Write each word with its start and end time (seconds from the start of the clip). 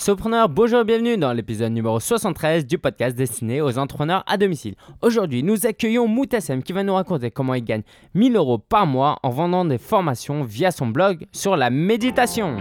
Sopreneur, 0.00 0.48
bonjour 0.48 0.80
et 0.80 0.84
bienvenue 0.84 1.18
dans 1.18 1.34
l'épisode 1.34 1.72
numéro 1.72 2.00
73 2.00 2.64
du 2.64 2.78
podcast 2.78 3.14
destiné 3.14 3.60
aux 3.60 3.76
entrepreneurs 3.76 4.24
à 4.26 4.38
domicile. 4.38 4.74
Aujourd'hui, 5.02 5.42
nous 5.42 5.66
accueillons 5.66 6.08
Moutassem 6.08 6.62
qui 6.62 6.72
va 6.72 6.82
nous 6.82 6.94
raconter 6.94 7.30
comment 7.30 7.52
il 7.52 7.62
gagne 7.62 7.82
1000 8.14 8.34
euros 8.34 8.56
par 8.56 8.86
mois 8.86 9.18
en 9.22 9.28
vendant 9.28 9.66
des 9.66 9.76
formations 9.76 10.42
via 10.42 10.70
son 10.70 10.86
blog 10.86 11.26
sur 11.32 11.54
la 11.54 11.68
méditation. 11.68 12.56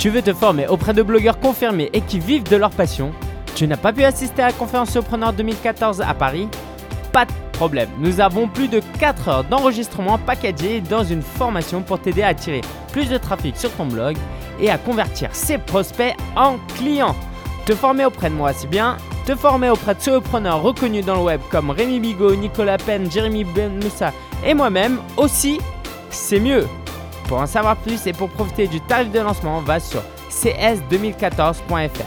Tu 0.00 0.10
veux 0.10 0.22
te 0.22 0.32
former 0.32 0.66
auprès 0.66 0.94
de 0.94 1.02
blogueurs 1.02 1.38
confirmés 1.38 1.90
et 1.92 2.00
qui 2.00 2.18
vivent 2.18 2.42
de 2.42 2.56
leur 2.56 2.70
passion? 2.70 3.12
Tu 3.54 3.68
n'as 3.68 3.76
pas 3.76 3.92
pu 3.92 4.02
assister 4.02 4.42
à 4.42 4.48
la 4.48 4.52
conférence 4.52 4.90
Sopreneur 4.90 5.32
2014 5.32 6.00
à 6.00 6.12
Paris? 6.14 6.48
Pas 7.12 7.24
de 7.24 7.49
nous 7.98 8.20
avons 8.20 8.46
plus 8.48 8.68
de 8.68 8.80
4 8.98 9.28
heures 9.28 9.44
d'enregistrement 9.44 10.16
packagé 10.18 10.80
dans 10.80 11.04
une 11.04 11.20
formation 11.20 11.82
pour 11.82 12.00
t'aider 12.00 12.22
à 12.22 12.28
attirer 12.28 12.62
plus 12.90 13.10
de 13.10 13.18
trafic 13.18 13.54
sur 13.56 13.70
ton 13.72 13.84
blog 13.86 14.16
et 14.60 14.70
à 14.70 14.78
convertir 14.78 15.34
ses 15.34 15.58
prospects 15.58 16.16
en 16.36 16.56
clients. 16.76 17.14
Te 17.66 17.74
former 17.74 18.06
auprès 18.06 18.30
de 18.30 18.34
moi, 18.34 18.54
c'est 18.54 18.70
bien. 18.70 18.96
Te 19.26 19.36
former 19.36 19.68
auprès 19.68 19.94
de 19.94 20.00
solopreneurs 20.00 20.62
reconnus 20.62 21.04
dans 21.04 21.16
le 21.16 21.22
web 21.22 21.42
comme 21.50 21.68
Rémi 21.70 22.00
Bigot, 22.00 22.34
Nicolas 22.34 22.78
Penn, 22.78 23.10
Jérémy 23.10 23.44
Ben 23.44 23.74
Moussa 23.74 24.14
et 24.44 24.54
moi-même 24.54 24.98
aussi, 25.18 25.60
c'est 26.08 26.40
mieux. 26.40 26.66
Pour 27.28 27.40
en 27.40 27.46
savoir 27.46 27.76
plus 27.76 28.06
et 28.06 28.14
pour 28.14 28.30
profiter 28.30 28.68
du 28.68 28.80
tarif 28.80 29.12
de 29.12 29.20
lancement, 29.20 29.60
va 29.60 29.80
sur 29.80 30.02
cs2014.fr. 30.30 32.06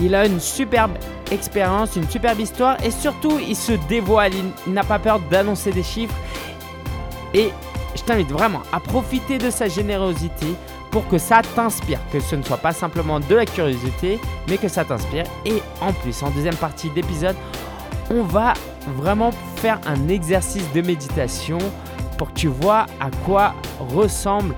Il 0.00 0.14
a 0.14 0.26
une 0.26 0.40
superbe 0.40 0.92
expérience, 1.30 1.96
une 1.96 2.08
superbe 2.08 2.40
histoire 2.40 2.76
et 2.84 2.90
surtout 2.90 3.38
il 3.46 3.56
se 3.56 3.72
dévoile, 3.88 4.32
il 4.66 4.72
n'a 4.72 4.84
pas 4.84 4.98
peur 4.98 5.20
d'annoncer 5.30 5.70
des 5.72 5.82
chiffres. 5.82 6.14
Et 7.34 7.50
je 7.94 8.02
t'invite 8.02 8.30
vraiment 8.30 8.62
à 8.72 8.80
profiter 8.80 9.38
de 9.38 9.50
sa 9.50 9.68
générosité 9.68 10.46
pour 10.90 11.06
que 11.08 11.18
ça 11.18 11.42
t'inspire, 11.54 11.98
que 12.10 12.20
ce 12.20 12.36
ne 12.36 12.42
soit 12.42 12.56
pas 12.56 12.72
simplement 12.72 13.20
de 13.20 13.34
la 13.34 13.44
curiosité, 13.44 14.18
mais 14.48 14.56
que 14.56 14.68
ça 14.68 14.84
t'inspire. 14.84 15.24
Et 15.44 15.62
en 15.82 15.92
plus, 15.92 16.22
en 16.22 16.30
deuxième 16.30 16.56
partie 16.56 16.88
d'épisode, 16.88 17.36
on 18.10 18.22
va 18.22 18.54
vraiment 18.86 19.30
faire 19.56 19.80
un 19.86 20.08
exercice 20.08 20.70
de 20.72 20.80
méditation 20.80 21.58
pour 22.18 22.32
que 22.32 22.38
tu 22.38 22.48
vois 22.48 22.86
à 23.00 23.10
quoi 23.24 23.54
ressemble 23.78 24.54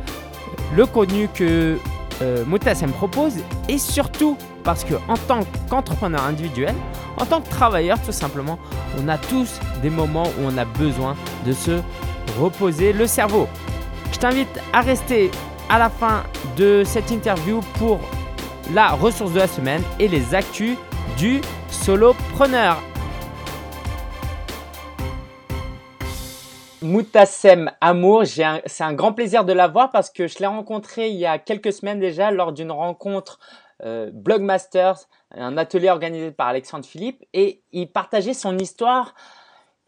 le 0.77 0.87
contenu 0.87 1.29
que 1.33 1.79
euh, 2.21 2.45
Moutassem 2.47 2.91
propose 2.91 3.35
et 3.69 3.79
surtout 3.79 4.37
parce 4.65 4.85
que 4.85 4.95
en 5.09 5.17
tant 5.17 5.41
qu'entrepreneur 5.71 6.25
individuel, 6.25 6.75
en 7.17 7.25
tant 7.25 7.41
que 7.41 7.49
travailleur 7.49 8.01
tout 8.03 8.13
simplement, 8.13 8.59
on 9.01 9.09
a 9.09 9.19
tous 9.19 9.61
des 9.83 9.91
moments 9.91 10.27
où 10.39 10.45
on 10.45 10.59
a 10.59 10.65
besoin 10.65 11.17
de 11.47 11.53
se 11.53 11.81
reposer 12.39 12.93
le 12.93 13.07
cerveau. 13.07 13.49
Je 14.13 14.19
t'invite 14.19 14.61
à 14.73 14.81
rester 14.81 15.31
à 15.69 15.79
la 15.79 15.91
fin 15.91 16.25
de 16.57 16.83
cette 16.85 17.11
interview 17.11 17.61
pour 17.75 18.01
la 18.75 18.91
ressource 18.91 19.33
de 19.33 19.39
la 19.39 19.47
semaine 19.49 19.83
et 19.99 20.09
les 20.09 20.35
actus 20.35 20.77
du 21.17 21.41
solopreneur. 21.71 22.83
Moutassem 26.81 27.73
Amour, 27.81 28.23
c'est 28.25 28.85
un 28.85 28.93
grand 28.93 29.13
plaisir 29.13 29.45
de 29.45 29.53
l'avoir 29.53 29.91
parce 29.91 30.11
que 30.11 30.29
je 30.29 30.39
l'ai 30.39 30.47
rencontré 30.47 31.09
il 31.09 31.17
y 31.17 31.27
a 31.27 31.39
quelques 31.39 31.73
semaines 31.73 31.99
déjà 31.99 32.31
lors 32.31 32.53
d'une 32.53 32.71
rencontre 32.71 33.41
euh, 33.85 34.11
Blogmasters, 34.13 35.09
un 35.33 35.57
atelier 35.57 35.91
organisé 35.91 36.31
par 36.31 36.47
Alexandre 36.47 36.85
Philippe, 36.85 37.25
et 37.35 37.63
il 37.73 37.91
partageait 37.91 38.35
son 38.35 38.57
histoire. 38.59 39.15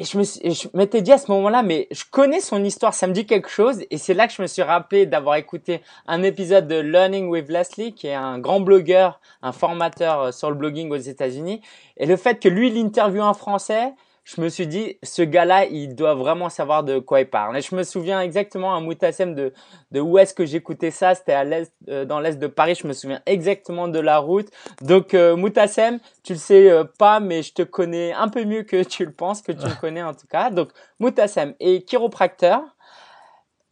Et 0.00 0.04
je 0.04 0.68
m'étais 0.76 1.02
dit 1.02 1.12
à 1.12 1.18
ce 1.18 1.30
moment-là, 1.30 1.62
mais 1.62 1.86
je 1.92 2.04
connais 2.10 2.40
son 2.40 2.64
histoire, 2.64 2.94
ça 2.94 3.06
me 3.06 3.12
dit 3.12 3.26
quelque 3.26 3.50
chose. 3.50 3.82
Et 3.90 3.98
c'est 3.98 4.14
là 4.14 4.26
que 4.26 4.32
je 4.32 4.42
me 4.42 4.46
suis 4.46 4.62
rappelé 4.62 5.06
d'avoir 5.06 5.36
écouté 5.36 5.82
un 6.08 6.22
épisode 6.22 6.66
de 6.66 6.76
Learning 6.80 7.28
with 7.28 7.48
Leslie, 7.50 7.94
qui 7.94 8.08
est 8.08 8.14
un 8.14 8.38
grand 8.38 8.60
blogueur, 8.60 9.20
un 9.42 9.52
formateur 9.52 10.20
euh, 10.20 10.32
sur 10.32 10.50
le 10.50 10.56
blogging 10.56 10.90
aux 10.90 10.96
États-Unis. 10.96 11.60
Et 11.98 12.06
le 12.06 12.16
fait 12.16 12.40
que 12.40 12.48
lui 12.48 12.70
l'interviewe 12.70 13.22
en 13.22 13.34
français, 13.34 13.92
je 14.34 14.40
me 14.40 14.48
suis 14.48 14.66
dit, 14.66 14.96
ce 15.02 15.22
gars-là, 15.22 15.64
il 15.64 15.96
doit 15.96 16.14
vraiment 16.14 16.48
savoir 16.50 16.84
de 16.84 17.00
quoi 17.00 17.20
il 17.20 17.28
parle. 17.28 17.56
Et 17.56 17.62
je 17.62 17.74
me 17.74 17.82
souviens 17.82 18.20
exactement 18.20 18.74
à 18.74 18.80
Moutassem 18.80 19.34
de, 19.34 19.52
où 20.00 20.18
est-ce 20.18 20.34
que 20.34 20.46
j'écoutais 20.46 20.92
ça. 20.92 21.14
C'était 21.14 21.32
à 21.32 21.42
l'est, 21.42 21.72
euh, 21.88 22.04
dans 22.04 22.20
l'est 22.20 22.38
de 22.38 22.46
Paris. 22.46 22.78
Je 22.80 22.86
me 22.86 22.92
souviens 22.92 23.20
exactement 23.26 23.88
de 23.88 23.98
la 23.98 24.18
route. 24.18 24.48
Donc, 24.82 25.14
euh, 25.14 25.34
Moutassem, 25.34 25.98
tu 26.22 26.34
le 26.34 26.38
sais 26.38 26.70
euh, 26.70 26.84
pas, 26.84 27.18
mais 27.18 27.42
je 27.42 27.54
te 27.54 27.62
connais 27.62 28.12
un 28.12 28.28
peu 28.28 28.44
mieux 28.44 28.62
que 28.62 28.84
tu 28.84 29.04
le 29.04 29.12
penses, 29.12 29.42
que 29.42 29.52
tu 29.52 29.66
le 29.66 29.80
connais 29.80 30.02
en 30.02 30.14
tout 30.14 30.28
cas. 30.28 30.50
Donc, 30.50 30.70
Moutassem 31.00 31.54
est 31.58 31.88
chiropracteur, 31.88 32.62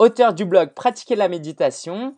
auteur 0.00 0.34
du 0.34 0.44
blog 0.44 0.70
Pratiquer 0.75 1.14
la 1.14 1.28
méditation. 1.28 2.16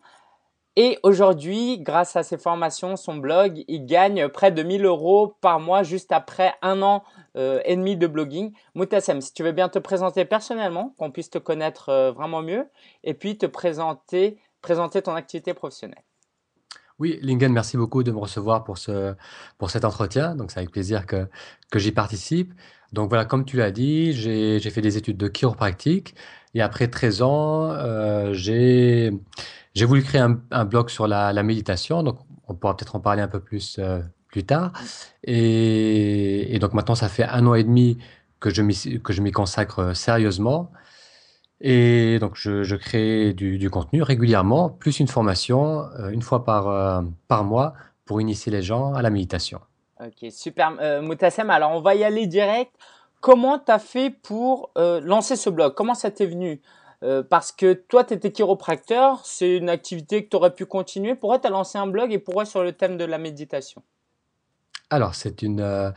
Et 0.77 0.99
aujourd'hui, 1.03 1.79
grâce 1.79 2.15
à 2.15 2.23
ses 2.23 2.37
formations, 2.37 2.95
son 2.95 3.17
blog, 3.17 3.63
il 3.67 3.85
gagne 3.85 4.29
près 4.29 4.51
de 4.51 4.63
1000 4.63 4.85
euros 4.85 5.35
par 5.41 5.59
mois 5.59 5.83
juste 5.83 6.13
après 6.13 6.53
un 6.61 6.81
an 6.81 7.03
euh, 7.35 7.59
et 7.65 7.75
demi 7.75 7.97
de 7.97 8.07
blogging. 8.07 8.53
Moutassem, 8.73 9.19
si 9.19 9.33
tu 9.33 9.43
veux 9.43 9.51
bien 9.51 9.67
te 9.67 9.79
présenter 9.79 10.23
personnellement, 10.23 10.95
qu'on 10.97 11.11
puisse 11.11 11.29
te 11.29 11.39
connaître 11.39 11.89
euh, 11.89 12.11
vraiment 12.13 12.41
mieux, 12.41 12.69
et 13.03 13.13
puis 13.13 13.37
te 13.37 13.45
présenter, 13.45 14.37
présenter 14.61 15.01
ton 15.01 15.13
activité 15.13 15.53
professionnelle. 15.53 16.03
Oui, 16.99 17.19
Lingen, 17.21 17.51
merci 17.51 17.75
beaucoup 17.75 18.03
de 18.03 18.11
me 18.11 18.19
recevoir 18.19 18.63
pour, 18.63 18.77
ce, 18.77 19.15
pour 19.57 19.71
cet 19.71 19.83
entretien. 19.83 20.35
Donc, 20.35 20.51
c'est 20.51 20.59
avec 20.59 20.71
plaisir 20.71 21.05
que, 21.05 21.27
que 21.69 21.79
j'y 21.79 21.91
participe. 21.91 22.53
Donc, 22.93 23.09
voilà, 23.09 23.25
comme 23.25 23.43
tu 23.43 23.57
l'as 23.57 23.71
dit, 23.71 24.13
j'ai 24.13 24.59
fait 24.69 24.81
des 24.81 24.97
études 24.97 25.17
de 25.17 25.27
chiropractique. 25.27 26.15
Et 26.53 26.61
après 26.61 26.87
13 26.87 27.21
ans, 27.21 27.71
euh, 27.71 28.33
j'ai 28.33 29.11
voulu 29.85 30.03
créer 30.03 30.21
un, 30.21 30.65
blog 30.65 30.89
sur 30.89 31.07
la, 31.07 31.43
méditation, 31.43 32.03
donc 32.03 32.19
on 32.47 32.55
pourra 32.55 32.75
peut-être 32.75 32.95
en 32.95 32.99
parler 32.99 33.21
un 33.21 33.27
peu 33.27 33.39
plus 33.39 33.77
euh, 33.79 34.01
plus 34.27 34.43
tard. 34.43 34.73
Et, 35.23 36.57
donc 36.59 36.73
maintenant, 36.73 36.95
ça 36.95 37.09
fait 37.09 37.23
un 37.23 37.45
an 37.47 37.53
et 37.53 37.63
demi 37.63 37.97
que 38.39 38.49
je 38.49 39.21
m'y 39.21 39.31
consacre 39.31 39.79
euh, 39.79 39.93
sérieusement. 39.93 40.71
Et 41.63 42.17
donc, 42.19 42.35
je, 42.35 42.75
crée 42.75 43.33
du, 43.33 43.69
contenu 43.69 44.01
régulièrement, 44.01 44.69
plus 44.69 44.99
une 44.99 45.07
formation, 45.07 45.85
euh, 45.99 46.09
une 46.09 46.23
fois 46.23 46.43
par, 46.43 47.43
mois, 47.43 47.73
pour 48.05 48.19
initier 48.19 48.51
les 48.51 48.63
gens 48.63 48.93
à 48.93 49.01
la 49.03 49.11
méditation. 49.11 49.61
Ok, 50.03 50.31
super. 50.31 50.71
Moutassem, 51.03 51.51
alors 51.51 51.71
on 51.71 51.81
va 51.81 51.93
y 51.93 52.03
aller 52.03 52.25
direct. 52.25 52.71
Comment 53.21 53.59
tu 53.59 53.71
as 53.71 53.79
fait 53.79 54.09
pour 54.09 54.71
lancer 54.75 55.35
ce 55.35 55.49
blog? 55.49 55.73
Comment 55.73 55.93
ça 55.93 56.11
t'est 56.11 56.25
venu? 56.25 56.61
Euh, 57.03 57.23
parce 57.23 57.51
que 57.51 57.73
toi, 57.73 58.03
tu 58.03 58.13
étais 58.13 58.31
chiropracteur, 58.31 59.25
c'est 59.25 59.57
une 59.57 59.69
activité 59.69 60.23
que 60.23 60.29
tu 60.29 60.35
aurais 60.35 60.53
pu 60.53 60.67
continuer. 60.67 61.15
Pourquoi 61.15 61.39
tu 61.39 61.47
as 61.47 61.49
lancé 61.49 61.79
un 61.79 61.87
blog 61.87 62.13
et 62.13 62.19
pourquoi 62.19 62.45
sur 62.45 62.61
le 62.61 62.73
thème 62.73 62.95
de 62.95 63.05
la 63.05 63.17
méditation? 63.17 63.81
Alors, 64.91 65.15
c'est 65.15 65.41
une, 65.41 65.61
euh, 65.61 65.89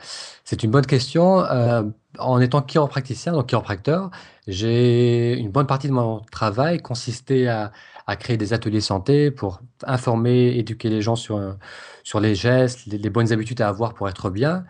une 0.63 0.71
bonne 0.71 0.87
question. 0.87 1.41
Euh, 1.41 1.83
en 2.19 2.41
étant 2.41 2.63
chiropracticien, 2.63 3.33
donc 3.33 3.49
chiropracteur, 3.49 4.11
j'ai 4.47 5.35
une 5.35 5.51
bonne 5.51 5.67
partie 5.67 5.89
de 5.89 5.93
mon 5.93 6.21
travail 6.33 6.81
consistait 6.81 7.49
à, 7.49 7.71
à 8.07 8.17
créer 8.17 8.39
des 8.39 8.55
ateliers 8.55 8.81
santé 8.81 9.31
pour 9.31 9.61
informer, 9.83 10.57
éduquer 10.57 10.89
les 10.89 11.03
gens 11.03 11.17
sur, 11.17 11.57
sur 12.03 12.21
les 12.21 12.35
gestes, 12.35 12.87
les 12.87 13.11
bonnes 13.11 13.31
habitudes 13.31 13.61
à 13.61 13.69
avoir 13.69 13.93
pour 13.93 14.09
être 14.09 14.31
bien. 14.31 14.65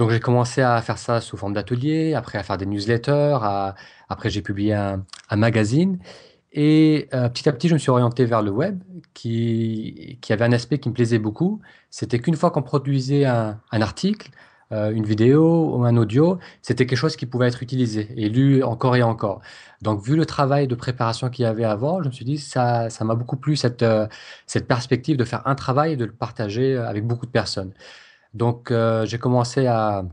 Donc 0.00 0.08
j'ai 0.08 0.18
commencé 0.18 0.62
à 0.62 0.80
faire 0.80 0.96
ça 0.96 1.20
sous 1.20 1.36
forme 1.36 1.52
d'atelier, 1.52 2.14
après 2.14 2.38
à 2.38 2.42
faire 2.42 2.56
des 2.56 2.64
newsletters, 2.64 3.36
après 4.08 4.30
j'ai 4.30 4.40
publié 4.40 4.72
un, 4.72 5.04
magazine. 5.36 5.98
Et 6.52 7.10
euh, 7.12 7.28
petit 7.28 7.46
à 7.50 7.52
petit, 7.52 7.68
je 7.68 7.74
me 7.74 7.78
suis 7.78 7.90
orienté 7.90 8.24
vers 8.24 8.40
le 8.40 8.50
web, 8.50 8.82
qui, 9.12 10.18
qui 10.22 10.32
avait 10.32 10.46
un 10.46 10.52
aspect 10.52 10.78
qui 10.78 10.88
me 10.88 10.94
plaisait 10.94 11.18
beaucoup. 11.18 11.60
C'était 11.90 12.18
qu'une 12.18 12.34
fois 12.34 12.50
qu'on 12.50 12.62
produisait 12.62 13.26
un, 13.26 13.60
article, 13.72 14.30
euh, 14.72 14.90
une 14.90 15.04
vidéo 15.04 15.76
ou 15.76 15.84
un 15.84 15.98
audio, 15.98 16.38
c'était 16.62 16.86
quelque 16.86 16.98
chose 16.98 17.16
qui 17.16 17.26
pouvait 17.26 17.48
être 17.48 17.62
utilisé 17.62 18.08
et 18.16 18.30
lu 18.30 18.62
encore 18.62 18.96
et 18.96 19.02
encore. 19.02 19.42
Donc, 19.82 20.02
vu 20.02 20.16
le 20.16 20.24
travail 20.24 20.66
de 20.66 20.74
préparation 20.74 21.28
qu'il 21.28 21.42
y 21.42 21.46
avait 21.46 21.64
avant, 21.64 22.02
je 22.02 22.08
me 22.08 22.12
suis 22.12 22.24
dit, 22.24 22.38
ça, 22.38 22.88
ça 22.88 23.04
m'a 23.04 23.16
beaucoup 23.16 23.36
plu 23.36 23.54
cette, 23.54 23.82
euh, 23.82 24.06
cette 24.46 24.66
perspective 24.66 25.18
de 25.18 25.24
faire 25.24 25.46
un 25.46 25.54
travail 25.56 25.92
et 25.92 25.96
de 25.96 26.06
le 26.06 26.12
partager 26.12 26.78
avec 26.78 27.06
beaucoup 27.06 27.26
de 27.26 27.32
personnes. 27.32 27.74
Donc, 28.34 28.70
euh, 28.70 29.06
j'ai 29.06 29.18
commencé 29.18 29.66
à, 29.66 30.04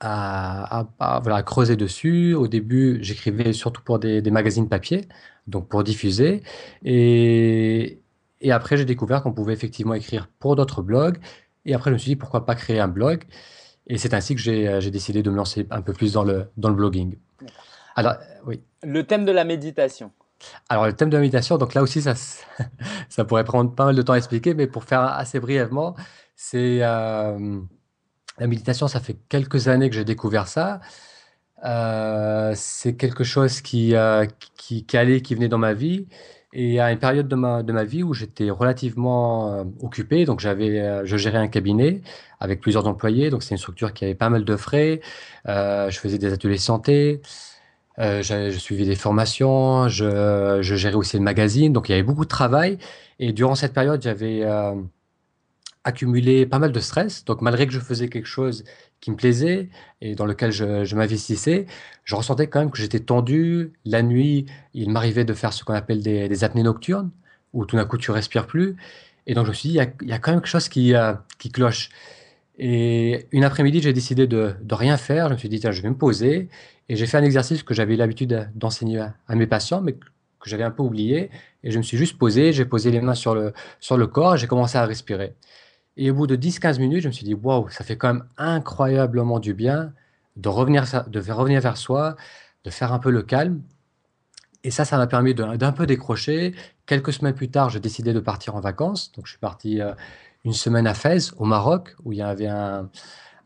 à, 0.00 0.86
voilà, 1.22 1.42
creuser 1.42 1.76
dessus. 1.76 2.34
Au 2.34 2.48
début, 2.48 2.98
j'écrivais 3.02 3.52
surtout 3.52 3.82
pour 3.82 3.98
des, 3.98 4.22
magazines 4.30 4.68
papier, 4.68 5.08
donc 5.46 5.68
pour 5.68 5.84
diffuser. 5.84 6.42
Et, 6.84 8.00
et 8.40 8.52
après, 8.52 8.76
j'ai 8.76 8.84
découvert 8.84 9.22
qu'on 9.22 9.32
pouvait 9.32 9.52
effectivement 9.52 9.94
écrire 9.94 10.28
pour 10.38 10.56
d'autres 10.56 10.82
blogs. 10.82 11.18
Et 11.66 11.74
après, 11.74 11.90
je 11.90 11.94
me 11.94 11.98
suis 11.98 12.10
dit, 12.10 12.16
pourquoi 12.16 12.46
pas 12.46 12.54
créer 12.54 12.80
un 12.80 12.88
blog? 12.88 13.24
Et 13.86 13.98
c'est 13.98 14.14
ainsi 14.14 14.34
que 14.34 14.40
j'ai 14.40 14.90
décidé 14.90 15.22
de 15.22 15.30
me 15.30 15.36
lancer 15.36 15.66
un 15.70 15.82
peu 15.82 15.92
plus 15.92 16.12
dans 16.12 16.24
le, 16.24 16.50
dans 16.56 16.68
le 16.68 16.74
blogging. 16.74 17.16
Alors, 17.96 18.14
oui. 18.46 18.62
Le 18.82 19.04
thème 19.04 19.24
de 19.24 19.32
la 19.32 19.44
méditation. 19.44 20.12
Alors, 20.68 20.86
le 20.86 20.92
thème 20.94 21.10
de 21.10 21.16
la 21.16 21.20
méditation, 21.20 21.58
donc 21.58 21.74
là 21.74 21.82
aussi, 21.82 22.00
ça, 22.00 22.14
ça 23.08 23.24
pourrait 23.24 23.44
prendre 23.44 23.74
pas 23.74 23.86
mal 23.86 23.96
de 23.96 24.02
temps 24.02 24.14
à 24.14 24.16
expliquer, 24.16 24.54
mais 24.54 24.66
pour 24.66 24.84
faire 24.84 25.02
assez 25.02 25.40
brièvement, 25.40 25.96
c'est 26.42 26.78
euh, 26.80 27.60
la 28.38 28.46
méditation, 28.46 28.88
ça 28.88 28.98
fait 28.98 29.18
quelques 29.28 29.68
années 29.68 29.90
que 29.90 29.94
j'ai 29.94 30.06
découvert 30.06 30.48
ça. 30.48 30.80
Euh, 31.66 32.52
c'est 32.56 32.96
quelque 32.96 33.24
chose 33.24 33.60
qui, 33.60 33.94
euh, 33.94 34.24
qui, 34.56 34.86
qui, 34.86 34.96
allait, 34.96 35.20
qui 35.20 35.34
venait 35.34 35.48
dans 35.48 35.58
ma 35.58 35.74
vie. 35.74 36.08
Et 36.54 36.80
à 36.80 36.92
une 36.92 36.98
période 36.98 37.28
de 37.28 37.36
ma, 37.36 37.62
de 37.62 37.72
ma 37.72 37.84
vie 37.84 38.02
où 38.02 38.14
j'étais 38.14 38.48
relativement 38.48 39.52
euh, 39.52 39.64
occupé, 39.82 40.24
donc 40.24 40.40
j'avais, 40.40 41.04
je 41.04 41.16
gérais 41.18 41.38
un 41.38 41.46
cabinet 41.48 42.00
avec 42.40 42.62
plusieurs 42.62 42.86
employés, 42.86 43.28
donc 43.28 43.42
c'est 43.42 43.50
une 43.50 43.58
structure 43.58 43.92
qui 43.92 44.06
avait 44.06 44.14
pas 44.14 44.30
mal 44.30 44.44
de 44.44 44.56
frais. 44.56 45.02
Je 45.44 45.98
faisais 46.00 46.16
des 46.16 46.32
ateliers 46.32 46.56
santé, 46.56 47.20
je, 47.98 48.56
suivais 48.58 48.86
des 48.86 48.96
formations, 48.96 49.88
je, 49.88 50.60
gérais 50.62 50.94
aussi 50.94 51.18
le 51.18 51.22
magazine, 51.22 51.72
donc 51.74 51.90
il 51.90 51.92
y 51.92 51.94
avait 51.94 52.02
beaucoup 52.02 52.24
de 52.24 52.30
travail. 52.30 52.78
Et 53.18 53.32
durant 53.32 53.54
cette 53.54 53.74
période, 53.74 54.02
j'avais 54.02 54.42
accumulé 55.84 56.46
pas 56.46 56.58
mal 56.58 56.72
de 56.72 56.80
stress. 56.80 57.24
Donc 57.24 57.40
malgré 57.40 57.66
que 57.66 57.72
je 57.72 57.80
faisais 57.80 58.08
quelque 58.08 58.26
chose 58.26 58.64
qui 59.00 59.10
me 59.10 59.16
plaisait 59.16 59.70
et 60.00 60.14
dans 60.14 60.26
lequel 60.26 60.52
je, 60.52 60.94
m'investissais, 60.94 61.66
je 62.04 62.14
ressentais 62.14 62.48
quand 62.48 62.60
même 62.60 62.70
que 62.70 62.78
j'étais 62.78 63.00
tendu. 63.00 63.72
La 63.84 64.02
nuit, 64.02 64.46
il 64.74 64.90
m'arrivait 64.90 65.24
de 65.24 65.34
faire 65.34 65.52
ce 65.52 65.64
qu'on 65.64 65.74
appelle 65.74 66.02
des, 66.02 66.44
apnées 66.44 66.62
nocturnes, 66.62 67.10
où 67.52 67.64
tout 67.64 67.76
d'un 67.76 67.86
coup 67.86 67.98
tu 67.98 68.10
respires 68.10 68.46
plus. 68.46 68.76
Et 69.26 69.34
donc 69.34 69.46
je 69.46 69.50
me 69.50 69.54
suis 69.54 69.68
dit, 69.70 69.78
il 70.02 70.08
y 70.08 70.12
a, 70.12 70.18
quand 70.18 70.32
même 70.32 70.40
quelque 70.40 70.50
chose 70.50 70.68
qui, 70.68 70.94
euh, 70.94 71.14
qui 71.38 71.50
cloche. 71.50 71.88
Et 72.58 73.26
une 73.32 73.44
après-midi, 73.44 73.80
j'ai 73.80 73.94
décidé 73.94 74.26
de, 74.26 74.54
de, 74.60 74.74
rien 74.74 74.98
faire. 74.98 75.28
Je 75.28 75.34
me 75.34 75.38
suis 75.38 75.48
dit, 75.48 75.60
tiens, 75.60 75.70
je 75.70 75.80
vais 75.80 75.88
me 75.88 75.96
poser. 75.96 76.48
Et 76.90 76.96
j'ai 76.96 77.06
fait 77.06 77.16
un 77.16 77.22
exercice 77.22 77.62
que 77.62 77.72
j'avais 77.72 77.96
l'habitude 77.96 78.50
d'enseigner 78.54 78.98
à, 78.98 79.14
à, 79.28 79.34
mes 79.34 79.46
patients, 79.46 79.80
mais 79.80 79.94
que 79.94 80.00
j'avais 80.44 80.64
un 80.64 80.70
peu 80.70 80.82
oublié. 80.82 81.30
Et 81.64 81.70
je 81.70 81.78
me 81.78 81.82
suis 81.82 81.96
juste 81.96 82.18
posé, 82.18 82.52
j'ai 82.52 82.66
posé 82.66 82.90
les 82.90 83.00
mains 83.00 83.14
sur 83.14 83.34
le, 83.34 83.54
sur 83.78 83.96
le 83.96 84.06
corps, 84.06 84.36
j'ai 84.36 84.46
commencé 84.46 84.76
à 84.76 84.84
respirer. 84.84 85.34
Et 86.00 86.10
au 86.10 86.14
bout 86.14 86.26
de 86.26 86.34
10-15 86.34 86.80
minutes, 86.80 87.02
je 87.02 87.08
me 87.08 87.12
suis 87.12 87.26
dit, 87.26 87.34
waouh, 87.34 87.68
ça 87.68 87.84
fait 87.84 87.98
quand 87.98 88.14
même 88.14 88.24
incroyablement 88.38 89.38
du 89.38 89.52
bien 89.52 89.92
de 90.36 90.48
revenir, 90.48 90.86
de 91.06 91.30
revenir 91.30 91.60
vers 91.60 91.76
soi, 91.76 92.16
de 92.64 92.70
faire 92.70 92.94
un 92.94 92.98
peu 92.98 93.10
le 93.10 93.22
calme. 93.22 93.60
Et 94.64 94.70
ça, 94.70 94.86
ça 94.86 94.96
m'a 94.96 95.06
permis 95.06 95.34
d'un 95.34 95.72
peu 95.72 95.84
décrocher. 95.84 96.54
Quelques 96.86 97.12
semaines 97.12 97.34
plus 97.34 97.50
tard, 97.50 97.68
j'ai 97.68 97.80
décidé 97.80 98.14
de 98.14 98.20
partir 98.20 98.56
en 98.56 98.60
vacances. 98.60 99.12
Donc, 99.12 99.26
je 99.26 99.32
suis 99.32 99.38
parti 99.38 99.82
euh, 99.82 99.92
une 100.44 100.54
semaine 100.54 100.86
à 100.86 100.94
Fès, 100.94 101.34
au 101.36 101.44
Maroc, 101.44 101.94
où 102.04 102.12
il 102.12 102.18
y 102.18 102.22
avait 102.22 102.48
un, 102.48 102.88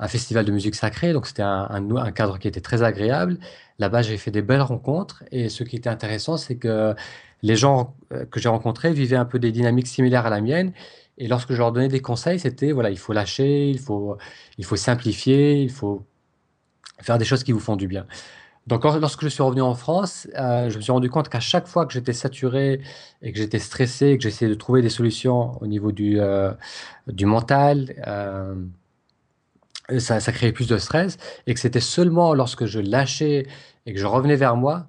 festival 0.06 0.44
de 0.44 0.52
musique 0.52 0.76
sacrée. 0.76 1.12
Donc, 1.12 1.26
c'était 1.26 1.42
un, 1.42 2.12
cadre 2.12 2.38
qui 2.38 2.46
était 2.46 2.60
très 2.60 2.84
agréable. 2.84 3.38
Là-bas, 3.80 4.02
j'ai 4.02 4.16
fait 4.16 4.30
des 4.30 4.42
belles 4.42 4.62
rencontres. 4.62 5.24
Et 5.32 5.48
ce 5.48 5.64
qui 5.64 5.74
était 5.74 5.88
intéressant, 5.88 6.36
c'est 6.36 6.56
que 6.56 6.94
les 7.42 7.56
gens 7.56 7.96
euh, 8.12 8.24
que 8.26 8.38
j'ai 8.38 8.48
rencontrés 8.48 8.92
vivaient 8.92 9.16
un 9.16 9.24
peu 9.24 9.40
des 9.40 9.50
dynamiques 9.50 9.88
similaires 9.88 10.26
à 10.26 10.30
la 10.30 10.40
mienne. 10.40 10.72
Et 11.18 11.28
lorsque 11.28 11.52
je 11.52 11.58
leur 11.58 11.72
donnais 11.72 11.88
des 11.88 12.00
conseils, 12.00 12.40
c'était 12.40 12.72
voilà, 12.72 12.90
il 12.90 12.98
faut 12.98 13.12
lâcher, 13.12 13.70
il 13.70 13.78
faut, 13.78 14.16
il 14.58 14.64
faut 14.64 14.76
simplifier, 14.76 15.62
il 15.62 15.70
faut 15.70 16.04
faire 17.00 17.18
des 17.18 17.24
choses 17.24 17.44
qui 17.44 17.52
vous 17.52 17.60
font 17.60 17.76
du 17.76 17.86
bien. 17.88 18.06
Donc, 18.66 18.84
lorsque 18.84 19.22
je 19.22 19.28
suis 19.28 19.42
revenu 19.42 19.60
en 19.60 19.74
France, 19.74 20.26
euh, 20.38 20.70
je 20.70 20.76
me 20.78 20.82
suis 20.82 20.92
rendu 20.92 21.10
compte 21.10 21.28
qu'à 21.28 21.40
chaque 21.40 21.66
fois 21.66 21.84
que 21.84 21.92
j'étais 21.92 22.14
saturé 22.14 22.80
et 23.20 23.32
que 23.32 23.38
j'étais 23.38 23.58
stressé, 23.58 24.08
et 24.08 24.16
que 24.16 24.22
j'essayais 24.22 24.50
de 24.50 24.54
trouver 24.56 24.80
des 24.80 24.88
solutions 24.88 25.60
au 25.62 25.66
niveau 25.66 25.92
du, 25.92 26.18
euh, 26.18 26.50
du 27.06 27.26
mental, 27.26 27.94
euh, 28.06 28.54
ça, 29.98 30.18
ça, 30.20 30.32
créait 30.32 30.52
plus 30.52 30.66
de 30.66 30.78
stress 30.78 31.18
et 31.46 31.52
que 31.52 31.60
c'était 31.60 31.80
seulement 31.80 32.32
lorsque 32.32 32.64
je 32.64 32.80
lâchais 32.80 33.46
et 33.84 33.92
que 33.92 34.00
je 34.00 34.06
revenais 34.06 34.36
vers 34.36 34.56
moi 34.56 34.86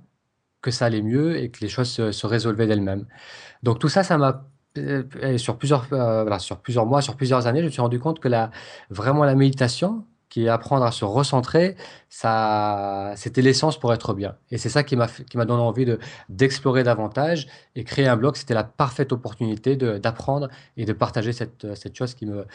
que 0.62 0.72
ça 0.72 0.86
allait 0.86 1.02
mieux 1.02 1.38
et 1.38 1.50
que 1.52 1.60
les 1.60 1.68
choses 1.68 1.90
se, 1.90 2.12
se 2.14 2.28
résolvaient 2.28 2.68
d'elles-mêmes. 2.68 3.06
Donc, 3.62 3.80
tout 3.80 3.90
ça, 3.90 4.04
ça 4.04 4.18
m'a 4.18 4.48
sur 5.38 5.58
plusieurs, 5.58 5.88
euh, 5.92 6.22
voilà, 6.24 6.40
sur 6.40 6.58
plusieurs 6.58 6.86
mois, 6.86 7.02
sur 7.02 7.16
plusieurs 7.16 7.48
années, 7.48 7.60
je 7.60 7.66
me 7.66 7.70
suis 7.70 7.82
rendu 7.82 8.00
compte 8.00 8.20
que 8.20 8.28
la, 8.28 8.52
vraiment 8.90 9.24
la 9.24 9.36
méditation, 9.36 10.06
qui 10.30 10.46
est 10.46 10.50
apprendre 10.50 10.84
à 10.84 10.92
se 10.92 11.06
recentrer, 11.06 11.78
ça, 12.10 13.14
c'était 13.16 13.42
l'essence 13.42 13.80
pour 13.80 13.94
être 13.94 14.14
bien. 14.14 14.36
Et 14.52 14.58
c'est 14.58 14.70
ça 14.70 14.84
qui 14.84 14.96
m'a, 14.96 15.08
qui 15.08 15.38
m'a 15.38 15.46
donné 15.46 15.62
envie 15.62 15.86
de, 15.86 16.00
d'explorer 16.30 16.84
davantage 16.84 17.48
et 17.76 17.84
créer 17.84 18.08
un 18.08 18.18
blog. 18.18 18.36
C'était 18.36 18.54
la 18.54 18.66
parfaite 18.66 19.14
opportunité 19.14 19.78
d'apprendre 19.78 20.50
et 20.76 20.86
de 20.86 20.94
partager 20.94 21.32
cette, 21.32 21.74
cette 21.76 21.96
chose 21.96 22.16
qui 22.16 22.26
me, 22.26 22.46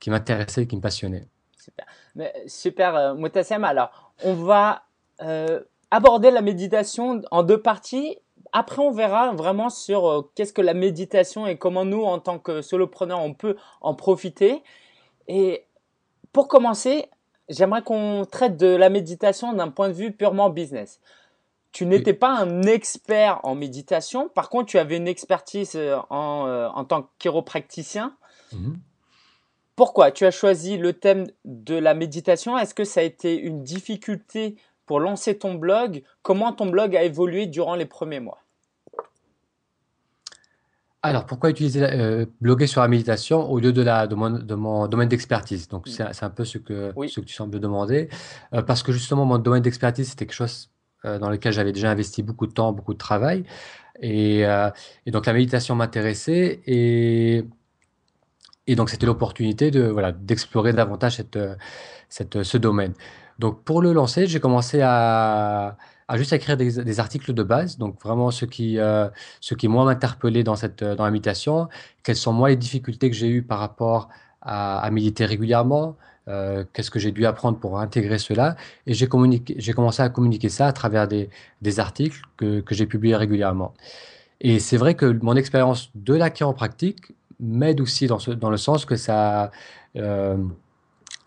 qui 0.00 0.10
m'intéressait 0.10 0.62
et 0.62 0.66
qui 0.66 0.76
me 0.76 0.80
passionnait. 0.80 1.26
Super, 1.58 1.86
Mais, 2.14 2.32
super 2.46 2.94
euh. 2.94 3.62
Alors, 3.64 4.12
on 4.24 4.34
va 4.34 4.84
euh, 5.20 5.60
aborder 5.90 6.30
la 6.30 6.42
méditation 6.42 7.22
en 7.30 7.42
deux 7.42 7.60
parties 7.60 8.18
après, 8.58 8.80
on 8.80 8.90
verra 8.90 9.32
vraiment 9.32 9.68
sur 9.68 10.08
euh, 10.08 10.30
qu'est-ce 10.34 10.54
que 10.54 10.62
la 10.62 10.72
méditation 10.72 11.46
et 11.46 11.58
comment 11.58 11.84
nous, 11.84 12.02
en 12.02 12.18
tant 12.18 12.38
que 12.38 12.62
solopreneurs, 12.62 13.20
on 13.20 13.34
peut 13.34 13.54
en 13.82 13.92
profiter. 13.94 14.62
Et 15.28 15.66
pour 16.32 16.48
commencer, 16.48 17.10
j'aimerais 17.50 17.82
qu'on 17.82 18.24
traite 18.24 18.56
de 18.56 18.68
la 18.68 18.88
méditation 18.88 19.52
d'un 19.52 19.68
point 19.68 19.88
de 19.88 19.92
vue 19.92 20.10
purement 20.10 20.48
business. 20.48 21.00
Tu 21.72 21.84
n'étais 21.84 22.14
pas 22.14 22.30
un 22.30 22.62
expert 22.62 23.40
en 23.42 23.54
méditation, 23.54 24.30
par 24.30 24.48
contre, 24.48 24.70
tu 24.70 24.78
avais 24.78 24.96
une 24.96 25.06
expertise 25.06 25.72
euh, 25.74 25.98
en, 26.08 26.46
euh, 26.46 26.68
en 26.68 26.86
tant 26.86 27.02
que 27.02 27.08
chiropracticien. 27.18 28.16
Mmh. 28.52 28.72
Pourquoi 29.74 30.12
tu 30.12 30.24
as 30.24 30.30
choisi 30.30 30.78
le 30.78 30.94
thème 30.94 31.26
de 31.44 31.74
la 31.74 31.92
méditation? 31.92 32.56
Est-ce 32.56 32.72
que 32.72 32.84
ça 32.84 33.00
a 33.00 33.02
été 33.02 33.38
une 33.38 33.62
difficulté 33.62 34.56
pour 34.86 34.98
lancer 34.98 35.36
ton 35.36 35.52
blog? 35.52 36.02
Comment 36.22 36.54
ton 36.54 36.70
blog 36.70 36.96
a 36.96 37.02
évolué 37.02 37.44
durant 37.44 37.74
les 37.74 37.84
premiers 37.84 38.20
mois? 38.20 38.38
Alors, 41.02 41.26
pourquoi 41.26 41.50
utiliser 41.50 41.82
euh, 41.84 42.26
bloguer 42.40 42.66
sur 42.66 42.80
la 42.80 42.88
méditation 42.88 43.48
au 43.50 43.60
lieu 43.60 43.72
de, 43.72 43.82
la, 43.82 44.06
de, 44.06 44.14
mon, 44.14 44.30
de 44.30 44.54
mon 44.54 44.88
domaine 44.88 45.08
d'expertise? 45.08 45.68
Donc, 45.68 45.86
c'est 45.86 46.24
un 46.24 46.30
peu 46.30 46.44
ce 46.44 46.58
que, 46.58 46.92
oui. 46.96 47.08
ce 47.08 47.20
que 47.20 47.26
tu 47.26 47.34
sembles 47.34 47.60
demander. 47.60 48.08
Euh, 48.54 48.62
parce 48.62 48.82
que 48.82 48.92
justement, 48.92 49.24
mon 49.24 49.38
domaine 49.38 49.62
d'expertise, 49.62 50.08
c'était 50.08 50.26
quelque 50.26 50.34
chose 50.34 50.70
euh, 51.04 51.18
dans 51.18 51.30
lequel 51.30 51.52
j'avais 51.52 51.72
déjà 51.72 51.90
investi 51.90 52.22
beaucoup 52.22 52.46
de 52.46 52.52
temps, 52.52 52.72
beaucoup 52.72 52.94
de 52.94 52.98
travail. 52.98 53.44
Et, 54.00 54.40
et 54.40 55.10
donc, 55.10 55.24
la 55.24 55.32
méditation 55.32 55.74
m'intéressait. 55.74 56.60
Et, 56.66 57.44
et 58.66 58.74
donc, 58.76 58.90
c'était 58.90 59.06
l'opportunité 59.06 59.70
de 59.70 59.84
voilà 59.84 60.12
d'explorer 60.12 60.74
davantage 60.74 61.16
cette, 61.16 61.38
cette, 62.10 62.42
ce 62.42 62.58
domaine. 62.58 62.92
Donc, 63.38 63.64
pour 63.64 63.80
le 63.80 63.92
lancer, 63.92 64.26
j'ai 64.26 64.40
commencé 64.40 64.80
à 64.82 65.78
à 66.08 66.16
juste 66.16 66.32
écrire 66.32 66.56
des, 66.56 67.00
articles 67.00 67.32
de 67.32 67.42
base, 67.42 67.78
donc 67.78 68.00
vraiment 68.00 68.30
ce 68.30 68.44
qui, 68.44 68.78
euh, 68.78 69.08
ce 69.40 69.54
qui 69.54 69.66
moi 69.68 69.84
m'interpellait 69.84 70.44
dans 70.44 70.56
cette 70.56 70.84
dans 70.84 71.04
l'invitation, 71.04 71.68
quelles 72.02 72.16
sont 72.16 72.32
moi 72.32 72.48
les 72.48 72.56
difficultés 72.56 73.10
que 73.10 73.16
j'ai 73.16 73.28
eues 73.28 73.42
par 73.42 73.58
rapport 73.58 74.08
à, 74.40 74.78
à 74.78 74.90
méditer 74.90 75.24
régulièrement, 75.24 75.96
euh, 76.28 76.64
qu'est-ce 76.72 76.90
que 76.90 76.98
j'ai 76.98 77.12
dû 77.12 77.26
apprendre 77.26 77.58
pour 77.58 77.78
intégrer 77.80 78.18
cela, 78.18 78.56
et 78.86 78.94
j'ai 78.94 79.08
commencé 79.08 80.02
à 80.02 80.08
communiquer 80.08 80.48
ça 80.48 80.66
à 80.68 80.72
travers 80.72 81.08
des, 81.08 81.28
des 81.62 81.80
articles 81.80 82.20
que, 82.36 82.60
que 82.60 82.74
j'ai 82.74 82.86
publiés 82.86 83.16
régulièrement. 83.16 83.74
Et 84.40 84.58
c'est 84.58 84.76
vrai 84.76 84.94
que 84.94 85.06
mon 85.22 85.36
expérience 85.36 85.90
de 85.94 86.14
la 86.14 86.30
chiropractique 86.30 87.12
m'aide 87.40 87.80
aussi 87.80 88.06
dans, 88.06 88.18
ce, 88.18 88.30
dans 88.30 88.50
le 88.50 88.56
sens 88.56 88.84
que 88.84 88.96
ça, 88.96 89.50
euh, 89.96 90.36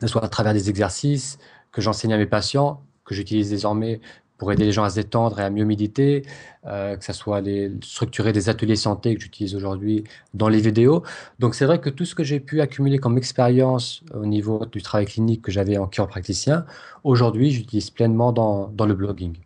soit 0.06 0.24
à 0.24 0.30
travers 0.30 0.54
des 0.54 0.70
exercices 0.70 1.40
que 1.72 1.82
j'enseigne 1.82 2.14
à 2.14 2.18
mes 2.18 2.26
patients, 2.26 2.82
que 3.06 3.16
j'utilise 3.16 3.50
désormais 3.50 4.02
pour 4.40 4.52
aider 4.52 4.66
les 4.66 4.72
gens 4.72 4.84
à 4.84 4.90
se 4.90 4.96
détendre 4.96 5.40
et 5.40 5.44
à 5.44 5.52
mieux 5.52 5.66
méditer, 5.66 6.24
euh, 6.66 6.96
que 6.98 7.06
ce 7.06 7.14
soit 7.14 7.44
structurer 7.84 8.32
des 8.32 8.50
ateliers 8.50 8.78
santé 8.78 9.14
que 9.14 9.22
j'utilise 9.22 9.54
aujourd'hui 9.54 10.06
dans 10.34 10.50
les 10.50 10.62
vidéos. 10.62 11.04
Donc 11.38 11.54
c'est 11.54 11.66
vrai 11.66 11.80
que 11.80 11.90
tout 11.92 12.06
ce 12.06 12.16
que 12.16 12.24
j'ai 12.24 12.40
pu 12.40 12.62
accumuler 12.62 12.98
comme 12.98 13.18
expérience 13.18 14.02
au 14.16 14.26
niveau 14.26 14.66
du 14.66 14.82
travail 14.82 15.06
clinique 15.06 15.44
que 15.44 15.52
j'avais 15.52 15.78
en 15.78 15.86
chiropraticien, 15.88 16.66
aujourd'hui 17.04 17.52
j'utilise 17.52 17.92
pleinement 17.92 18.32
dans, 18.32 18.70
dans 18.70 18.88
le 18.88 18.96
blogging. 18.96 19.38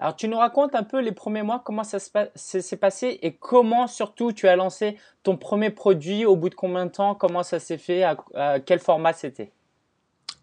Alors 0.00 0.14
tu 0.14 0.28
nous 0.28 0.38
racontes 0.38 0.74
un 0.74 0.84
peu 0.84 1.00
les 1.00 1.12
premiers 1.12 1.42
mois, 1.42 1.60
comment 1.64 1.82
ça 1.82 1.98
s'est 1.98 2.76
passé 2.76 3.18
et 3.22 3.32
comment 3.32 3.86
surtout 3.86 4.32
tu 4.32 4.46
as 4.46 4.54
lancé 4.54 4.96
ton 5.22 5.36
premier 5.36 5.70
produit, 5.70 6.24
au 6.24 6.36
bout 6.36 6.50
de 6.50 6.54
combien 6.54 6.86
de 6.86 6.90
temps, 6.90 7.14
comment 7.14 7.42
ça 7.42 7.58
s'est 7.58 7.78
fait, 7.78 8.04
à 8.04 8.60
quel 8.60 8.78
format 8.78 9.12
c'était? 9.12 9.50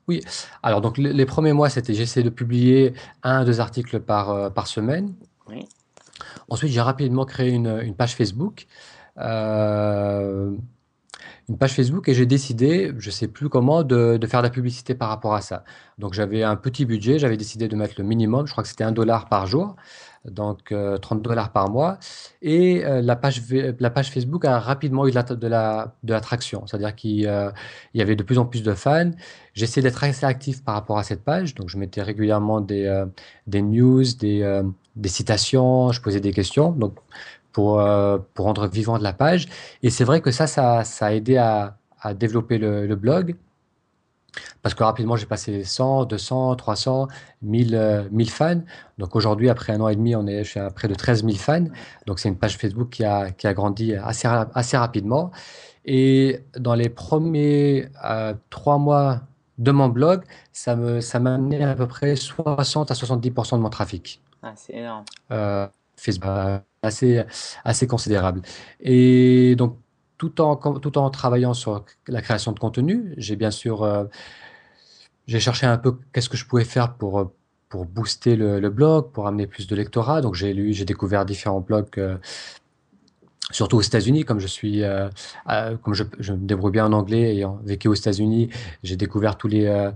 Oui, 0.07 0.21
alors 0.61 0.81
donc 0.81 0.97
les, 0.97 1.13
les 1.13 1.25
premiers 1.25 1.53
mois, 1.53 1.69
c'était 1.69 1.93
j'essaie 1.93 2.23
de 2.23 2.29
publier 2.29 2.93
un, 3.23 3.43
deux 3.43 3.59
articles 3.59 3.99
par, 3.99 4.29
euh, 4.29 4.49
par 4.49 4.67
semaine. 4.67 5.13
Oui. 5.47 5.67
Ensuite, 6.49 6.71
j'ai 6.71 6.81
rapidement 6.81 7.25
créé 7.25 7.51
une, 7.51 7.79
une 7.83 7.95
page 7.95 8.15
Facebook. 8.15 8.67
Euh, 9.17 10.51
une 11.47 11.57
page 11.57 11.73
Facebook 11.73 12.09
et 12.09 12.13
j'ai 12.13 12.25
décidé, 12.25 12.91
je 12.97 13.11
sais 13.11 13.27
plus 13.27 13.49
comment, 13.49 13.83
de, 13.83 14.17
de, 14.17 14.27
faire 14.27 14.41
de 14.41 14.47
la 14.47 14.51
publicité 14.51 14.95
par 14.95 15.09
rapport 15.09 15.35
à 15.35 15.41
ça. 15.41 15.63
Donc 15.99 16.13
j'avais 16.13 16.43
un 16.43 16.55
petit 16.55 16.85
budget, 16.85 17.19
j'avais 17.19 17.37
décidé 17.37 17.67
de 17.67 17.75
mettre 17.75 17.95
le 17.97 18.03
minimum, 18.03 18.47
je 18.47 18.51
crois 18.51 18.63
que 18.63 18.69
c'était 18.69 18.83
un 18.83 18.91
dollar 18.91 19.29
par 19.29 19.45
jour 19.45 19.75
donc 20.29 20.71
euh, 20.71 20.97
30 20.97 21.21
dollars 21.21 21.51
par 21.51 21.69
mois. 21.69 21.97
Et 22.41 22.85
euh, 22.85 23.01
la, 23.01 23.15
page, 23.15 23.41
Facebook 24.11 24.45
a 24.45 24.59
rapidement 24.59 25.07
eu 25.07 25.11
de, 25.11 25.15
la, 25.15 25.23
de, 25.23 25.47
la, 25.47 26.21
c'est-à-dire 26.21 26.95
qu'il 26.95 27.27
euh, 27.27 27.51
y 27.93 28.01
avait 28.01 28.15
de 28.15 28.23
plus 28.23 28.37
en 28.37 28.45
plus 28.45 28.63
de 28.63 28.73
fans. 28.73 29.11
J'essayais 29.53 29.83
d'être 29.83 30.03
assez 30.03 30.25
actif 30.25 30.63
par 30.63 30.75
rapport 30.75 30.97
à 30.97 31.03
cette 31.03 31.23
page, 31.23 31.55
donc 31.55 31.69
je 31.69 31.77
mettais 31.77 32.01
régulièrement 32.01 32.61
des, 32.61 32.85
euh, 32.85 33.05
des 33.47 33.61
news, 33.61 34.03
des, 34.19 34.41
euh, 34.41 34.63
des 34.95 35.09
citations, 35.09 35.91
je 35.91 36.01
posais 36.01 36.19
des 36.19 36.33
questions. 36.33 36.71
Donc, 36.71 36.95
pour, 37.55 37.79
euh, 37.79 38.17
pour 38.33 38.47
rendre 38.47 38.67
vivante 38.67 39.01
la 39.01 39.13
page. 39.13 39.47
Et 39.81 39.89
c'est 39.89 40.03
vrai 40.03 40.19
que 40.19 40.29
ça, 40.29 40.45
ça, 40.45 40.83
a 40.99 41.13
aidé 41.13 41.37
à, 41.37 41.77
à 42.01 42.13
développer 42.13 42.57
le, 42.57 42.95
blog. 42.95 43.35
Parce 44.61 44.75
que 44.75 44.83
rapidement, 44.83 45.15
j'ai 45.15 45.25
passé 45.25 45.63
100, 45.63 46.05
200, 46.05 46.55
300, 46.55 47.07
1000, 47.41 48.07
1000 48.11 48.29
fans. 48.29 48.61
Donc 48.97 49.15
aujourd'hui, 49.15 49.49
après 49.49 49.73
un 49.73 49.81
an 49.81 49.87
et 49.87 49.95
demi, 49.95 50.15
on 50.15 50.27
est, 50.27 50.43
je 50.43 50.49
suis 50.51 50.59
à 50.59 50.69
près 50.71 50.87
de 50.87 50.95
13 50.95 51.23
000 51.23 51.35
fans. 51.37 51.65
Donc 52.05 52.19
c'est 52.19 52.29
une 52.29 52.37
page 52.37 52.57
Facebook 52.57 52.89
qui 52.89 53.03
a, 53.03 53.31
qui 53.31 53.47
a 53.47 53.53
grandi 53.53 53.95
assez, 53.95 54.27
assez 54.53 54.77
rapidement. 54.77 55.31
Et 55.85 56.41
dans 56.57 56.73
les 56.73 56.89
premiers 56.89 57.89
euh, 58.03 58.33
trois 58.49 58.77
mois 58.77 59.21
de 59.57 59.71
mon 59.71 59.87
blog, 59.87 60.23
ça 60.51 60.75
me 60.75 60.99
ça 60.99 61.19
m'a 61.19 61.35
amené 61.35 61.63
à 61.63 61.75
peu 61.75 61.87
près 61.87 62.15
60 62.15 62.91
à 62.91 62.93
70% 62.93 63.55
de 63.57 63.61
mon 63.61 63.69
trafic. 63.69 64.21
Ah, 64.41 64.53
c'est 64.55 64.73
énorme. 64.73 65.05
Euh, 65.31 65.67
Facebook, 65.95 66.29
assez, 66.81 67.23
assez 67.63 67.87
considérable. 67.87 68.41
Et 68.79 69.55
donc, 69.55 69.77
tout 70.17 70.41
en, 70.41 70.55
tout 70.55 70.97
en 70.97 71.09
travaillant 71.09 71.53
sur 71.53 71.83
la 72.07 72.21
création 72.21 72.51
de 72.51 72.59
contenu, 72.59 73.13
j'ai 73.17 73.35
bien 73.35 73.51
sûr 73.51 73.83
euh, 73.83 74.05
cherché 75.27 75.65
un 75.65 75.77
peu 75.77 75.97
qu'est-ce 76.13 76.29
que 76.29 76.37
je 76.37 76.45
pouvais 76.45 76.65
faire 76.65 76.93
pour, 76.93 77.31
pour 77.69 77.85
booster 77.85 78.35
le, 78.35 78.69
blog, 78.69 79.11
pour 79.11 79.27
amener 79.27 79.47
plus 79.47 79.67
de 79.67 79.75
lectorat. 79.75 80.21
Donc 80.21 80.35
j'ai 80.35 80.53
lu, 80.53 80.73
j'ai 80.73 80.85
découvert 80.85 81.25
différents 81.25 81.61
blogs, 81.61 81.87
euh, 81.97 82.17
surtout 83.51 83.77
aux 83.77 83.81
États-Unis, 83.81 84.23
comme 84.23 84.39
je 84.39 84.47
suis, 84.47 84.83
euh, 84.83 85.09
euh 85.49 85.77
comme 85.77 85.93
je, 85.93 86.03
je, 86.19 86.33
me 86.33 86.45
débrouille 86.47 86.71
bien 86.71 86.85
en 86.85 86.93
anglais 86.93 87.35
ayant 87.35 87.59
vécu 87.63 87.87
aux 87.87 87.93
États-Unis, 87.93 88.49
j'ai 88.83 88.95
découvert 88.95 89.37
tous 89.37 89.47
les 89.47 89.65
euh, 89.65 89.91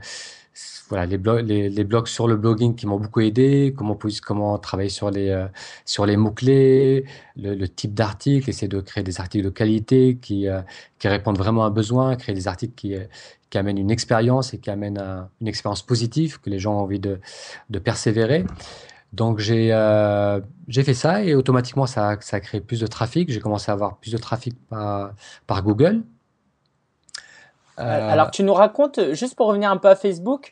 voilà, 0.90 1.06
les, 1.06 1.18
blogs, 1.20 1.48
les, 1.48 1.84
blogs 1.84 2.08
sur 2.08 2.28
le 2.28 2.36
blogging 2.36 2.76
qui 2.76 2.88
m'ont 2.88 2.98
beaucoup 3.00 3.22
aidé, 3.22 3.74
comment, 3.78 3.98
comment 4.26 4.58
travailler 4.58 4.90
sur 4.90 5.12
les, 5.12 5.30
euh, 5.30 5.46
sur 5.86 6.06
les 6.08 6.18
mots-clés, 6.18 7.06
le, 7.38 7.54
le, 7.54 7.68
type 7.70 7.94
d'article, 7.94 8.50
essayer 8.50 8.68
de 8.68 8.82
créer 8.82 9.04
des 9.04 9.20
articles 9.20 9.46
de 9.46 9.52
qualité 9.52 10.18
qui, 10.20 10.48
euh, 10.48 10.62
qui 10.98 11.08
répondent 11.08 11.38
vraiment 11.38 11.64
à 11.64 11.68
un 11.68 11.70
besoin, 11.70 12.16
créer 12.16 12.34
des 12.34 12.48
articles 12.48 12.74
qui, 12.76 12.96
euh, 12.96 13.04
qui 13.52 13.60
amènent 13.60 13.78
une 13.78 13.92
expérience 13.92 14.54
et 14.56 14.58
qui 14.58 14.72
amènent 14.72 14.98
un, 14.98 15.30
une 15.42 15.48
expérience 15.48 15.84
positive, 15.84 16.40
que 16.42 16.50
les 16.50 16.58
gens 16.58 16.74
ont 16.74 16.82
envie 16.82 17.00
de, 17.00 17.20
de 17.70 17.80
persévérer. 17.80 18.46
Donc 19.14 19.40
j'ai 19.40 19.70
j'ai 20.68 20.84
fait 20.84 20.94
ça 20.94 21.24
et 21.24 21.34
automatiquement 21.34 21.88
ça, 21.88 22.18
ça 22.22 22.38
a 22.38 22.40
créé 22.40 22.62
plus 22.62 22.80
de 22.80 22.86
trafic. 22.86 23.32
J'ai 23.32 23.40
commencé 23.40 23.72
à 23.72 23.74
avoir 23.74 23.98
plus 23.98 24.12
de 24.12 24.18
trafic 24.18 24.56
par, 24.70 25.14
par 25.48 25.64
Google. 25.64 26.04
Euh... 27.80 28.12
Alors 28.12 28.32
tu 28.32 28.44
nous 28.44 28.54
racontes, 28.54 29.14
juste 29.14 29.36
pour 29.36 29.48
revenir 29.48 29.72
un 29.72 29.78
peu 29.78 29.88
à 29.88 29.96
Facebook, 29.96 30.52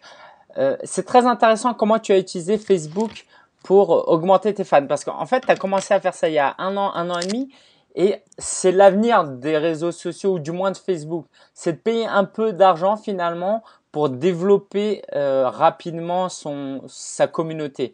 euh, 0.57 0.77
c'est 0.83 1.05
très 1.05 1.25
intéressant 1.25 1.73
comment 1.73 1.99
tu 1.99 2.11
as 2.11 2.17
utilisé 2.17 2.57
Facebook 2.57 3.25
pour 3.63 4.07
augmenter 4.07 4.53
tes 4.53 4.63
fans. 4.63 4.87
Parce 4.87 5.03
qu'en 5.03 5.25
fait, 5.25 5.41
tu 5.41 5.51
as 5.51 5.55
commencé 5.55 5.93
à 5.93 5.99
faire 5.99 6.13
ça 6.13 6.29
il 6.29 6.33
y 6.33 6.39
a 6.39 6.55
un 6.57 6.77
an, 6.77 6.93
un 6.95 7.09
an 7.09 7.19
et 7.19 7.27
demi. 7.27 7.49
Et 7.95 8.21
c'est 8.37 8.71
l'avenir 8.71 9.23
des 9.23 9.57
réseaux 9.57 9.91
sociaux, 9.91 10.35
ou 10.35 10.39
du 10.39 10.51
moins 10.51 10.71
de 10.71 10.77
Facebook. 10.77 11.25
C'est 11.53 11.73
de 11.73 11.77
payer 11.77 12.05
un 12.05 12.25
peu 12.25 12.53
d'argent 12.53 12.95
finalement 12.95 13.63
pour 13.91 14.09
développer 14.09 15.01
euh, 15.15 15.49
rapidement 15.49 16.29
son, 16.29 16.83
sa 16.87 17.27
communauté. 17.27 17.93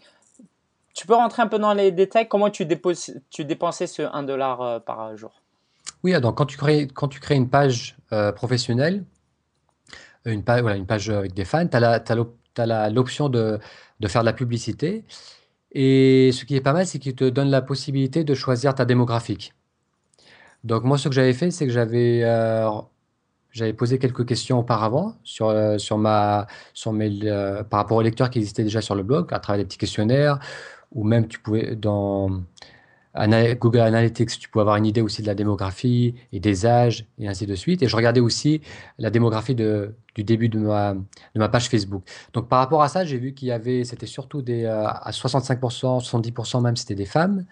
Tu 0.93 1.07
peux 1.07 1.15
rentrer 1.15 1.41
un 1.41 1.47
peu 1.47 1.57
dans 1.57 1.73
les 1.73 1.91
détails? 1.91 2.27
Comment 2.27 2.49
tu, 2.49 2.65
déposes, 2.65 3.13
tu 3.29 3.45
dépensais 3.45 3.87
ce 3.87 4.01
1 4.01 4.23
dollar 4.23 4.61
euh, 4.61 4.79
par 4.79 5.15
jour? 5.15 5.31
Oui, 6.03 6.19
donc 6.19 6.35
quand 6.35 6.45
tu 6.45 6.57
crées, 6.57 6.87
quand 6.93 7.07
tu 7.07 7.19
crées 7.19 7.35
une 7.35 7.49
page 7.49 7.95
euh, 8.11 8.31
professionnelle, 8.33 9.05
une 10.25 10.43
page, 10.43 10.61
voilà, 10.61 10.77
une 10.77 10.85
page 10.85 11.09
avec 11.09 11.33
des 11.33 11.45
fans, 11.45 11.67
tu 11.67 11.77
as, 11.77 12.89
l'option 12.89 13.29
de, 13.29 13.59
de, 13.99 14.07
faire 14.07 14.21
de 14.21 14.25
la 14.25 14.33
publicité. 14.33 15.03
Et 15.71 16.31
ce 16.33 16.45
qui 16.45 16.55
est 16.55 16.61
pas 16.61 16.73
mal, 16.73 16.85
c'est 16.85 16.99
qu'il 16.99 17.15
te 17.15 17.25
donne 17.25 17.49
la 17.49 17.61
possibilité 17.61 18.23
de 18.23 18.33
choisir 18.35 18.75
ta 18.75 18.85
démographique. 18.85 19.53
Donc 20.63 20.83
moi, 20.83 20.97
ce 20.97 21.09
que 21.09 21.15
j'avais 21.15 21.33
fait, 21.33 21.51
c'est 21.51 21.65
que 21.65 21.73
j'avais 21.73 22.21
euh, 22.23 22.69
posé 23.77 23.99
quelques 23.99 24.25
questions 24.25 24.59
auparavant 24.59 25.15
sur, 25.23 25.49
euh, 25.49 25.77
sur 25.77 25.97
ma, 25.97 26.47
sur 26.73 26.93
mes, 26.93 27.19
euh, 27.23 27.63
par 27.63 27.79
rapport 27.79 27.97
aux 27.97 28.01
lecteurs 28.01 28.29
qui 28.29 28.39
existaient 28.39 28.63
déjà 28.63 28.81
sur 28.81 28.95
le 28.95 29.03
blog, 29.03 29.33
à 29.33 29.39
travers 29.39 29.59
des 29.59 29.65
petits 29.65 29.77
questionnaires, 29.77 30.39
ou 30.91 31.03
même 31.03 31.27
tu 31.27 31.39
pouvais, 31.39 31.75
Google 33.15 33.79
Analytics, 33.81 34.39
tu 34.39 34.49
pouvais 34.49 34.61
avoir 34.61 34.77
une 34.77 34.85
idée 34.85 35.01
aussi 35.01 35.21
de 35.21 35.27
la 35.27 35.35
démographie 35.35 36.15
et 36.31 36.39
des 36.39 36.65
âges, 36.65 37.05
et 37.19 37.27
ainsi 37.27 37.45
de 37.45 37.55
suite. 37.55 37.83
Et 37.83 37.87
je 37.87 37.95
regardais 37.95 38.19
aussi 38.19 38.61
la 38.97 39.11
démographie 39.11 39.53
de, 39.53 39.95
du 40.15 40.23
début 40.23 40.49
de 40.49 40.59
ma, 40.59 40.93
de 40.93 41.39
ma 41.39 41.49
page 41.49 41.69
Facebook. 41.69 42.03
Donc 42.33 42.49
par 42.49 42.59
rapport 42.59 42.81
à 42.81 42.87
ça, 42.87 43.05
j'ai 43.05 43.17
vu 43.17 43.33
qu'il 43.33 43.49
y 43.49 43.51
avait, 43.51 43.83
c'était 43.83 44.07
surtout 44.07 44.41
des, 44.41 44.63
euh, 44.65 44.87
à 44.87 45.11
65%, 45.11 46.03
70% 46.03 46.61
même, 46.61 46.75
c'était 46.75 46.95
des 46.95 47.05
femmes. 47.05 47.45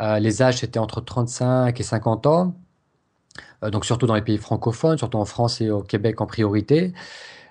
Euh, 0.00 0.18
les 0.18 0.42
âges, 0.42 0.58
c'était 0.58 0.78
entre 0.78 1.00
35 1.00 1.78
et 1.78 1.82
50 1.82 2.26
ans. 2.26 2.54
Euh, 3.64 3.70
donc 3.70 3.84
surtout 3.84 4.06
dans 4.06 4.14
les 4.14 4.22
pays 4.22 4.38
francophones, 4.38 4.98
surtout 4.98 5.18
en 5.18 5.24
France 5.24 5.60
et 5.60 5.70
au 5.70 5.82
Québec 5.82 6.20
en 6.20 6.26
priorité. 6.26 6.92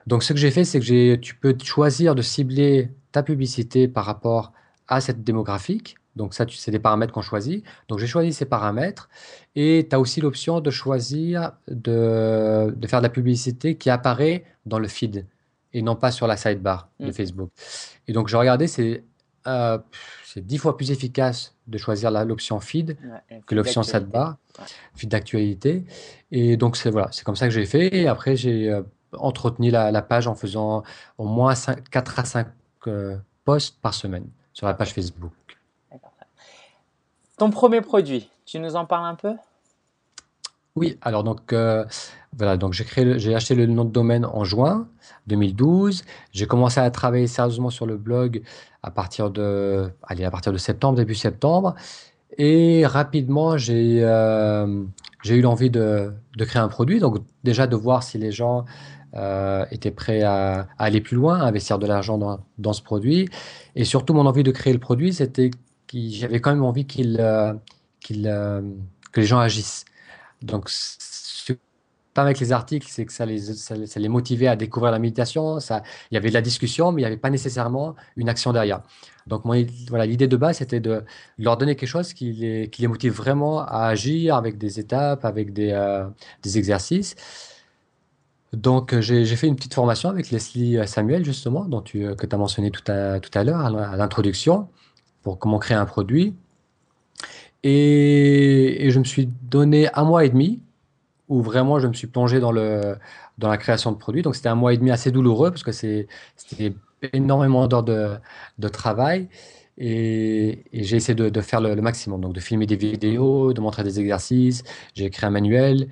Donc 0.07 0.23
ce 0.23 0.33
que 0.33 0.39
j'ai 0.39 0.51
fait, 0.51 0.63
c'est 0.63 0.79
que 0.79 1.15
tu 1.15 1.35
peux 1.35 1.55
choisir 1.63 2.15
de 2.15 2.21
cibler 2.21 2.91
ta 3.11 3.23
publicité 3.23 3.87
par 3.87 4.05
rapport 4.05 4.51
à 4.87 5.01
cette 5.01 5.23
démographique. 5.23 5.97
Donc 6.15 6.33
ça, 6.33 6.45
c'est 6.49 6.71
des 6.71 6.79
paramètres 6.79 7.13
qu'on 7.13 7.21
choisit. 7.21 7.63
Donc 7.87 7.99
j'ai 7.99 8.07
choisi 8.07 8.33
ces 8.33 8.45
paramètres. 8.45 9.09
Et 9.55 9.87
tu 9.89 9.95
as 9.95 9.99
aussi 9.99 10.21
l'option 10.21 10.59
de 10.59 10.69
choisir 10.69 11.53
de, 11.67 12.73
de, 12.75 12.87
faire 12.87 12.99
de 12.99 13.03
la 13.03 13.09
publicité 13.09 13.75
qui 13.75 13.89
apparaît 13.89 14.43
dans 14.65 14.79
le 14.79 14.87
feed 14.87 15.25
et 15.73 15.81
non 15.81 15.95
pas 15.95 16.11
sur 16.11 16.27
la 16.27 16.37
sidebar 16.37 16.89
mmh. 16.99 17.05
de 17.05 17.11
Facebook. 17.11 17.49
Et 18.07 18.13
donc 18.13 18.27
j'ai 18.27 18.37
regardé, 18.37 18.67
c'est 18.67 19.03
euh, 19.47 19.77
dix 20.35 20.57
fois 20.57 20.77
plus 20.77 20.91
efficace 20.91 21.55
de 21.67 21.77
choisir 21.77 22.11
l'option 22.25 22.59
feed 22.59 22.97
ouais, 23.29 23.41
que 23.45 23.55
l'option 23.55 23.83
sidebar, 23.83 24.37
ouais. 24.59 24.65
feed 24.95 25.09
d'actualité. 25.09 25.85
Et 26.31 26.57
donc 26.57 26.77
c'est 26.77 26.89
voilà, 26.89 27.09
c'est 27.11 27.23
comme 27.23 27.35
ça 27.35 27.47
que 27.47 27.53
j'ai 27.53 27.65
fait. 27.65 27.95
Et 27.95 28.07
après 28.07 28.35
j'ai 28.35 28.69
euh, 28.69 28.81
entretenu 29.13 29.71
la, 29.71 29.91
la, 29.91 30.01
page 30.01 30.27
en 30.27 30.35
faisant 30.35 30.83
au 31.17 31.25
moins 31.25 31.55
5, 31.55 31.89
4 31.89 32.19
à 32.19 32.25
5 32.25 32.47
euh, 32.87 33.17
posts 33.45 33.79
par 33.81 33.93
semaine 33.93 34.27
sur 34.53 34.67
la 34.67 34.73
page 34.73 34.93
Facebook. 34.93 35.31
Ton 37.41 37.49
premier 37.49 37.81
produit, 37.81 38.29
tu 38.45 38.59
nous 38.59 38.75
en 38.75 38.85
parles 38.85 39.07
un 39.07 39.15
peu? 39.15 39.33
Oui, 40.75 40.99
alors 41.01 41.23
donc 41.23 41.53
euh, 41.53 41.83
voilà, 42.37 42.55
donc 42.55 42.73
j'ai 42.73 42.83
créé, 42.83 43.17
j'ai 43.17 43.33
acheté 43.33 43.55
le 43.55 43.65
nom 43.65 43.83
de 43.83 43.89
domaine 43.89 44.25
en 44.25 44.43
juin 44.43 44.87
2012. 45.25 46.03
J'ai 46.33 46.45
commencé 46.45 46.79
à 46.79 46.91
travailler 46.91 47.25
sérieusement 47.25 47.71
sur 47.71 47.87
le 47.87 47.97
blog 47.97 48.43
à 48.83 48.91
partir 48.91 49.31
de, 49.31 49.89
allez, 50.03 50.23
à 50.23 50.29
partir 50.29 50.53
de 50.53 50.59
septembre, 50.59 50.97
début 50.97 51.15
septembre, 51.15 51.73
et 52.37 52.85
rapidement 52.85 53.57
j'ai 53.57 54.03
euh, 54.03 54.83
j'ai 55.23 55.33
eu 55.33 55.41
l'envie 55.41 55.71
de, 55.71 56.13
de, 56.37 56.45
créer 56.45 56.61
un 56.61 56.67
produit. 56.67 56.99
Donc 56.99 57.17
déjà 57.43 57.65
de 57.65 57.75
voir 57.75 58.03
si 58.03 58.19
les 58.19 58.31
gens 58.31 58.65
euh, 59.15 59.65
étaient 59.71 59.89
prêts 59.89 60.21
à, 60.21 60.67
à, 60.77 60.83
aller 60.83 61.01
plus 61.01 61.15
loin, 61.15 61.39
à 61.39 61.45
investir 61.45 61.79
de 61.79 61.87
l'argent 61.87 62.19
dans, 62.19 62.39
dans 62.59 62.73
ce 62.73 62.83
produit, 62.83 63.29
et 63.75 63.83
surtout 63.83 64.13
mon 64.13 64.27
envie 64.27 64.43
de 64.43 64.51
créer 64.51 64.73
le 64.73 64.79
produit, 64.79 65.11
c'était 65.11 65.49
j'avais 65.93 66.39
quand 66.41 66.51
même 66.51 66.63
envie 66.63 66.85
euh, 66.99 67.53
qu'il, 67.99 68.27
euh, 68.27 68.61
que 69.11 69.21
les 69.21 69.27
gens 69.27 69.39
agissent. 69.39 69.85
Donc, 70.41 70.69
pas 72.13 72.23
avec 72.23 72.39
les 72.39 72.51
articles, 72.51 72.87
c'est 72.89 73.05
que 73.05 73.13
ça 73.13 73.25
les, 73.25 73.39
ça, 73.39 73.75
ça, 73.85 73.99
les 73.99 74.09
motivait 74.09 74.47
à 74.47 74.55
découvrir 74.55 74.91
la 74.91 74.99
méditation. 74.99 75.59
Ça, 75.59 75.81
il 76.09 76.15
y 76.15 76.17
avait 76.17 76.29
de 76.29 76.33
la 76.33 76.41
discussion, 76.41 76.91
mais 76.91 77.01
il 77.01 77.05
n'y 77.05 77.07
avait 77.07 77.17
pas 77.17 77.29
nécessairement 77.29 77.95
une 78.17 78.27
action 78.29 78.51
derrière. 78.51 78.81
Donc, 79.27 79.45
moi, 79.45 79.55
voilà, 79.89 80.05
l'idée 80.05 80.27
de 80.27 80.35
base, 80.35 80.57
c'était 80.57 80.79
de 80.81 81.03
leur 81.37 81.57
donner 81.57 81.75
quelque 81.75 81.89
chose 81.89 82.13
qui 82.13 82.33
les, 82.33 82.69
qui 82.69 82.81
les 82.81 82.87
motive 82.89 83.13
vraiment 83.13 83.61
à 83.61 83.85
agir 83.85 84.35
avec 84.35 84.57
des 84.57 84.79
étapes, 84.79 85.23
avec 85.25 85.53
des, 85.53 85.71
euh, 85.71 86.05
des 86.43 86.57
exercices. 86.57 87.15
Donc, 88.53 88.99
j'ai, 88.99 89.23
j'ai 89.23 89.35
fait 89.37 89.47
une 89.47 89.55
petite 89.55 89.73
formation 89.73 90.09
avec 90.09 90.31
Leslie 90.31 90.77
Samuel, 90.85 91.23
justement, 91.23 91.63
dont 91.65 91.81
tu, 91.81 92.13
que 92.15 92.25
tu 92.25 92.35
as 92.35 92.37
mentionné 92.37 92.71
tout 92.71 92.83
à, 92.91 93.21
tout 93.21 93.31
à 93.37 93.43
l'heure, 93.45 93.61
à 93.61 93.95
l'introduction 93.95 94.67
pour 95.23 95.39
comment 95.39 95.59
créer 95.59 95.77
un 95.77 95.85
produit. 95.85 96.33
Et, 97.63 98.87
je 98.89 98.99
me 98.99 99.03
suis 99.03 99.29
donné 99.43 99.87
un 99.93 100.03
mois 100.03 100.25
et 100.25 100.29
demi 100.29 100.61
où 101.29 101.41
vraiment 101.41 101.79
je 101.79 101.87
me 101.87 101.93
suis 101.93 102.07
plongé 102.07 102.39
dans, 102.39 102.51
le, 102.51 102.97
dans 103.37 103.47
la 103.47 103.57
création 103.57 103.91
de 103.91 103.97
produits. 103.97 104.21
Donc 104.21 104.35
c'était 104.35 104.49
un 104.49 104.55
mois 104.55 104.73
et 104.73 104.77
demi 104.77 104.91
assez 104.91 105.11
douloureux 105.11 105.51
parce 105.51 105.63
que 105.63 105.71
c'était 105.71 106.07
énormément 107.13 107.67
d'heures 107.67 107.83
de, 107.83 108.67
travail. 108.67 109.29
Et, 109.77 110.63
j'ai 110.73 110.97
essayé 110.97 111.15
de, 111.15 111.41
faire 111.41 111.61
le, 111.61 111.75
le, 111.75 111.81
maximum, 111.81 112.21
donc 112.21 112.33
de 112.33 112.39
filmer 112.39 112.65
des 112.65 112.75
vidéos, 112.75 113.53
de 113.53 113.61
montrer 113.61 113.83
des 113.83 113.99
exercices. 113.99 114.63
J'ai 114.93 115.05
écrit 115.05 115.25
un 115.25 115.29
manuel 115.29 115.87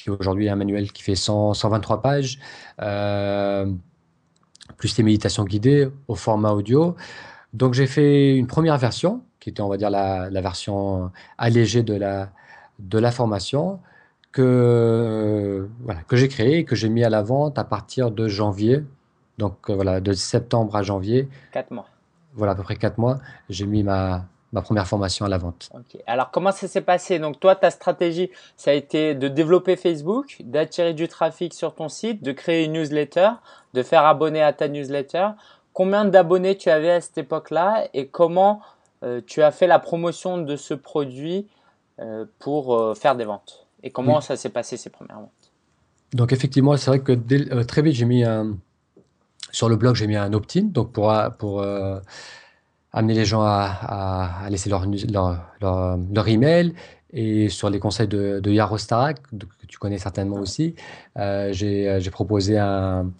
qui 0.00 0.10
aujourd'hui 0.10 0.46
est 0.46 0.50
un 0.50 0.56
manuel 0.56 0.92
qui 0.92 1.02
fait 1.02 1.14
100, 1.14 1.54
123 1.54 2.02
pages, 2.02 2.38
euh, 2.80 3.66
plus 4.76 4.96
les 4.96 5.04
méditations 5.04 5.44
guidées 5.44 5.88
au 6.08 6.14
format 6.14 6.52
audio. 6.52 6.96
Donc 7.52 7.74
j'ai 7.74 7.86
fait 7.86 8.36
une 8.36 8.46
première 8.46 8.78
version, 8.78 9.22
qui 9.40 9.50
était, 9.50 9.62
on 9.62 9.68
va 9.68 9.76
dire, 9.76 9.90
la, 9.90 10.30
la 10.30 10.40
version 10.40 11.10
allégée 11.38 11.82
de 11.82 11.94
la, 11.94 12.30
de 12.78 12.98
la 12.98 13.10
formation, 13.10 13.80
que, 14.32 14.42
euh, 14.42 15.66
voilà, 15.80 16.02
que 16.02 16.16
j'ai 16.16 16.28
créée 16.28 16.58
et 16.58 16.64
que 16.64 16.76
j'ai 16.76 16.88
mis 16.88 17.02
à 17.02 17.10
la 17.10 17.22
vente 17.22 17.58
à 17.58 17.64
partir 17.64 18.12
de 18.12 18.28
janvier. 18.28 18.84
Donc 19.38 19.68
euh, 19.68 19.74
voilà, 19.74 20.00
de 20.00 20.12
septembre 20.12 20.76
à 20.76 20.82
janvier. 20.82 21.28
Quatre 21.50 21.72
mois. 21.72 21.86
Voilà, 22.34 22.52
à 22.52 22.54
peu 22.54 22.62
près 22.62 22.76
quatre 22.76 22.98
mois. 22.98 23.18
J'ai 23.48 23.66
mis 23.66 23.82
ma, 23.82 24.26
ma 24.52 24.62
première 24.62 24.86
formation 24.86 25.24
à 25.24 25.28
la 25.28 25.38
vente. 25.38 25.68
Alors 26.06 26.30
comment 26.30 26.52
ça 26.52 26.68
s'est 26.68 26.80
passé? 26.82 27.18
Donc 27.18 27.40
toi, 27.40 27.56
ta 27.56 27.70
stratégie, 27.70 28.30
ça 28.56 28.70
a 28.70 28.74
été 28.74 29.16
de 29.16 29.26
développer 29.26 29.74
Facebook, 29.74 30.36
d'attirer 30.44 30.94
du 30.94 31.08
trafic 31.08 31.52
sur 31.52 31.74
ton 31.74 31.88
site, 31.88 32.22
de 32.22 32.30
créer 32.30 32.66
une 32.66 32.74
newsletter, 32.74 33.30
de 33.74 33.82
faire 33.82 34.04
abonner 34.04 34.42
à 34.42 34.52
ta 34.52 34.68
newsletter. 34.68 35.30
Combien 35.72 36.04
d'abonnés 36.04 36.56
tu 36.56 36.68
avais 36.68 36.90
à 36.90 37.00
cette 37.00 37.18
époque-là 37.18 37.86
et 37.94 38.08
comment 38.08 38.60
euh, 39.02 39.20
tu 39.26 39.42
as 39.42 39.50
fait 39.50 39.66
la 39.66 39.78
promotion 39.78 40.38
de 40.38 40.56
ce 40.56 40.74
produit 40.74 41.46
euh, 42.00 42.24
pour 42.38 42.74
euh, 42.74 42.94
faire 42.94 43.16
des 43.16 43.24
ventes 43.24 43.66
Et 43.82 43.90
comment 43.90 44.20
ça 44.20 44.36
s'est 44.36 44.48
passé 44.50 44.76
ces 44.76 44.90
premières 44.90 45.20
ventes? 45.20 45.52
Donc 46.12 46.32
effectivement, 46.32 46.76
c'est 46.76 46.90
vrai 46.90 47.00
que 47.00 47.62
très 47.62 47.82
vite, 47.82 47.94
j'ai 47.94 48.04
mis 48.04 48.24
un... 48.24 48.56
Sur 49.52 49.68
le 49.68 49.76
blog, 49.76 49.96
j'ai 49.96 50.06
mis 50.06 50.16
un 50.16 50.32
opt-in, 50.32 50.62
donc 50.62 50.92
pour, 50.92 51.12
pour 51.38 51.64
amener 52.92 53.14
les 53.14 53.24
gens 53.24 53.42
à, 53.42 54.46
laisser 54.48 54.70
leur, 54.70 54.86
leur, 55.60 55.98
leur, 56.12 56.28
email. 56.28 56.74
Et 57.12 57.48
sur 57.48 57.70
les 57.70 57.80
conseils 57.80 58.06
de, 58.06 58.38
de 58.40 58.50
Yarostarak, 58.52 59.20
que 59.22 59.66
tu 59.66 59.78
connais 59.78 59.98
certainement 59.98 60.36
aussi, 60.36 60.74
euh, 61.18 61.52
j'ai 61.52 62.10
proposé 62.10 62.58
un, 62.58 63.10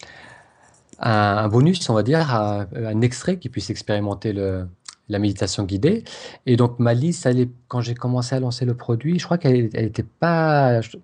un, 1.00 1.48
bonus, 1.48 1.88
on 1.88 1.94
va 1.94 2.02
dire, 2.02 2.34
un, 2.34 3.00
extrait 3.00 3.38
qui 3.38 3.48
puisse 3.48 3.70
expérimenter 3.70 4.32
le, 4.32 4.66
la 5.08 5.18
méditation 5.18 5.64
guidée. 5.64 6.04
Et 6.46 6.56
donc, 6.56 6.78
ma 6.78 6.94
liste, 6.94 7.26
elle 7.26 7.40
est, 7.40 7.50
quand 7.68 7.80
j'ai 7.80 7.94
commencé 7.94 8.34
à 8.34 8.40
lancer 8.40 8.64
le 8.64 8.74
produit, 8.74 9.18
je 9.18 9.24
crois 9.24 9.38
qu'elle 9.38 9.70
n'était 9.74 10.02
pas. 10.02 10.80
Je, 10.80 10.96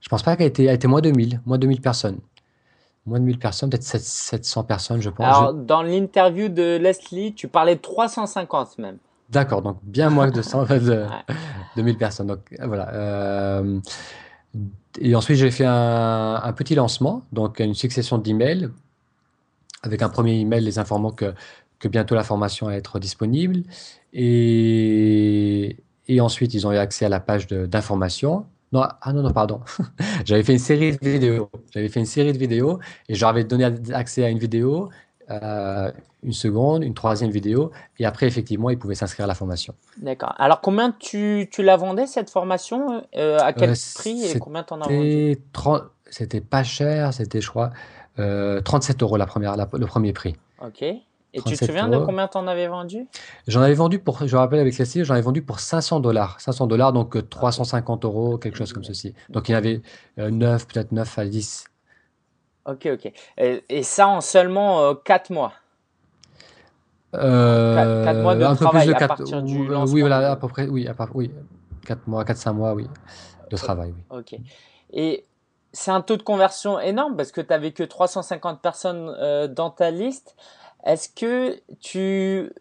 je 0.00 0.08
pense 0.08 0.22
pas 0.22 0.36
qu'elle 0.36 0.48
était, 0.48 0.64
elle 0.64 0.74
était 0.74 0.88
moins 0.88 1.00
de 1.00 1.10
1000, 1.10 1.40
moins 1.46 1.58
de 1.58 1.66
1000 1.66 1.80
personnes. 1.80 2.18
Moins 3.06 3.20
de 3.20 3.24
1000 3.24 3.38
personnes, 3.38 3.70
peut-être 3.70 3.82
700 3.82 4.64
personnes, 4.64 5.00
je 5.02 5.10
pense. 5.10 5.26
Alors, 5.26 5.52
dans 5.52 5.82
l'interview 5.82 6.48
de 6.48 6.78
Leslie, 6.78 7.34
tu 7.34 7.48
parlais 7.48 7.76
de 7.76 7.80
350 7.80 8.78
même. 8.78 8.98
D'accord, 9.30 9.62
donc 9.62 9.78
bien 9.82 10.10
moins 10.10 10.30
de, 10.30 10.42
100, 10.42 10.64
de, 10.66 11.06
1000 11.76 11.98
personnes. 11.98 12.28
Donc, 12.28 12.40
voilà. 12.62 12.88
Euh, 12.94 13.80
et 15.00 15.14
ensuite, 15.14 15.36
j'ai 15.36 15.50
fait 15.50 15.66
un, 15.66 16.40
un, 16.42 16.52
petit 16.52 16.74
lancement, 16.74 17.22
donc 17.32 17.58
une 17.58 17.74
succession 17.74 18.18
d'emails, 18.18 18.70
avec 19.84 20.02
un 20.02 20.08
premier 20.08 20.34
email 20.40 20.64
les 20.64 20.78
informant 20.78 21.10
que, 21.10 21.34
que 21.78 21.88
bientôt 21.88 22.14
la 22.14 22.24
formation 22.24 22.66
allait 22.66 22.78
être 22.78 22.98
disponible. 22.98 23.62
Et, 24.12 25.76
et 26.08 26.20
ensuite, 26.20 26.54
ils 26.54 26.66
ont 26.66 26.72
eu 26.72 26.76
accès 26.76 27.04
à 27.04 27.08
la 27.08 27.20
page 27.20 27.46
d'information. 27.46 28.46
Non, 28.72 28.82
ah 29.00 29.12
non, 29.12 29.22
non, 29.22 29.32
pardon. 29.32 29.60
J'avais 30.24 30.42
fait 30.42 30.54
une 30.54 30.58
série 30.58 30.96
de 30.96 31.08
vidéos. 31.08 31.50
J'avais 31.72 31.88
fait 31.88 32.00
une 32.00 32.06
série 32.06 32.32
de 32.32 32.38
vidéos 32.38 32.80
et 33.08 33.14
j'avais 33.14 33.44
donné 33.44 33.64
accès 33.92 34.24
à 34.24 34.30
une 34.30 34.38
vidéo, 34.38 34.88
euh, 35.30 35.92
une 36.22 36.32
seconde, 36.32 36.82
une 36.82 36.94
troisième 36.94 37.30
vidéo. 37.30 37.70
Et 37.98 38.06
après, 38.06 38.26
effectivement, 38.26 38.70
ils 38.70 38.78
pouvaient 38.78 38.96
s'inscrire 38.96 39.24
à 39.24 39.28
la 39.28 39.34
formation. 39.34 39.74
D'accord. 39.98 40.34
Alors, 40.38 40.60
combien 40.60 40.90
tu, 40.90 41.48
tu 41.52 41.62
la 41.62 41.76
vendais, 41.76 42.06
cette 42.06 42.30
formation 42.30 43.04
euh, 43.16 43.38
À 43.38 43.52
quel 43.52 43.70
euh, 43.70 43.74
prix 43.94 44.24
et 44.24 44.38
combien 44.38 44.64
tu 44.64 44.72
en 44.72 44.80
as 44.80 44.88
vendu? 44.88 45.38
C'était 46.10 46.40
pas 46.40 46.64
cher. 46.64 47.12
C'était, 47.12 47.40
je 47.40 47.50
crois, 47.50 47.70
37 48.16 49.02
euros 49.02 49.16
la 49.16 49.26
première, 49.26 49.56
le 49.56 49.86
premier 49.86 50.12
prix. 50.12 50.36
OK. 50.60 50.84
Et 51.34 51.42
tu 51.42 51.56
te 51.56 51.64
souviens 51.64 51.88
de 51.88 51.98
combien 51.98 52.28
tu 52.28 52.38
en 52.38 52.46
avais 52.46 52.68
vendu? 52.68 53.08
J'en 53.48 53.60
avais 53.60 53.74
vendu 53.74 53.98
pour, 53.98 54.24
je 54.24 54.36
rappelle 54.36 54.60
avec 54.60 54.78
Leslie, 54.78 55.04
j'en 55.04 55.14
avais 55.14 55.22
vendu 55.22 55.42
pour 55.42 55.58
500 55.58 55.98
dollars. 55.98 56.40
500 56.40 56.68
dollars, 56.68 56.92
donc 56.92 57.28
350 57.28 58.04
euh, 58.04 58.08
euros, 58.08 58.38
quelque 58.38 58.56
chose 58.56 58.72
comme 58.72 58.84
ceci. 58.84 59.14
Donc 59.30 59.48
il 59.48 59.52
y 59.52 59.54
en 59.56 59.58
avait 59.58 59.82
9, 60.16 60.62
euh, 60.62 60.64
peut-être 60.66 60.92
9 60.92 61.18
à 61.18 61.24
10. 61.24 61.64
Ok, 62.66 62.88
ok. 62.92 63.12
Et, 63.36 63.82
ça 63.82 64.06
en 64.06 64.20
seulement 64.20 64.94
4 64.94 65.30
euh, 65.30 65.34
mois 65.34 65.52
4, 67.12 68.22
mois 68.22 68.36
de 68.36 68.54
travail 68.54 68.94
à 68.94 69.08
partir 69.08 69.42
du 69.42 69.66
lancement 69.66 69.92
Oui, 69.92 70.00
voilà, 70.00 70.30
à 70.30 70.36
peu 70.36 70.46
près, 70.46 70.68
oui, 70.68 70.86
à 70.86 70.94
peu, 70.94 71.04
oui. 71.14 71.32
4 71.84 72.06
mois, 72.06 72.24
4-5 72.24 72.52
mois, 72.54 72.74
oui, 72.74 72.86
de 73.50 73.56
travail, 73.56 73.92
oui. 73.92 74.18
Ok. 74.18 74.38
Et 74.92 75.26
c'est 75.74 75.90
un 75.90 76.00
taux 76.00 76.16
de 76.16 76.22
conversion 76.22 76.80
énorme 76.80 77.16
parce 77.16 77.32
que 77.32 77.42
tu 77.42 77.48
n'avais 77.50 77.72
que 77.72 77.82
350 77.82 78.62
personnes 78.62 79.48
dans 79.52 79.70
ta 79.70 79.90
liste. 79.90 80.36
Est-ce 80.84 81.08
que 81.08 81.60
tu, 81.80 82.52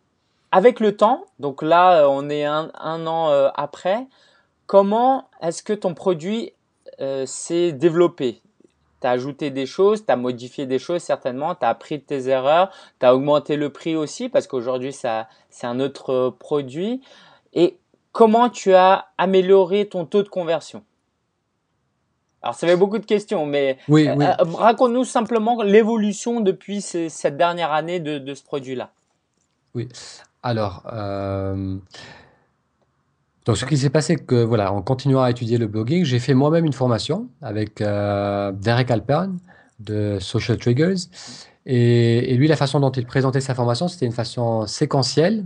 avec 0.52 0.80
le 0.80 0.95
temps, 0.95 1.26
donc 1.39 1.62
là 1.62 2.08
on 2.10 2.30
est 2.30 2.45
un, 2.45 2.69
an 2.76 3.30
euh, 3.30 3.49
après, 3.56 4.08
comment 4.65 5.28
est-ce 5.41 5.62
que 5.62 5.73
ton 5.73 5.93
produit 5.93 6.54
euh, 7.02 7.26
s'est 7.26 7.73
développé? 7.73 8.41
Tu 9.02 9.08
ajouté 9.08 9.49
des 9.49 9.65
choses, 9.65 10.06
tu 10.06 10.12
as 10.12 10.15
modifié 10.15 10.65
des 10.65 10.80
choses 10.80 11.02
certainement, 11.02 11.56
tu 11.56 11.65
as 11.65 11.69
appris 11.69 11.97
de 11.97 12.04
tes 12.04 12.30
erreurs, 12.30 12.69
tu 12.99 13.06
as 13.06 13.13
augmenté 13.13 13.58
le 13.58 13.71
prix 13.71 13.97
aussi 13.97 14.30
parce 14.30 14.47
qu'aujourd'hui 14.47 14.93
c'est 14.93 15.67
un 15.67 15.80
autre 15.82 16.34
produit. 16.39 17.02
Et 17.54 17.78
comment 18.13 18.49
tu 18.49 18.73
as 18.73 19.08
amélioré 19.17 19.89
ton 19.89 20.06
taux 20.06 20.23
de 20.23 20.30
conversion? 20.30 20.84
Alors, 22.43 22.56
ça 22.56 22.67
fait 22.67 22.75
beaucoup 22.75 22.99
de 22.99 23.06
questions, 23.06 23.45
mais 23.45 23.77
oui, 23.88 24.06
euh, 24.06 24.15
euh, 24.19 24.36
raconte-nous 24.56 25.06
simplement 25.06 25.63
l'évolution 25.63 26.41
depuis 26.41 26.82
cette 26.82 27.38
dernière 27.38 27.71
année 27.71 28.01
de, 28.01 28.34
ce 28.34 28.43
produit-là. 28.43 28.91
Oui. 29.73 29.88
Alors, 30.43 30.84
euh, 30.91 31.77
donc 33.45 33.58
ce 33.58 33.63
qui 33.65 33.77
s'est 33.77 33.89
passé, 33.89 34.17
que 34.17 34.43
voilà, 34.43 34.73
en 34.73 34.82
continuant 34.82 35.23
à 35.23 35.32
étudier 35.32 35.58
le 35.58 35.67
blogging, 35.67 36.03
j'ai 36.03 36.19
fait 36.19 36.34
moi-même 36.34 36.65
une 36.65 36.73
formation 36.73 37.29
avec 37.41 37.77
Derek 37.77 38.91
Alpern 38.91 39.39
de 39.79 40.17
Social 40.19 40.58
Triggers. 40.58 40.95
Et, 41.65 42.36
lui, 42.36 42.49
la 42.49 42.58
façon 42.58 42.82
dont 42.82 42.91
il 42.91 43.06
présentait 43.06 43.39
sa 43.39 43.56
formation, 43.56 43.88
c'était 43.88 44.06
une 44.06 44.12
façon 44.12 44.67
séquentielle. 44.67 45.45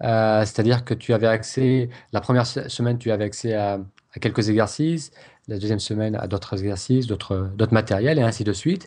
C'est-à-dire 0.00 0.84
que 0.84 0.94
tu 0.94 1.14
avais 1.14 1.26
accès, 1.26 1.90
la 2.12 2.20
première 2.20 2.46
semaine, 2.46 2.98
tu 2.98 3.10
avais 3.10 3.24
accès 3.24 3.54
à 3.54 3.80
quelques 4.20 4.50
exercices 4.50 5.10
la 5.48 5.58
deuxième 5.58 5.80
semaine 5.80 6.14
à 6.16 6.26
d'autres 6.26 6.54
exercices, 6.54 7.06
d'autres 7.06 7.72
matériels, 7.72 8.18
et 8.18 8.22
ainsi 8.22 8.44
de 8.44 8.52
suite. 8.52 8.86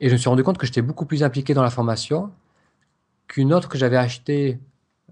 Et 0.00 0.08
je 0.08 0.14
me 0.14 0.18
suis 0.18 0.28
rendu 0.28 0.42
compte 0.42 0.58
que 0.58 0.66
j'étais 0.66 0.82
beaucoup 0.82 1.06
plus 1.06 1.22
impliqué 1.22 1.54
dans 1.54 1.62
la 1.62 1.70
formation 1.70 2.30
qu'une 3.28 3.54
autre 3.54 3.68
que 3.68 3.78
j'avais 3.78 3.96
achetée, 3.96 4.58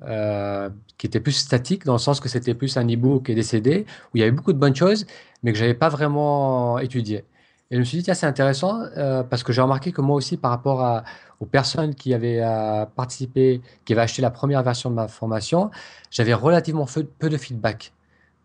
euh, 0.03 0.69
qui 0.99 1.07
était 1.07 1.21
plus 1.21 1.33
statique, 1.33 1.85
dans 1.85 1.95
le 1.95 1.99
sens 1.99 2.21
que 2.21 2.29
c'était 2.29 2.55
plus 2.55 2.77
un 2.77 2.87
e-book 2.87 3.31
et 3.31 3.35
des 3.35 3.43
CD, 3.43 3.87
où 4.13 4.17
il 4.17 4.21
y 4.21 4.23
avait 4.23 4.33
beaucoup 4.33 4.53
de 4.53 4.59
bonnes 4.59 4.77
choses, 4.77 5.07
mais 5.43 5.53
que 5.53 5.59
je 5.59 5.65
n'avais 5.65 5.75
pas 5.75 5.89
vraiment 5.89 6.79
étudié. 6.79 7.25
Et 7.71 7.77
je 7.77 7.79
me 7.79 7.85
suis 7.85 7.99
dit, 7.99 8.05
tiens, 8.05 8.15
c'est 8.15 8.27
intéressant, 8.27 8.83
euh, 8.97 9.23
parce 9.23 9.43
que 9.43 9.53
j'ai 9.53 9.63
remarqué 9.63 9.93
que 9.93 10.01
moi 10.01 10.17
aussi, 10.17 10.37
par 10.37 10.51
rapport 10.51 11.03
aux 11.39 11.47
personnes 11.47 11.95
qui 11.95 12.13
avaient 12.13 12.41
euh, 12.43 12.85
participé, 12.85 13.61
qui 13.85 13.93
avaient 13.93 14.03
acheté 14.03 14.23
la 14.23 14.31
première 14.31 14.63
version 14.63 14.91
de 14.91 14.97
ma 14.97 15.09
formation, 15.09 15.71
j'avais 16.11 16.35
relativement 16.35 16.87
peu 17.19 17.29
de 17.29 17.37
feedback. 17.37 17.93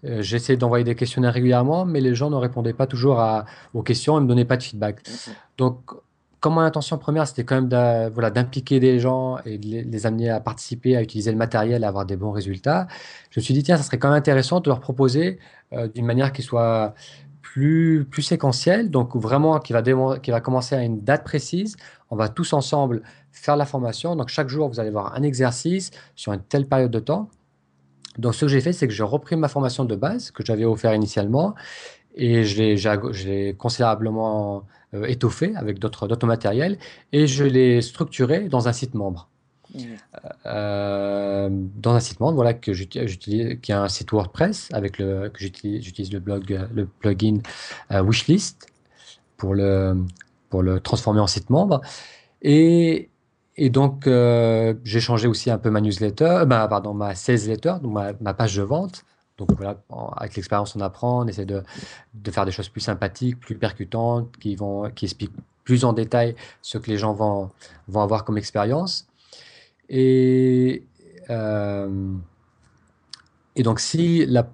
Euh, 0.05 0.21
j'essayais 0.21 0.57
d'envoyer 0.57 0.83
des 0.83 0.95
questionnaires 0.95 1.33
régulièrement, 1.33 1.85
mais 1.85 2.01
les 2.01 2.15
gens 2.15 2.29
ne 2.29 2.35
répondaient 2.35 2.73
pas 2.73 2.87
toujours 2.87 3.19
à, 3.19 3.45
aux 3.73 3.81
questions 3.81 4.17
et 4.17 4.19
ne 4.19 4.23
me 4.25 4.29
donnaient 4.29 4.45
pas 4.45 4.57
de 4.57 4.63
feedback. 4.63 5.01
Donc, 5.57 5.79
comme 6.39 6.53
mon 6.53 6.61
intention 6.61 6.99
première, 6.99 7.27
c'était 7.27 7.43
quand 7.43 7.59
même 7.59 8.11
voilà, 8.13 8.29
d'impliquer 8.29 8.79
des 8.79 8.99
gens 8.99 9.39
et 9.45 9.57
de 9.57 9.67
les, 9.67 10.05
amener 10.05 10.29
à 10.29 10.39
participer, 10.39 10.95
à 10.95 11.01
utiliser 11.01 11.31
le 11.31 11.37
matériel, 11.37 11.83
à 11.83 11.87
avoir 11.87 12.05
des 12.05 12.17
bons 12.17 12.29
résultats, 12.31 12.87
je 13.31 13.39
me 13.39 13.43
suis 13.43 13.53
dit, 13.55 13.63
tiens, 13.63 13.77
ça 13.77 13.83
serait 13.83 13.97
quand 13.97 14.09
même 14.09 14.17
intéressant 14.17 14.59
de 14.59 14.69
leur 14.69 14.79
proposer 14.79 15.39
euh, 15.73 15.87
d'une 15.87 16.05
manière 16.05 16.31
qui 16.31 16.43
soit 16.43 16.93
plus, 17.41 18.05
plus 18.05 18.21
séquentielle, 18.21 18.91
donc 18.91 19.15
vraiment 19.15 19.57
qui 19.57 19.73
va, 19.73 19.81
qui 19.81 20.29
va 20.29 20.39
commencer 20.39 20.75
à 20.75 20.83
une 20.83 21.01
date 21.01 21.23
précise. 21.23 21.77
On 22.11 22.15
va 22.15 22.29
tous 22.29 22.53
ensemble 22.53 23.01
faire 23.31 23.55
la 23.55 23.65
formation. 23.65 24.15
Donc, 24.15 24.29
chaque 24.29 24.49
jour, 24.49 24.69
vous 24.69 24.79
allez 24.79 24.91
voir 24.91 25.15
un 25.15 25.23
exercice 25.23 25.89
sur 26.15 26.31
une 26.31 26.41
telle 26.41 26.67
période 26.67 26.91
de 26.91 26.99
temps. 26.99 27.29
Donc, 28.17 28.35
ce 28.35 28.41
que 28.41 28.47
j'ai 28.47 28.61
fait, 28.61 28.73
c'est 28.73 28.87
que 28.87 28.93
j'ai 28.93 29.03
repris 29.03 29.35
ma 29.35 29.47
formation 29.47 29.85
de 29.85 29.95
base 29.95 30.31
que 30.31 30.45
j'avais 30.45 30.65
offert 30.65 30.93
initialement 30.93 31.55
et 32.15 32.43
je 32.43 33.27
l'ai 33.27 33.53
considérablement 33.53 34.63
euh, 34.93 35.05
étoffé 35.05 35.53
avec 35.55 35.79
d'autres 35.79 36.27
matériels 36.27 36.77
et 37.11 37.27
je 37.27 37.43
l'ai 37.43 37.81
structuré 37.81 38.47
dans 38.47 38.67
un 38.67 38.73
site 38.73 38.93
membre. 38.93 39.29
Mmh. 39.73 39.79
Euh, 40.45 41.49
dans 41.51 41.95
un 41.95 41.99
site 41.99 42.19
membre 42.19 42.35
voilà, 42.35 42.53
que 42.53 42.71
j'utilise, 42.71 43.59
qui 43.61 43.71
est 43.71 43.75
un 43.75 43.89
site 43.89 44.11
WordPress 44.11 44.69
avec 44.71 44.99
le, 44.99 45.29
que 45.29 45.39
j'utilise, 45.39 46.13
le, 46.13 46.19
blog, 46.19 46.67
le 46.73 46.85
plugin 46.85 47.39
euh, 47.91 48.01
Wishlist 48.01 48.67
pour 49.35 49.53
le, 49.53 50.05
pour 50.49 50.63
le 50.63 50.79
transformer 50.79 51.19
en 51.19 51.27
site 51.27 51.49
membre. 51.49 51.81
Et, 52.41 53.09
et 53.57 53.69
donc, 53.69 54.05
euh, 54.07 54.73
j'ai 54.83 54.99
changé 54.99 55.27
aussi 55.27 55.49
un 55.49 55.57
peu 55.57 55.69
ma 55.69 55.79
newsletter, 55.79 56.43
bah, 56.45 56.67
pardon, 56.67 56.93
ma 56.93 57.15
sales 57.15 57.47
letter, 57.47 57.75
donc 57.81 57.93
ma, 58.19 58.33
page 58.33 58.55
de 58.57 58.63
vente. 58.63 59.05
Donc 59.37 59.51
voilà, 59.53 59.81
avec 60.15 60.35
l'expérience, 60.35 60.75
on 60.75 60.81
apprend, 60.81 61.23
on 61.23 61.27
essaie 61.27 61.45
de, 61.45 61.63
de, 62.13 62.31
faire 62.31 62.45
des 62.45 62.51
choses 62.51 62.69
plus 62.69 62.81
sympathiques, 62.81 63.39
plus 63.39 63.55
percutantes, 63.55 64.35
qui, 64.37 64.55
vont, 64.55 64.89
qui 64.91 65.05
expliquent 65.05 65.35
plus 65.63 65.83
en 65.83 65.93
détail 65.93 66.35
ce 66.61 66.77
que 66.77 66.89
les 66.89 66.97
gens 66.97 67.13
vont, 67.13 67.49
vont 67.87 68.01
avoir 68.01 68.23
comme 68.23 68.37
expérience. 68.37 69.07
Et, 69.89 70.85
euh, 71.29 72.13
et 73.55 73.63
donc, 73.63 73.79
si 73.79 74.25
la 74.25 74.49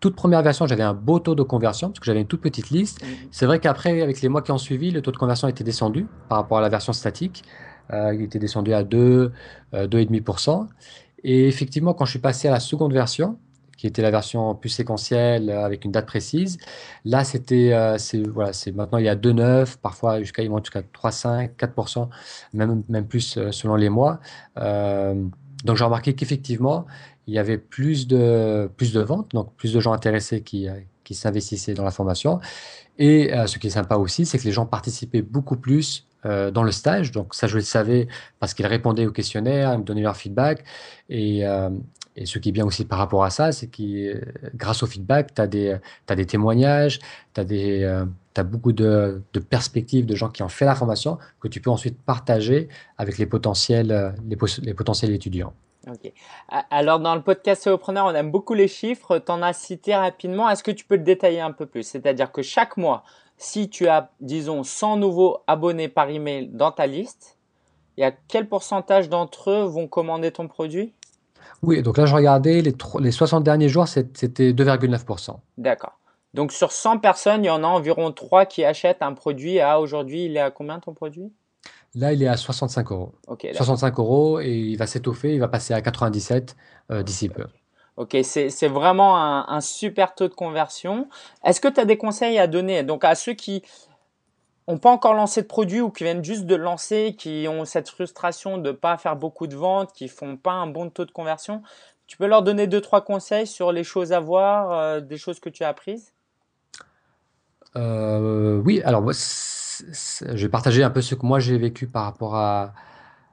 toute 0.00 0.16
première 0.16 0.42
version, 0.42 0.66
j'avais 0.66 0.82
un 0.82 0.94
beau 0.94 1.18
taux 1.18 1.34
de 1.34 1.42
conversion, 1.42 1.88
parce 1.88 2.00
que 2.00 2.06
j'avais 2.06 2.20
une 2.20 2.26
toute 2.26 2.42
petite 2.42 2.70
liste, 2.70 3.02
mmh. 3.02 3.06
c'est 3.30 3.46
vrai 3.46 3.58
qu'après, 3.58 4.02
avec 4.02 4.22
les 4.22 4.28
mois 4.28 4.42
qui 4.42 4.50
ont 4.50 4.58
suivi, 4.58 4.90
le 4.90 5.02
taux 5.02 5.12
de 5.12 5.16
conversion 5.16 5.48
était 5.48 5.64
descendu 5.64 6.06
par 6.28 6.38
rapport 6.38 6.58
à 6.58 6.60
la 6.60 6.68
version 6.68 6.92
statique. 6.92 7.44
Euh, 7.92 8.14
il 8.14 8.22
était 8.22 8.38
descendu 8.38 8.72
à 8.72 8.82
2, 8.82 9.32
2,5%. 9.72 10.60
Euh, 10.60 10.64
Et 11.22 11.48
effectivement, 11.48 11.94
quand 11.94 12.04
je 12.04 12.12
suis 12.12 12.18
passé 12.20 12.48
à 12.48 12.50
la 12.50 12.60
seconde 12.60 12.92
version, 12.92 13.38
qui 13.76 13.88
était 13.88 14.02
la 14.02 14.12
version 14.12 14.54
plus 14.54 14.68
séquentielle 14.68 15.50
euh, 15.50 15.64
avec 15.64 15.84
une 15.84 15.90
date 15.90 16.06
précise. 16.06 16.58
Là, 17.04 17.24
c'était, 17.24 17.70
voilà, 18.32 18.52
c'est 18.52 18.72
maintenant 18.72 18.98
il 18.98 19.04
y 19.04 19.08
a 19.08 19.16
2,9, 19.16 19.76
parfois 19.82 20.20
jusqu'à 20.20 20.42
jusqu'à 20.42 20.80
3,5, 20.80 21.56
4%, 21.56 22.08
même, 22.54 22.82
même 22.88 23.06
plus 23.06 23.38
selon 23.50 23.76
les 23.76 23.88
mois. 23.88 24.20
donc 24.56 25.76
j'ai 25.76 25.84
remarqué 25.84 26.14
qu'effectivement, 26.14 26.86
il 27.26 27.34
y 27.34 27.38
avait 27.38 27.58
plus 27.58 28.06
de, 28.06 28.70
plus 28.76 28.92
de 28.92 29.00
ventes, 29.00 29.30
donc 29.32 29.54
plus 29.56 29.72
de 29.72 29.80
gens 29.80 29.92
intéressés 29.92 30.42
qui, 30.42 30.68
qui 31.02 31.14
s'investissaient 31.14 31.74
dans 31.74 31.84
la 31.84 31.90
formation. 31.90 32.40
Et 32.98 33.32
ce 33.46 33.58
qui 33.58 33.66
est 33.66 33.70
sympa 33.70 33.96
aussi, 33.96 34.24
c'est 34.24 34.38
que 34.38 34.44
les 34.44 34.52
gens 34.52 34.66
participaient 34.66 35.22
beaucoup 35.22 35.56
plus 35.56 36.06
dans 36.24 36.62
le 36.62 36.72
stage. 36.72 37.12
Donc 37.12 37.34
ça, 37.34 37.46
je 37.46 37.56
le 37.56 37.62
savais 37.62 38.08
parce 38.40 38.54
qu'ils 38.54 38.66
répondaient 38.66 39.06
aux 39.06 39.12
questionnaires, 39.12 39.72
ils 39.74 39.78
me 39.78 39.84
donnaient 39.84 40.02
leur 40.02 40.16
feedback. 40.16 40.64
Et, 41.08 41.44
et 42.16 42.26
ce 42.26 42.38
qui 42.38 42.50
est 42.50 42.52
bien 42.52 42.64
aussi 42.64 42.84
par 42.84 42.98
rapport 42.98 43.24
à 43.24 43.30
ça, 43.30 43.50
c'est 43.50 43.66
que 43.66 44.20
grâce 44.54 44.82
au 44.82 44.86
feedback, 44.86 45.34
tu 45.34 45.40
as, 45.40 45.44
as, 46.08 46.14
des 46.16 46.26
témoignages, 46.26 47.00
tu 47.34 47.40
as, 47.40 47.44
euh, 47.50 48.04
beaucoup 48.44 48.72
de, 48.72 49.22
de, 49.32 49.40
perspectives 49.40 50.06
de 50.06 50.14
gens 50.14 50.28
qui 50.28 50.42
ont 50.42 50.48
fait 50.48 50.64
la 50.64 50.76
formation 50.76 51.18
que 51.40 51.48
tu 51.48 51.60
peux 51.60 51.70
ensuite 51.70 52.00
partager 52.00 52.68
avec 52.98 53.18
les 53.18 53.26
potentiels, 53.26 53.90
euh, 53.90 54.10
les, 54.28 54.74
potentiels 54.74 55.10
étudiants. 55.10 55.54
Ok. 55.88 56.12
Alors, 56.70 57.00
dans 57.00 57.14
le 57.14 57.20
podcast 57.20 57.76
Preneur, 57.76 58.06
on 58.06 58.14
aime 58.14 58.30
beaucoup 58.30 58.54
les 58.54 58.68
chiffres. 58.68 59.18
Tu 59.18 59.32
en 59.32 59.42
as 59.42 59.52
cité 59.52 59.94
rapidement. 59.94 60.48
Est-ce 60.48 60.62
que 60.62 60.70
tu 60.70 60.84
peux 60.84 60.96
le 60.96 61.02
détailler 61.02 61.40
un 61.40 61.52
peu 61.52 61.66
plus? 61.66 61.82
C'est-à-dire 61.82 62.32
que 62.32 62.42
chaque 62.42 62.76
mois, 62.76 63.02
si 63.36 63.68
tu 63.68 63.88
as, 63.88 64.10
disons, 64.20 64.62
100 64.62 64.98
nouveaux 64.98 65.38
abonnés 65.46 65.88
par 65.88 66.08
email 66.08 66.48
dans 66.48 66.72
ta 66.72 66.86
liste, 66.86 67.38
il 67.96 68.00
y 68.00 68.04
a 68.04 68.12
quel 68.28 68.48
pourcentage 68.48 69.08
d'entre 69.08 69.50
eux 69.50 69.64
vont 69.64 69.86
commander 69.86 70.30
ton 70.30 70.48
produit? 70.48 70.92
Oui, 71.62 71.82
donc 71.82 71.96
là, 71.96 72.06
je 72.06 72.14
regardais, 72.14 72.60
les, 72.60 72.74
les 73.00 73.10
60 73.10 73.44
derniers 73.44 73.68
jours, 73.68 73.86
c'était 73.88 74.52
2,9%. 74.52 75.36
D'accord. 75.58 75.98
Donc 76.34 76.50
sur 76.50 76.72
100 76.72 76.98
personnes, 76.98 77.44
il 77.44 77.46
y 77.46 77.50
en 77.50 77.62
a 77.62 77.66
environ 77.68 78.10
3 78.10 78.46
qui 78.46 78.64
achètent 78.64 79.02
un 79.02 79.12
produit. 79.12 79.60
À 79.60 79.80
aujourd'hui, 79.80 80.26
il 80.26 80.36
est 80.36 80.40
à 80.40 80.50
combien 80.50 80.80
ton 80.80 80.92
produit? 80.92 81.32
Là, 81.94 82.12
il 82.12 82.22
est 82.24 82.28
à 82.28 82.36
65 82.36 82.90
euros. 82.90 83.14
65 83.52 83.98
euros 84.00 84.40
et 84.40 84.52
il 84.52 84.76
va 84.76 84.88
s'étoffer, 84.88 85.32
il 85.32 85.40
va 85.40 85.46
passer 85.46 85.74
à 85.74 85.80
97 85.80 86.56
euh, 86.90 87.02
d'ici 87.04 87.28
peu. 87.28 87.46
Ok, 87.96 88.16
c'est 88.24 88.68
vraiment 88.68 89.16
un, 89.48 89.60
super 89.60 90.16
taux 90.16 90.26
de 90.26 90.34
conversion. 90.34 91.08
Est-ce 91.44 91.60
que 91.60 91.68
tu 91.68 91.78
as 91.78 91.84
des 91.84 91.96
conseils 91.96 92.38
à 92.38 92.48
donner? 92.48 92.82
Donc 92.82 93.04
à 93.04 93.14
ceux 93.14 93.34
qui 93.34 93.62
n'ont 94.66 94.78
pas 94.78 94.90
encore 94.90 95.14
lancé 95.14 95.42
de 95.42 95.46
produit 95.46 95.80
ou 95.80 95.90
qui 95.90 96.02
viennent 96.02 96.24
juste 96.24 96.44
de 96.46 96.56
lancer, 96.56 97.14
qui 97.16 97.46
ont 97.48 97.64
cette 97.64 97.88
frustration 97.88 98.58
de 98.58 98.70
ne 98.70 98.72
pas 98.72 98.96
faire 98.96 99.14
beaucoup 99.14 99.46
de 99.46 99.54
ventes, 99.54 99.92
qui 99.92 100.08
font 100.08 100.36
pas 100.36 100.52
un 100.52 100.66
bon 100.66 100.90
taux 100.90 101.04
de 101.04 101.12
conversion, 101.12 101.62
tu 102.08 102.16
peux 102.16 102.26
leur 102.26 102.42
donner 102.42 102.66
deux 102.66 102.80
trois 102.80 103.02
conseils 103.02 103.46
sur 103.46 103.70
les 103.70 103.84
choses 103.84 104.12
à 104.12 104.18
voir, 104.18 104.72
euh, 104.72 105.00
des 105.00 105.16
choses 105.16 105.38
que 105.38 105.48
tu 105.48 105.62
as 105.62 105.68
apprises? 105.68 106.12
Euh, 107.76 108.60
Oui, 108.64 108.82
alors 108.82 109.08
je 109.12 110.42
vais 110.42 110.48
partager 110.48 110.82
un 110.82 110.90
peu 110.90 111.00
ce 111.00 111.14
que 111.14 111.24
moi 111.26 111.38
j'ai 111.38 111.58
vécu 111.58 111.86
par 111.86 112.04
rapport 112.04 112.34
à, 112.34 112.74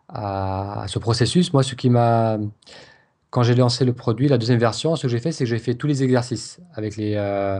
à, 0.10 0.86
ce 0.88 1.00
processus. 1.00 1.54
Moi, 1.54 1.63
ce 1.63 1.76
qui 1.76 1.89
m'a 1.89 2.38
quand 3.32 3.44
j'ai 3.44 3.56
lancé 3.56 3.86
le 3.86 3.94
produit, 3.94 4.28
la 4.28 4.38
deuxième 4.38 4.60
version, 4.60 4.96
ce 4.96 5.04
que 5.04 5.08
j'ai 5.08 5.20
fait, 5.20 5.32
c'est 5.32 5.46
que 5.46 5.50
j'ai 5.50 5.60
fait 5.60 5.76
tous 5.76 5.88
les 5.88 6.04
exercices 6.04 6.60
avec 6.74 6.98
les, 6.98 7.15
euh, 7.15 7.60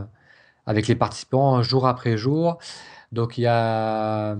avec 0.66 0.86
les 0.86 0.94
participants 0.94 1.62
jour 1.62 1.86
après 1.86 2.16
jour. 2.16 2.58
Donc 3.10 3.38
il 3.38 3.42
y 3.42 3.46
a, 3.46 4.36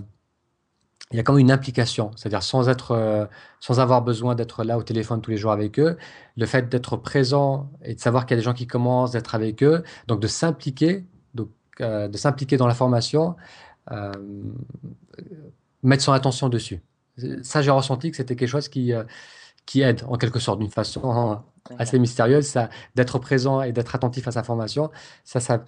il 1.12 1.16
y 1.16 1.20
a 1.20 1.22
quand 1.22 1.34
même 1.34 1.40
une 1.40 1.50
implication, 1.50 2.10
c'est-à-dire 2.16 2.42
sans, 2.42 2.68
être, 2.68 2.92
euh, 2.92 3.26
sans 3.60 3.80
avoir 3.80 4.02
besoin 4.02 4.34
d'être 4.34 4.64
là 4.64 4.78
au 4.78 4.82
téléphone 4.82 5.20
tous 5.20 5.30
les 5.30 5.36
jours 5.36 5.52
avec 5.52 5.78
eux, 5.78 5.98
le 6.36 6.46
fait 6.46 6.68
d'être 6.68 6.96
présent 6.96 7.70
et 7.82 7.94
de 7.94 8.00
savoir 8.00 8.24
qu'il 8.24 8.34
y 8.34 8.38
a 8.38 8.40
des 8.40 8.44
gens 8.44 8.54
qui 8.54 8.66
commencent, 8.66 9.12
d'être 9.12 9.34
avec 9.34 9.62
eux, 9.62 9.82
donc 10.08 10.20
de 10.20 10.26
s'impliquer, 10.26 11.04
donc, 11.34 11.50
euh, 11.80 12.08
de 12.08 12.16
s'impliquer 12.16 12.56
dans 12.56 12.66
la 12.66 12.74
formation, 12.74 13.36
euh, 13.90 14.12
mettre 15.82 16.02
son 16.02 16.12
attention 16.12 16.48
dessus. 16.48 16.80
Ça, 17.42 17.60
j'ai 17.60 17.70
ressenti 17.70 18.10
que 18.10 18.16
c'était 18.16 18.36
quelque 18.36 18.48
chose 18.48 18.68
qui, 18.68 18.92
qui 19.66 19.82
aide 19.82 20.02
en 20.08 20.16
quelque 20.16 20.38
sorte 20.38 20.58
d'une 20.58 20.70
façon 20.70 21.42
assez 21.78 21.98
mystérieuse, 21.98 22.56
d'être 22.94 23.18
présent 23.18 23.62
et 23.62 23.72
d'être 23.72 23.94
attentif 23.94 24.26
à 24.28 24.32
sa 24.32 24.42
formation. 24.42 24.90
Ça, 25.24 25.40
ça, 25.40 25.62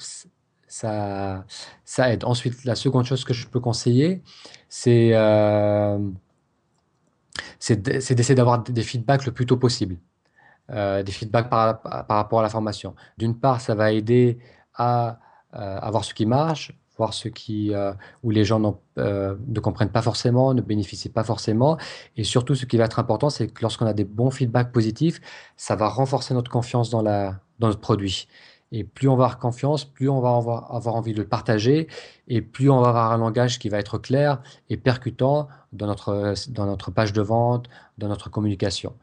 ça, 0.66 1.44
ça 1.85 2.12
aide. 2.12 2.24
Ensuite, 2.24 2.64
la 2.64 2.74
seconde 2.74 3.04
chose 3.04 3.24
que 3.24 3.35
je 3.35 3.46
peux 3.46 3.61
conseiller, 3.61 4.22
c'est 4.68 5.11
euh, 5.14 5.98
d'essayer 7.68 8.35
d'avoir 8.35 8.62
des 8.62 8.83
feedbacks 8.83 9.26
le 9.26 9.33
plus 9.33 9.46
tôt 9.46 9.57
possible. 9.57 9.96
Euh, 10.70 11.02
des 11.02 11.12
feedbacks 11.12 11.50
par, 11.50 11.83
par, 11.83 12.07
rapport 12.09 12.40
à 12.40 12.42
la 12.42 12.48
formation. 12.48 12.94
D'une 13.18 13.38
part, 13.38 13.61
ça 13.61 13.74
va 13.74 13.92
aider 13.92 14.38
à 14.74 15.18
euh, 15.54 15.78
voir 15.90 16.04
ce 16.04 16.14
qui 16.14 16.24
marche, 16.24 16.72
voir 16.96 17.14
ce 17.14 17.28
qui, 17.28 17.74
euh, 17.74 17.92
où 18.22 18.30
les 18.30 18.44
gens 18.44 18.61
ne 18.61 19.61
comprennent 19.61 19.90
pas 19.90 20.02
forcément, 20.02 20.54
ne 20.54 20.61
bénéficient 20.61 21.09
pas 21.09 21.24
forcément. 21.24 21.76
Et 22.16 22.24
surtout, 22.24 22.54
ce 22.54 22.66
qui 22.66 22.76
va 22.76 22.85
être 22.85 22.98
important, 22.98 23.30
c'est 23.30 23.48
que 23.48 23.62
lorsqu'on 23.62 23.87
a 23.87 23.92
des 23.92 24.04
bons 24.04 24.30
feedbacks 24.30 24.72
positifs, 24.72 25.20
ça 25.57 25.76
va 25.76 25.88
renforcer 25.88 26.35
notre 26.35 26.50
confiance 26.50 26.90
dans, 26.90 27.02
la, 27.02 27.40
dans 27.59 27.68
notre 27.68 27.80
produit. 27.80 28.28
Et 28.72 28.83
plus 28.83 29.09
on 29.09 29.16
va 29.16 29.24
avoir 29.24 29.38
confiance, 29.38 29.85
plus 29.85 30.09
on 30.09 30.20
va 30.20 30.35
avoir, 30.35 30.96
envie 30.96 31.12
de 31.12 31.18
le 31.18 31.28
partager, 31.28 31.87
et 32.26 32.42
plus 32.42 32.70
on 32.70 32.80
va 32.80 32.88
avoir 32.88 33.12
un 33.12 33.18
langage 33.18 33.61
qui 33.61 33.68
va 33.68 33.78
être 33.78 33.98
clair 33.98 34.42
et 34.68 34.76
percutant 34.76 35.46
dans 35.72 35.87
notre, 35.87 36.35
dans 36.48 36.66
notre 36.66 36.90
page 36.90 37.12
de 37.12 37.22
vente, 37.22 37.68
dans 37.98 38.09
notre 38.09 38.30
communication. 38.30 38.94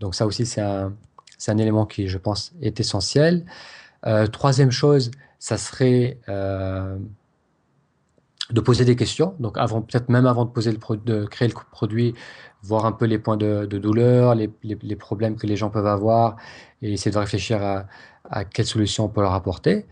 Donc 0.00 0.16
ça 0.16 0.26
aussi, 0.26 0.46
c'est 0.46 0.60
un, 0.60 0.92
un, 1.46 1.58
élément 1.58 1.86
qui, 1.86 2.08
je 2.08 2.18
pense, 2.18 2.52
est 2.60 2.80
essentiel. 2.80 3.44
Euh, 4.04 4.26
troisième 4.26 4.72
chose, 4.72 5.12
ça 5.38 5.58
serait 5.58 6.18
euh, 6.28 6.98
de 8.52 8.60
poser 8.60 8.84
des 8.84 8.96
questions. 8.96 9.34
Donc 9.38 9.58
avant, 9.58 9.82
peut-être 9.82 10.08
même 10.08 10.26
avant 10.26 10.44
de, 10.44 10.50
poser 10.50 10.72
le 10.72 10.78
de 11.04 11.26
créer 11.26 11.48
le 11.48 11.54
produit, 11.70 12.14
voir 12.62 12.86
un 12.86 12.92
peu 12.92 13.06
les 13.06 13.18
points 13.18 13.36
de, 13.36 13.64
douleur, 13.66 14.34
les, 14.34 14.50
les, 14.62 14.96
problèmes 14.96 15.36
que 15.36 15.46
les 15.46 15.56
gens 15.56 15.70
peuvent 15.70 15.86
avoir, 15.86 16.36
et 16.82 16.92
essayer 16.92 17.10
de 17.10 17.18
réfléchir 17.18 17.62
à, 17.62 17.86
à 18.28 18.44
quelle 18.44 18.66
solution 18.66 19.04
on 19.04 19.08
peut 19.08 19.22
leur 19.22 19.34
apporter. 19.34 19.86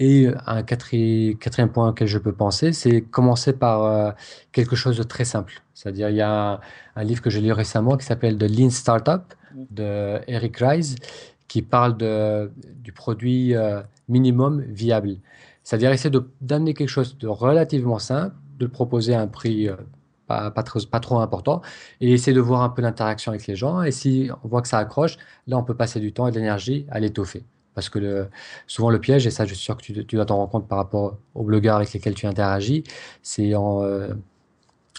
Et 0.00 0.28
un 0.46 0.62
quatrième, 0.62 1.36
quatrième 1.36 1.70
point 1.70 1.90
auquel 1.90 2.08
je 2.08 2.16
peux 2.16 2.32
penser, 2.32 2.72
c'est 2.72 3.02
commencer 3.02 3.52
par 3.52 3.84
euh, 3.84 4.10
quelque 4.50 4.74
chose 4.74 4.96
de 4.96 5.02
très 5.02 5.26
simple. 5.26 5.62
C'est-à-dire, 5.74 6.08
il 6.08 6.16
y 6.16 6.22
a 6.22 6.58
un, 6.96 7.04
livre 7.04 7.20
que 7.20 7.28
j'ai 7.28 7.42
lu 7.42 7.52
récemment 7.52 7.98
qui 7.98 8.06
s'appelle 8.06 8.38
The 8.38 8.44
Lean 8.44 8.70
Startup 8.70 9.22
de 9.70 10.20
Eric 10.26 10.56
Ries, 10.56 10.94
qui 11.48 11.60
parle 11.60 11.98
de, 11.98 12.50
du 12.76 12.92
produit 12.92 13.54
euh, 13.54 13.82
minimum 14.08 14.62
viable. 14.62 15.16
C'est-à-dire 15.62 15.92
essayer 15.92 16.16
d'amener 16.40 16.74
quelque 16.74 16.88
chose 16.88 17.18
de 17.18 17.28
relativement 17.28 17.98
simple, 17.98 18.34
de 18.58 18.64
le 18.64 18.70
proposer 18.70 19.14
à 19.14 19.20
un 19.20 19.26
prix 19.26 19.68
euh, 19.68 19.76
pas, 20.26 20.50
pas, 20.50 20.62
trop, 20.62 20.80
pas 20.80 21.00
trop 21.00 21.18
important, 21.18 21.60
et 22.00 22.12
essayer 22.12 22.34
de 22.34 22.40
voir 22.40 22.62
un 22.62 22.68
peu 22.68 22.82
l'interaction 22.82 23.32
avec 23.32 23.46
les 23.46 23.56
gens. 23.56 23.82
Et 23.82 23.90
si 23.90 24.30
on 24.44 24.48
voit 24.48 24.62
que 24.62 24.68
ça 24.68 24.78
accroche, 24.78 25.16
là, 25.46 25.58
on 25.58 25.64
peut 25.64 25.74
passer 25.74 26.00
du 26.00 26.12
temps 26.12 26.28
et 26.28 26.30
de 26.30 26.36
l'énergie 26.36 26.86
à 26.90 27.00
l'étoffer. 27.00 27.44
Parce 27.74 27.88
que 27.88 28.28
souvent, 28.66 28.90
le 28.90 29.00
piège, 29.00 29.26
et 29.26 29.30
ça, 29.30 29.44
je 29.44 29.54
suis 29.54 29.64
sûr 29.64 29.76
que 29.76 29.82
tu, 29.82 30.06
tu 30.06 30.16
dois 30.16 30.26
t'en 30.26 30.36
rendre 30.36 30.50
compte 30.50 30.68
par 30.68 30.78
rapport 30.78 31.16
aux 31.34 31.44
blogueurs 31.44 31.76
avec 31.76 31.92
lesquels 31.92 32.14
tu 32.14 32.26
interagis, 32.26 32.84
c'est 33.22 33.54
en, 33.54 33.82
euh, 33.82 34.14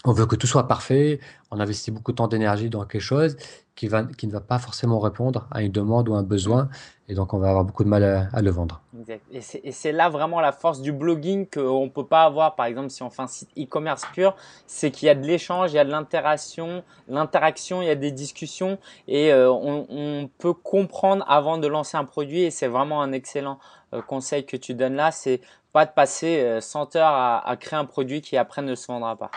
on 0.04 0.12
veut 0.12 0.26
que 0.26 0.36
tout 0.36 0.46
soit 0.46 0.66
parfait, 0.66 1.20
on 1.50 1.60
investit 1.60 1.90
beaucoup 1.90 2.12
de 2.12 2.16
temps 2.16 2.28
d'énergie 2.28 2.68
dans 2.68 2.84
quelque 2.84 3.00
chose 3.00 3.36
qui, 3.74 3.88
va, 3.88 4.04
qui 4.04 4.26
ne 4.26 4.32
va 4.32 4.40
pas 4.40 4.58
forcément 4.58 4.98
répondre 4.98 5.46
à 5.50 5.62
une 5.62 5.72
demande 5.72 6.08
ou 6.08 6.14
un 6.14 6.22
besoin, 6.22 6.68
et 7.08 7.14
donc 7.14 7.34
on 7.34 7.38
va 7.38 7.48
avoir 7.48 7.64
beaucoup 7.64 7.84
de 7.84 7.88
mal 7.88 8.28
à, 8.32 8.42
le 8.42 8.50
vendre. 8.50 8.80
Exact. 8.98 9.22
Et 9.62 9.72
c'est 9.72 9.92
là 9.92 10.08
vraiment 10.08 10.40
la 10.40 10.52
force 10.52 10.80
du 10.80 10.92
blogging 10.92 11.46
qu'on 11.48 11.84
ne 11.84 11.90
peut 11.90 12.06
pas 12.06 12.24
avoir, 12.24 12.54
par 12.54 12.66
exemple, 12.66 12.90
si 12.90 13.02
on 13.02 13.10
fait 13.10 13.22
un 13.22 13.26
site 13.26 13.50
e-commerce 13.58 14.04
pur, 14.12 14.36
c'est 14.66 14.90
qu'il 14.90 15.06
y 15.06 15.08
a 15.08 15.14
de 15.14 15.26
l'échange, 15.26 15.72
il 15.72 15.76
y 15.76 15.78
a 15.78 15.84
de 15.84 15.90
l'interaction, 15.90 16.82
l'interaction, 17.08 17.82
il 17.82 17.88
y 17.88 17.90
a 17.90 17.94
des 17.94 18.12
discussions, 18.12 18.78
et 19.08 19.32
euh, 19.32 19.50
on, 19.50 20.28
peut 20.38 20.54
comprendre 20.54 21.24
avant 21.28 21.58
de 21.58 21.66
lancer 21.66 21.96
un 21.96 22.04
produit, 22.04 22.42
et 22.42 22.50
c'est 22.50 22.68
vraiment 22.68 23.02
un 23.02 23.12
excellent 23.12 23.58
euh, 23.94 24.02
conseil 24.02 24.44
que 24.44 24.56
tu 24.56 24.74
donnes 24.74 24.94
là, 24.94 25.10
c'est 25.10 25.40
pas 25.72 25.86
de 25.86 25.90
passer 25.90 26.58
100 26.60 26.96
euh, 26.96 26.98
heures 26.98 27.14
à, 27.14 27.48
à 27.48 27.56
créer 27.56 27.78
un 27.78 27.84
produit 27.84 28.20
qui 28.20 28.36
après 28.36 28.62
ne 28.62 28.74
se 28.74 28.86
vendra 28.86 29.16
pas. 29.16 29.30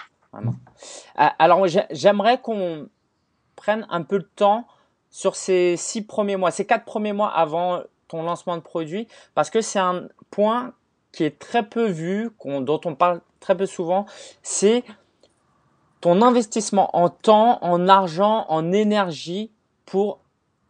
Alors 1.16 1.66
j'aimerais 1.92 2.40
qu'on 2.42 2.88
prenne 3.56 3.86
un 3.90 4.04
peu 4.04 4.20
de 4.20 4.30
temps 4.36 4.68
sur 5.10 5.36
ces 5.36 5.78
six 5.78 6.02
premiers 6.02 6.36
mois, 6.36 6.52
ces 6.52 6.66
quatre 6.66 6.86
premiers 6.86 7.14
mois 7.14 7.30
avant 7.30 7.82
ton 8.08 8.24
lancement 8.24 8.58
de 8.58 8.62
produit, 8.62 9.08
parce 9.34 9.50
que 9.50 9.62
c'est 9.62 9.80
un 9.80 10.08
point 10.30 10.74
qui 11.12 11.24
est 11.24 11.40
très 11.40 11.64
peu 11.64 11.86
vu, 11.86 12.30
dont 12.44 12.82
on 12.86 12.96
parle 12.96 13.22
très 13.40 13.56
peu 13.56 13.66
souvent, 13.66 14.06
c'est 14.44 14.84
ton 16.02 16.22
investissement 16.22 16.96
en 16.96 17.10
temps, 17.10 17.60
en 17.64 17.88
argent, 17.88 18.46
en 18.50 18.72
énergie 18.72 19.52
pour 19.86 20.20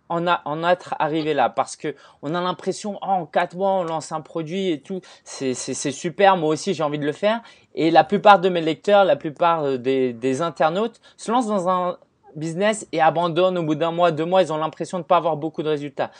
en 0.07 0.63
être 0.63 0.93
arrivé 0.99 1.33
là. 1.33 1.49
Parce 1.49 1.75
que 1.75 1.95
on 2.21 2.35
a 2.35 2.41
l'impression 2.41 2.99
oh, 3.01 3.05
en 3.05 3.25
quatre 3.25 3.55
mois 3.55 3.71
on 3.71 3.83
lance 3.83 4.11
un 4.11 4.21
produit 4.21 4.69
et 4.69 4.79
tout 4.79 5.01
c'est 5.23 5.55
super 5.55 6.37
moi 6.37 6.49
aussi 6.49 6.73
j'ai 6.73 6.83
envie 6.83 6.99
de 6.99 7.05
le 7.05 7.11
faire. 7.11 7.41
Et 7.73 7.89
la 7.91 8.03
plupart 8.03 8.39
de 8.39 8.49
mes 8.49 8.61
lecteurs 8.61 9.03
la 9.03 9.15
plupart 9.15 9.79
des, 9.79 10.13
des 10.13 10.41
internautes 10.41 11.01
se 11.17 11.31
lancent 11.31 11.47
dans 11.47 11.69
un 11.69 11.97
business 12.35 12.87
et 12.91 13.01
abandonnent 13.01 13.57
au 13.57 13.63
bout 13.63 13.75
d'un 13.75 13.91
mois, 13.91 14.11
deux 14.11 14.25
mois, 14.25 14.41
ils 14.41 14.51
ont 14.51 14.57
l'impression 14.57 14.97
de 14.97 15.03
ne 15.03 15.07
pas 15.07 15.17
avoir 15.17 15.37
beaucoup 15.37 15.63
de 15.63 15.69
résultats. 15.69 16.11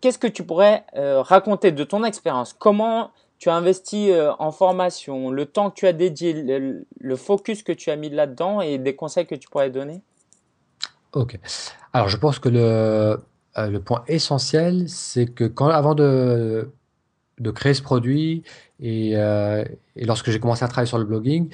Qu'est-ce 0.00 0.18
que 0.18 0.28
tu 0.28 0.44
pourrais 0.44 0.84
euh, 0.96 1.20
raconter 1.20 1.72
de 1.72 1.82
ton 1.82 2.04
expérience? 2.04 2.52
Comment 2.52 3.10
tu 3.38 3.48
as 3.48 3.56
investi 3.56 4.12
euh, 4.12 4.32
en 4.38 4.52
formation, 4.52 5.30
le 5.30 5.46
temps 5.46 5.70
que 5.70 5.74
tu 5.74 5.86
as 5.86 5.92
dédié, 5.92 6.32
le, 7.00 7.16
focus 7.16 7.64
que 7.64 7.72
tu 7.72 7.90
as 7.90 7.96
mis 7.96 8.08
là-dedans 8.08 8.60
et 8.60 8.78
des 8.78 8.94
conseils 8.94 9.26
que 9.26 9.34
tu 9.34 9.48
pourrais 9.48 9.70
donner? 9.70 10.00
Ok. 11.12 11.38
Alors, 11.92 12.08
je 12.08 12.16
pense 12.16 12.38
que 12.38 12.48
le, 12.48 12.60
euh, 12.60 13.16
le 13.56 13.80
point 13.80 14.04
essentiel, 14.06 14.88
c'est 14.88 15.26
que 15.26 15.44
quand, 15.44 15.68
avant 15.68 15.96
de, 15.96 16.70
de 17.40 17.50
créer 17.50 17.74
ce 17.74 17.82
produit 17.82 18.44
et, 18.78 19.12
et 19.12 20.04
lorsque 20.04 20.30
j'ai 20.30 20.38
commencé 20.38 20.64
à 20.64 20.68
travailler 20.68 20.88
sur 20.88 20.98
le 20.98 21.04
blogging, 21.04 21.52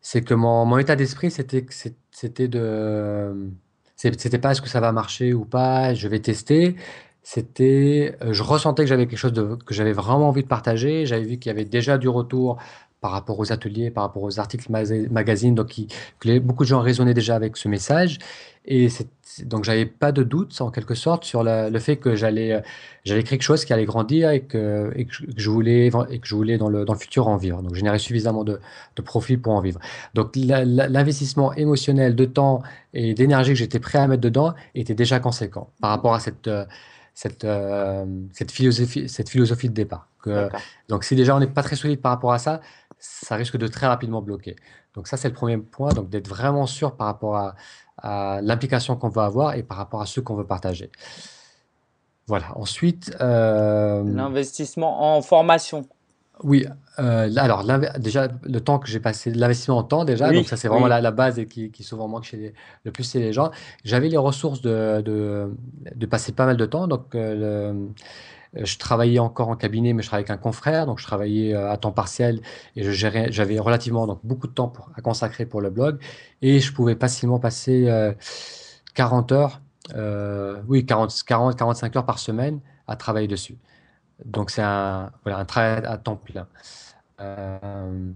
c'est 0.00 0.22
que 0.22 0.34
mon, 0.34 0.64
mon 0.64 0.78
état 0.78 0.96
d'esprit, 0.96 1.30
c'était 1.30 1.66
c'était 2.10 2.48
de 2.48 3.50
c'était 3.96 4.38
pas 4.38 4.52
est-ce 4.52 4.62
que 4.62 4.68
ça 4.68 4.80
va 4.80 4.92
marcher 4.92 5.34
ou 5.34 5.44
pas, 5.44 5.92
je 5.94 6.08
vais 6.08 6.20
tester. 6.20 6.76
C'était, 7.22 8.16
euh, 8.22 8.32
je 8.32 8.42
ressentais 8.42 8.82
que 8.82 8.88
j'avais 8.88 9.06
quelque 9.06 9.18
chose 9.18 9.34
de, 9.34 9.56
que 9.56 9.74
j'avais 9.74 9.92
vraiment 9.92 10.28
envie 10.28 10.42
de 10.42 10.48
partager. 10.48 11.04
J'avais 11.04 11.24
vu 11.24 11.38
qu'il 11.38 11.50
y 11.50 11.52
avait 11.52 11.66
déjà 11.66 11.98
du 11.98 12.08
retour 12.08 12.56
par 13.00 13.12
rapport 13.12 13.38
aux 13.38 13.52
ateliers, 13.52 13.90
par 13.90 14.04
rapport 14.04 14.22
aux 14.22 14.38
articles 14.38 14.70
magazines, 14.70 15.54
donc 15.54 15.74
que 16.18 16.38
beaucoup 16.38 16.64
de 16.64 16.68
gens 16.68 16.80
résonnaient 16.80 17.14
déjà 17.14 17.34
avec 17.34 17.56
ce 17.56 17.68
message. 17.68 18.18
Et 18.66 18.88
donc 19.44 19.64
j'avais 19.64 19.86
pas 19.86 20.12
de 20.12 20.22
doute 20.22 20.60
en 20.60 20.70
quelque 20.70 20.94
sorte 20.94 21.24
sur 21.24 21.42
le 21.42 21.78
fait 21.78 21.96
que 21.96 22.14
j'allais 22.14 22.52
euh, 22.52 22.60
j'allais 23.04 23.22
créer 23.22 23.38
quelque 23.38 23.46
chose 23.46 23.64
qui 23.64 23.72
allait 23.72 23.86
grandir 23.86 24.30
et 24.30 24.42
que, 24.42 24.92
et 24.96 25.06
que, 25.06 25.14
je 25.34 25.50
voulais 25.50 25.90
et 26.10 26.18
que 26.18 26.26
je 26.26 26.34
voulais 26.34 26.58
dans 26.58 26.68
le, 26.68 26.84
dans 26.84 26.92
le 26.92 26.98
futur 26.98 27.28
en 27.28 27.38
vivre. 27.38 27.62
Donc 27.62 27.74
générer 27.74 27.98
suffisamment 27.98 28.44
de, 28.44 28.60
de 28.96 29.02
profit 29.02 29.38
pour 29.38 29.54
en 29.54 29.60
vivre. 29.62 29.80
Donc 30.12 30.36
l'investissement 30.36 31.54
émotionnel 31.54 32.14
de 32.14 32.26
temps 32.26 32.62
et 32.92 33.14
d'énergie 33.14 33.52
que 33.52 33.58
j'étais 33.58 33.80
prêt 33.80 33.98
à 33.98 34.06
mettre 34.06 34.22
dedans 34.22 34.54
était 34.74 34.94
déjà 34.94 35.20
conséquent 35.20 35.70
par 35.80 35.90
rapport 35.90 36.12
à 36.12 36.20
cette 36.20 36.46
euh, 36.46 36.66
cette, 37.14 37.44
euh, 37.44 38.06
cette, 38.32 38.50
philosophie, 38.50 39.08
cette 39.08 39.28
philosophie 39.28 39.68
de 39.68 39.74
départ. 39.74 40.06
Que, 40.22 40.48
donc 40.88 41.04
si 41.04 41.16
déjà 41.16 41.34
on 41.34 41.40
n'est 41.40 41.46
pas 41.46 41.62
très 41.62 41.76
solide 41.76 42.00
par 42.00 42.12
rapport 42.12 42.32
à 42.32 42.38
ça, 42.38 42.60
ça 43.00 43.36
risque 43.36 43.56
de 43.56 43.66
très 43.66 43.86
rapidement 43.86 44.22
bloquer. 44.22 44.56
Donc 44.94 45.08
ça 45.08 45.16
c'est 45.16 45.28
le 45.28 45.34
premier 45.34 45.56
point, 45.58 45.90
donc 45.92 46.08
d'être 46.10 46.28
vraiment 46.28 46.66
sûr 46.66 46.96
par 46.96 47.06
rapport 47.06 47.36
à, 47.36 47.54
l'implication 48.42 48.96
qu'on 48.96 49.10
va 49.10 49.24
avoir 49.24 49.54
et 49.56 49.62
par 49.62 49.76
rapport 49.76 50.00
à 50.00 50.06
ce 50.06 50.20
qu'on 50.20 50.34
veut 50.34 50.46
partager. 50.46 50.90
Voilà. 52.26 52.56
Ensuite, 52.56 53.14
euh, 53.20 54.02
l'investissement 54.04 55.16
en 55.16 55.20
formation. 55.20 55.86
Oui, 56.42 56.64
euh, 56.98 57.30
alors 57.36 57.64
déjà 57.98 58.28
le 58.42 58.60
temps 58.60 58.78
que 58.78 58.88
j'ai 58.88 59.00
passé, 59.00 59.30
l'investissement 59.30 59.76
en 59.76 59.82
temps 59.82 60.06
déjà, 60.06 60.32
donc 60.32 60.46
ça 60.48 60.56
c'est 60.56 60.68
vraiment 60.68 60.86
la, 60.86 61.10
base 61.10 61.38
et 61.38 61.46
qui, 61.46 61.70
qui 61.70 61.82
souvent 61.82 62.08
manque 62.08 62.24
chez 62.24 62.54
le 62.84 62.90
plus 62.90 63.10
chez 63.10 63.20
les 63.20 63.34
gens. 63.34 63.50
J'avais 63.84 64.08
les 64.08 64.16
ressources 64.16 64.62
de, 64.62 65.02
de, 65.02 66.06
passer 66.06 66.32
pas 66.32 66.46
mal 66.46 66.56
de 66.56 66.64
temps, 66.64 66.88
donc 66.88 67.14
euh, 67.14 67.74
je 68.54 68.78
travaillais 68.78 69.18
encore 69.18 69.48
en 69.48 69.56
cabinet, 69.56 69.92
mais 69.92 70.02
je 70.02 70.08
travaillais 70.08 70.28
avec 70.28 70.40
un 70.40 70.42
confrère, 70.42 70.86
donc 70.86 70.98
je 70.98 71.04
travaillais 71.04 71.54
à 71.54 71.76
temps 71.76 71.92
partiel 71.92 72.40
et 72.76 72.82
je 72.82 72.90
gérais, 72.90 73.30
j'avais 73.30 73.58
relativement 73.58 74.06
donc 74.06 74.20
beaucoup 74.24 74.46
de 74.46 74.52
temps 74.52 74.72
à 74.96 75.00
consacrer 75.00 75.46
pour 75.46 75.60
le 75.60 75.70
blog 75.70 75.98
et 76.42 76.58
je 76.58 76.72
pouvais 76.72 76.96
facilement 76.96 77.38
passer 77.38 77.88
40 78.94 79.32
heures, 79.32 79.60
oui 80.66 80.84
40, 80.84 81.22
40, 81.24 81.56
45 81.56 81.96
heures 81.96 82.06
par 82.06 82.18
semaine 82.18 82.60
à 82.88 82.96
travailler 82.96 83.28
dessus. 83.28 83.56
Donc 84.24 84.50
c'est 84.50 84.62
un 84.62 85.10
travail 85.46 85.84
à 85.86 85.96
temps 85.96 86.16
plein. 86.16 86.46
Euh, 87.20 88.10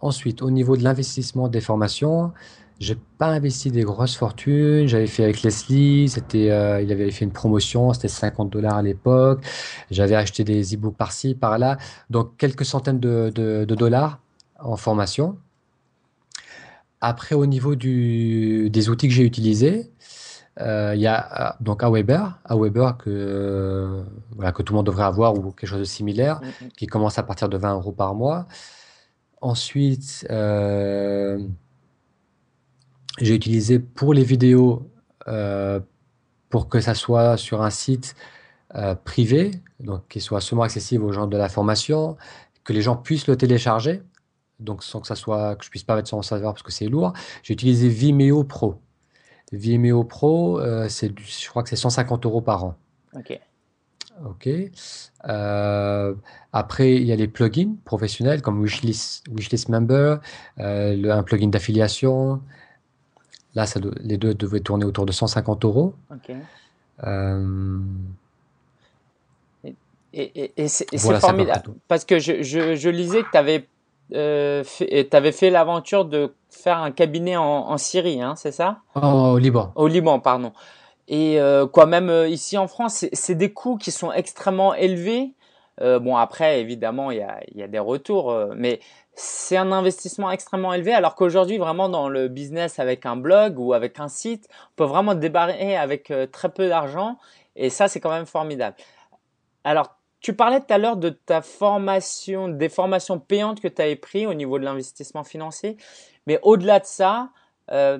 ensuite, 0.00 0.42
au 0.42 0.50
niveau 0.50 0.76
de 0.76 0.84
l'investissement 0.84 1.48
des 1.48 1.60
formations, 1.60 2.32
j'ai 2.78 2.96
pas 3.18 3.26
investi 3.26 3.70
des 3.70 3.82
grosses 3.82 4.16
fortunes. 4.16 4.86
J'avais 4.86 5.06
fait 5.06 5.24
avec 5.24 5.42
Leslie, 5.42 6.08
c'était, 6.08 6.50
euh, 6.50 6.80
il 6.80 6.92
avait 6.92 7.10
fait 7.10 7.24
une 7.24 7.32
promotion, 7.32 7.92
c'était 7.92 8.08
50 8.08 8.50
dollars 8.50 8.76
à 8.76 8.82
l'époque. 8.82 9.44
J'avais 9.90 10.14
acheté 10.14 10.44
des 10.44 10.74
e-books 10.74 10.96
par-ci, 10.96 11.34
par-là, 11.34 11.78
donc 12.10 12.36
quelques 12.36 12.64
centaines 12.64 13.00
de, 13.00 13.32
de, 13.34 13.64
de, 13.64 13.74
dollars 13.74 14.20
en 14.60 14.76
formation. 14.76 15.38
Après, 17.00 17.34
au 17.34 17.46
niveau 17.46 17.74
du, 17.74 18.70
des 18.70 18.88
outils 18.88 19.08
que 19.08 19.14
j'ai 19.14 19.24
utilisés, 19.24 19.90
euh, 20.60 20.92
il 20.94 21.00
y 21.00 21.06
a 21.06 21.50
euh, 21.50 21.52
donc 21.60 21.84
Aweber, 21.84 22.40
Aweber 22.44 22.96
que, 22.98 24.02
voilà, 24.34 24.50
que 24.50 24.62
tout 24.62 24.72
le 24.72 24.78
monde 24.78 24.86
devrait 24.86 25.04
avoir 25.04 25.34
ou 25.34 25.52
quelque 25.52 25.68
chose 25.68 25.78
de 25.78 25.84
similaire, 25.84 26.40
mm, 26.40 26.66
mm. 26.66 26.68
qui 26.76 26.86
commence 26.86 27.18
à 27.18 27.22
partir 27.22 27.48
de 27.48 27.56
20 27.56 27.74
euros 27.74 27.92
par 27.92 28.14
mois. 28.14 28.46
Ensuite, 29.40 30.26
j'ai 33.20 33.34
utilisé 33.34 33.78
pour 33.78 34.14
les 34.14 34.24
vidéos, 34.24 34.90
pour 36.48 36.68
que 36.68 36.80
ça 36.80 36.94
soit 36.94 37.36
sur 37.36 37.62
un 37.62 37.70
site 37.70 38.14
privé, 39.04 39.50
donc 39.80 40.08
qui 40.08 40.20
soit 40.20 40.40
seulement 40.40 40.64
accessible 40.64 41.04
aux 41.04 41.12
gens 41.12 41.26
de 41.26 41.36
la 41.36 41.48
formation, 41.48 42.16
que 42.64 42.72
les 42.72 42.82
gens 42.82 42.96
puissent 42.96 43.26
le 43.26 43.36
télécharger, 43.36 44.02
donc 44.60 44.82
sans 44.82 45.00
que 45.00 45.06
ça 45.06 45.14
soit 45.14 45.56
que 45.56 45.64
je 45.64 45.70
puisse 45.70 45.84
pas 45.84 45.94
mettre 45.94 46.08
sur 46.08 46.16
mon 46.16 46.22
serveur 46.22 46.52
parce 46.52 46.62
que 46.62 46.72
c'est 46.72 46.86
lourd. 46.86 47.12
J'ai 47.42 47.54
utilisé 47.54 47.88
Vimeo 47.88 48.44
Pro. 48.44 48.80
Vimeo 49.52 50.04
Pro, 50.04 50.60
euh, 50.60 50.88
c'est, 50.88 51.12
je 51.18 51.48
crois 51.48 51.62
que 51.62 51.68
c'est 51.68 51.76
150 51.76 52.26
euros 52.26 52.40
par 52.40 52.64
an. 52.64 52.74
Ok. 53.14 53.38
Ok. 54.26 54.48
Euh, 55.28 56.14
après, 56.52 56.96
il 56.96 57.04
y 57.04 57.12
a 57.12 57.16
les 57.16 57.28
plugins 57.28 57.76
professionnels 57.84 58.42
comme 58.42 58.60
Wishlist, 58.60 59.24
Wishlist 59.30 59.68
Member, 59.68 60.16
euh, 60.58 61.10
un 61.10 61.22
plugin 61.22 61.48
d'affiliation. 61.48 62.42
Là, 63.54 63.66
ça 63.66 63.80
les 64.00 64.16
deux 64.18 64.34
devaient 64.34 64.60
tourner 64.60 64.84
autour 64.84 65.06
de 65.06 65.12
150 65.12 65.64
euros. 65.64 65.94
Ok. 66.10 66.34
Et, 70.14 70.52
et, 70.56 70.68
c'est, 70.68 70.86
formidable 70.98 71.74
parce 71.86 72.06
que 72.06 72.18
je, 72.18 72.42
je, 72.42 72.74
je 72.74 72.88
lisais 72.88 73.22
que 73.22 73.30
tu 73.30 73.36
avais 73.36 73.68
euh, 74.14 74.64
avais 75.12 75.32
fait 75.32 75.50
l'aventure 75.50 76.04
de 76.04 76.32
faire 76.50 76.78
un 76.78 76.90
cabinet 76.90 77.36
en, 77.36 77.76
Syrie, 77.76 78.22
hein, 78.22 78.34
c'est 78.36 78.52
ça? 78.52 78.78
Au 78.94 79.38
Liban. 79.38 79.72
Au 79.74 79.86
Liban, 79.86 80.18
pardon. 80.20 80.52
Et 81.08 81.40
euh, 81.40 81.66
quoi, 81.66 81.86
même 81.86 82.10
euh, 82.10 82.28
ici 82.28 82.58
en 82.58 82.68
France, 82.68 83.06
c'est 83.12 83.34
des 83.34 83.52
coûts 83.52 83.76
qui 83.76 83.90
sont 83.90 84.12
extrêmement 84.12 84.74
élevés. 84.74 85.32
Euh, 85.80 85.98
bon, 85.98 86.16
après, 86.16 86.60
évidemment, 86.60 87.10
il 87.10 87.18
y 87.18 87.22
a, 87.22 87.40
y 87.54 87.62
a, 87.62 87.68
des 87.68 87.78
retours, 87.78 88.34
mais 88.56 88.80
c'est 89.18 89.56
un 89.56 89.72
investissement 89.72 90.30
extrêmement 90.30 90.72
élevé. 90.72 90.92
Alors 90.92 91.14
qu'aujourd'hui, 91.14 91.58
vraiment, 91.58 91.88
dans 91.88 92.08
le 92.08 92.28
business 92.28 92.78
avec 92.78 93.04
un 93.04 93.16
blog 93.16 93.58
ou 93.58 93.72
avec 93.72 93.98
un 94.00 94.08
site, 94.08 94.48
on 94.50 94.74
peut 94.76 94.84
vraiment 94.84 95.14
débarrer 95.14 95.76
avec 95.76 96.12
très 96.32 96.48
peu 96.48 96.68
d'argent. 96.68 97.18
Et 97.56 97.70
ça, 97.70 97.88
c'est 97.88 97.98
quand 97.98 98.10
même 98.10 98.26
formidable. 98.26 98.76
Alors, 99.64 99.98
tu 100.20 100.34
parlais 100.34 100.60
tout 100.60 100.72
à 100.72 100.78
l'heure 100.78 100.96
de 100.96 101.10
ta 101.10 101.42
formation, 101.42 102.48
des 102.48 102.68
formations 102.68 103.18
payantes 103.18 103.60
que 103.60 103.68
tu 103.68 103.82
avais 103.82 103.96
prises 103.96 104.26
au 104.26 104.34
niveau 104.34 104.58
de 104.58 104.64
l'investissement 104.64 105.24
financier. 105.24 105.76
Mais 106.26 106.38
au-delà 106.42 106.80
de 106.80 106.86
ça, 106.86 107.30
euh, 107.70 107.98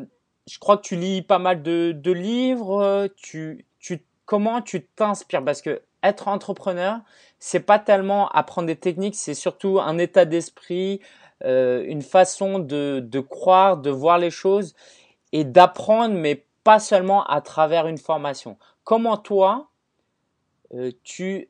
je 0.48 0.58
crois 0.58 0.76
que 0.76 0.82
tu 0.82 0.96
lis 0.96 1.22
pas 1.22 1.38
mal 1.38 1.62
de, 1.62 2.12
livres. 2.12 3.08
Tu, 3.16 3.66
tu, 3.78 4.04
comment 4.24 4.62
tu 4.62 4.84
t'inspires? 4.84 5.44
Parce 5.44 5.62
que 5.62 5.82
être 6.02 6.28
entrepreneur, 6.28 7.00
c'est 7.38 7.60
pas 7.60 7.78
tellement 7.78 8.28
apprendre 8.30 8.66
des 8.66 8.76
techniques, 8.76 9.14
c'est 9.14 9.34
surtout 9.34 9.78
un 9.80 9.98
état 9.98 10.24
d'esprit, 10.24 11.00
euh, 11.44 11.84
une 11.86 12.02
façon 12.02 12.58
de, 12.58 13.20
croire, 13.20 13.76
de 13.76 13.90
voir 13.90 14.18
les 14.18 14.30
choses 14.30 14.74
et 15.32 15.44
d'apprendre, 15.44 16.14
mais 16.14 16.44
pas 16.64 16.80
seulement 16.80 17.24
à 17.24 17.40
travers 17.40 17.86
une 17.86 17.98
formation. 17.98 18.58
Comment 18.84 19.16
toi, 19.16 19.70
euh, 20.74 20.90
tu 21.04 21.48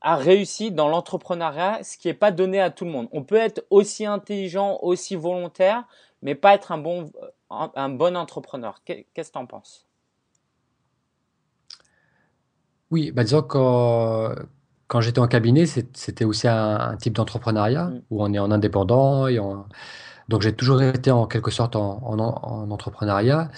a 0.00 0.16
réussi 0.16 0.70
dans 0.70 0.88
l'entrepreneuriat, 0.88 1.82
ce 1.82 1.98
qui 1.98 2.08
n'est 2.08 2.14
pas 2.14 2.30
donné 2.30 2.60
à 2.60 2.70
tout 2.70 2.84
le 2.84 2.90
monde? 2.90 3.08
On 3.12 3.22
peut 3.22 3.36
être 3.36 3.64
aussi 3.70 4.06
intelligent, 4.06 4.78
aussi 4.82 5.16
volontaire, 5.16 5.84
mais 6.22 6.34
pas 6.34 6.54
être 6.54 6.72
un 6.72 6.78
bon, 6.78 7.10
un 7.50 7.88
bon 7.88 8.16
entrepreneur. 8.16 8.80
Qu'est-ce 8.84 9.28
que 9.28 9.32
tu 9.32 9.38
en 9.38 9.46
penses? 9.46 9.86
Oui, 12.90 13.12
bah 13.12 13.22
disons 13.22 13.42
que 13.42 14.34
quand 14.88 15.02
j'étais 15.02 15.20
en 15.20 15.28
cabinet, 15.28 15.66
c'était 15.66 16.24
aussi 16.24 16.48
un, 16.48 16.96
type 16.96 17.14
d'entrepreneuriat 17.14 17.86
mm. 17.86 18.02
où 18.10 18.22
on 18.22 18.32
est 18.32 18.38
en 18.38 18.50
indépendant. 18.50 19.28
Et 19.28 19.38
Donc 20.28 20.42
j'ai 20.42 20.54
toujours 20.54 20.82
été 20.82 21.10
en 21.10 21.26
quelque 21.26 21.50
sorte 21.50 21.76
en, 21.76 22.18
entrepreneuriat. 22.70 23.50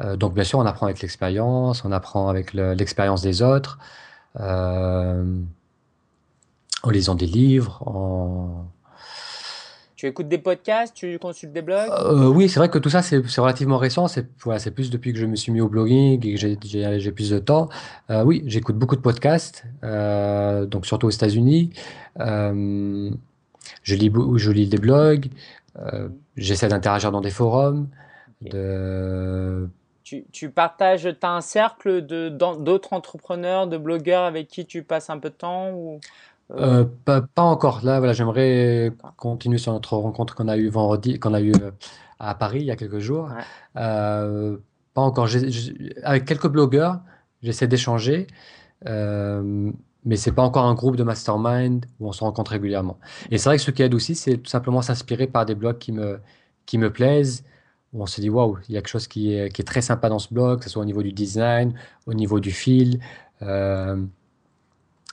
Euh, 0.00 0.16
donc 0.16 0.34
bien 0.34 0.44
sûr, 0.44 0.58
on 0.58 0.66
apprend 0.66 0.86
avec 0.86 1.00
l'expérience, 1.00 1.84
on 1.84 1.92
apprend 1.92 2.28
avec 2.28 2.52
l'expérience 2.52 3.22
des 3.22 3.42
autres. 3.42 3.78
Euh, 4.40 5.40
en 6.82 6.90
lisant 6.90 7.14
des 7.14 7.26
livres, 7.26 7.82
en... 7.86 8.66
Tu 10.02 10.08
écoutes 10.08 10.26
des 10.26 10.38
podcasts, 10.38 10.96
tu 10.96 11.16
consultes 11.20 11.52
des 11.52 11.62
blogs? 11.62 11.88
Euh, 11.88 12.26
Oui, 12.26 12.48
c'est 12.48 12.58
vrai 12.58 12.68
que 12.68 12.78
tout 12.78 12.90
ça, 12.90 13.02
c'est 13.02 13.22
relativement 13.38 13.78
récent. 13.78 14.08
C'est 14.08 14.26
voilà, 14.40 14.58
plus 14.72 14.90
depuis 14.90 15.12
que 15.12 15.18
je 15.20 15.26
me 15.26 15.36
suis 15.36 15.52
mis 15.52 15.60
au 15.60 15.68
blogging 15.68 16.26
et 16.26 16.34
que 16.34 16.40
j'ai 16.40 17.12
plus 17.12 17.30
de 17.30 17.38
temps. 17.38 17.68
Euh, 18.10 18.24
oui, 18.24 18.42
j'écoute 18.46 18.76
beaucoup 18.76 18.96
de 18.96 19.00
podcasts, 19.00 19.64
euh, 19.84 20.66
donc 20.66 20.86
surtout 20.86 21.06
aux 21.06 21.10
États-Unis. 21.10 21.70
je, 22.18 23.14
lis, 23.94 24.12
je 24.38 24.50
lis 24.50 24.66
des 24.66 24.78
blogs. 24.78 25.28
J'essaie 26.36 26.66
d'interagir 26.66 27.12
dans 27.12 27.20
des 27.20 27.30
forums. 27.30 27.86
De... 28.40 29.68
Tu, 30.02 30.24
tu 30.32 30.50
partages, 30.50 31.02
tu 31.02 31.26
as 31.26 31.30
un 31.30 31.40
cercle 31.40 32.00
d'autres 32.00 32.92
entrepreneurs, 32.92 33.68
de 33.68 33.76
blogueurs 33.78 34.24
avec 34.24 34.48
qui 34.48 34.66
tu 34.66 34.82
passes 34.82 35.10
un 35.10 35.18
peu 35.20 35.30
de 35.30 35.36
temps 35.36 35.70
ou... 35.70 36.00
Euh, 36.54 36.84
pas, 37.04 37.22
pas, 37.22 37.42
encore. 37.42 37.84
Là, 37.84 37.98
voilà, 37.98 38.12
j'aimerais 38.12 38.92
continuer 39.16 39.58
sur 39.58 39.72
notre 39.72 39.96
rencontre 39.96 40.34
qu'on 40.34 40.48
a 40.48 40.56
eu 40.56 40.68
vendredi, 40.68 41.18
qu'on 41.18 41.34
a 41.34 41.40
eu 41.40 41.52
euh, 41.60 41.70
à 42.18 42.34
Paris 42.34 42.60
il 42.60 42.66
y 42.66 42.70
a 42.70 42.76
quelques 42.76 42.98
jours. 42.98 43.30
Euh, 43.76 44.58
pas 44.94 45.02
encore. 45.02 45.28
avec 46.02 46.24
quelques 46.24 46.48
blogueurs, 46.48 47.00
j'essaie 47.42 47.66
d'échanger, 47.66 48.26
euh, 48.86 49.70
mais 50.04 50.16
c'est 50.16 50.32
pas 50.32 50.42
encore 50.42 50.64
un 50.64 50.74
groupe 50.74 50.96
de 50.96 51.04
mastermind 51.04 51.86
où 52.00 52.08
on 52.08 52.12
se 52.12 52.22
rencontre 52.24 52.52
régulièrement. 52.52 52.98
Et 53.30 53.38
c'est 53.38 53.48
vrai 53.48 53.56
que 53.56 53.62
ce 53.62 53.70
qui 53.70 53.82
aide 53.82 53.94
aussi, 53.94 54.14
c'est 54.14 54.38
tout 54.38 54.50
simplement 54.50 54.82
s'inspirer 54.82 55.26
par 55.26 55.46
des 55.46 55.54
blogs 55.54 55.78
qui 55.78 55.92
me, 55.92 56.20
qui 56.66 56.78
me 56.78 56.92
plaisent, 56.92 57.44
où 57.92 58.02
on 58.02 58.06
se 58.06 58.20
dit 58.20 58.30
waouh, 58.30 58.58
il 58.68 58.74
y 58.74 58.78
a 58.78 58.80
quelque 58.80 58.88
chose 58.88 59.08
qui 59.08 59.34
est, 59.34 59.50
qui 59.50 59.62
est, 59.62 59.64
très 59.64 59.82
sympa 59.82 60.08
dans 60.08 60.18
ce 60.18 60.32
blog, 60.32 60.58
que 60.58 60.64
ce 60.64 60.70
soit 60.70 60.82
au 60.82 60.86
niveau 60.86 61.02
du 61.02 61.12
design, 61.12 61.74
au 62.06 62.14
niveau 62.14 62.40
du 62.40 62.50
fil. 62.50 63.00
Euh, 63.42 63.96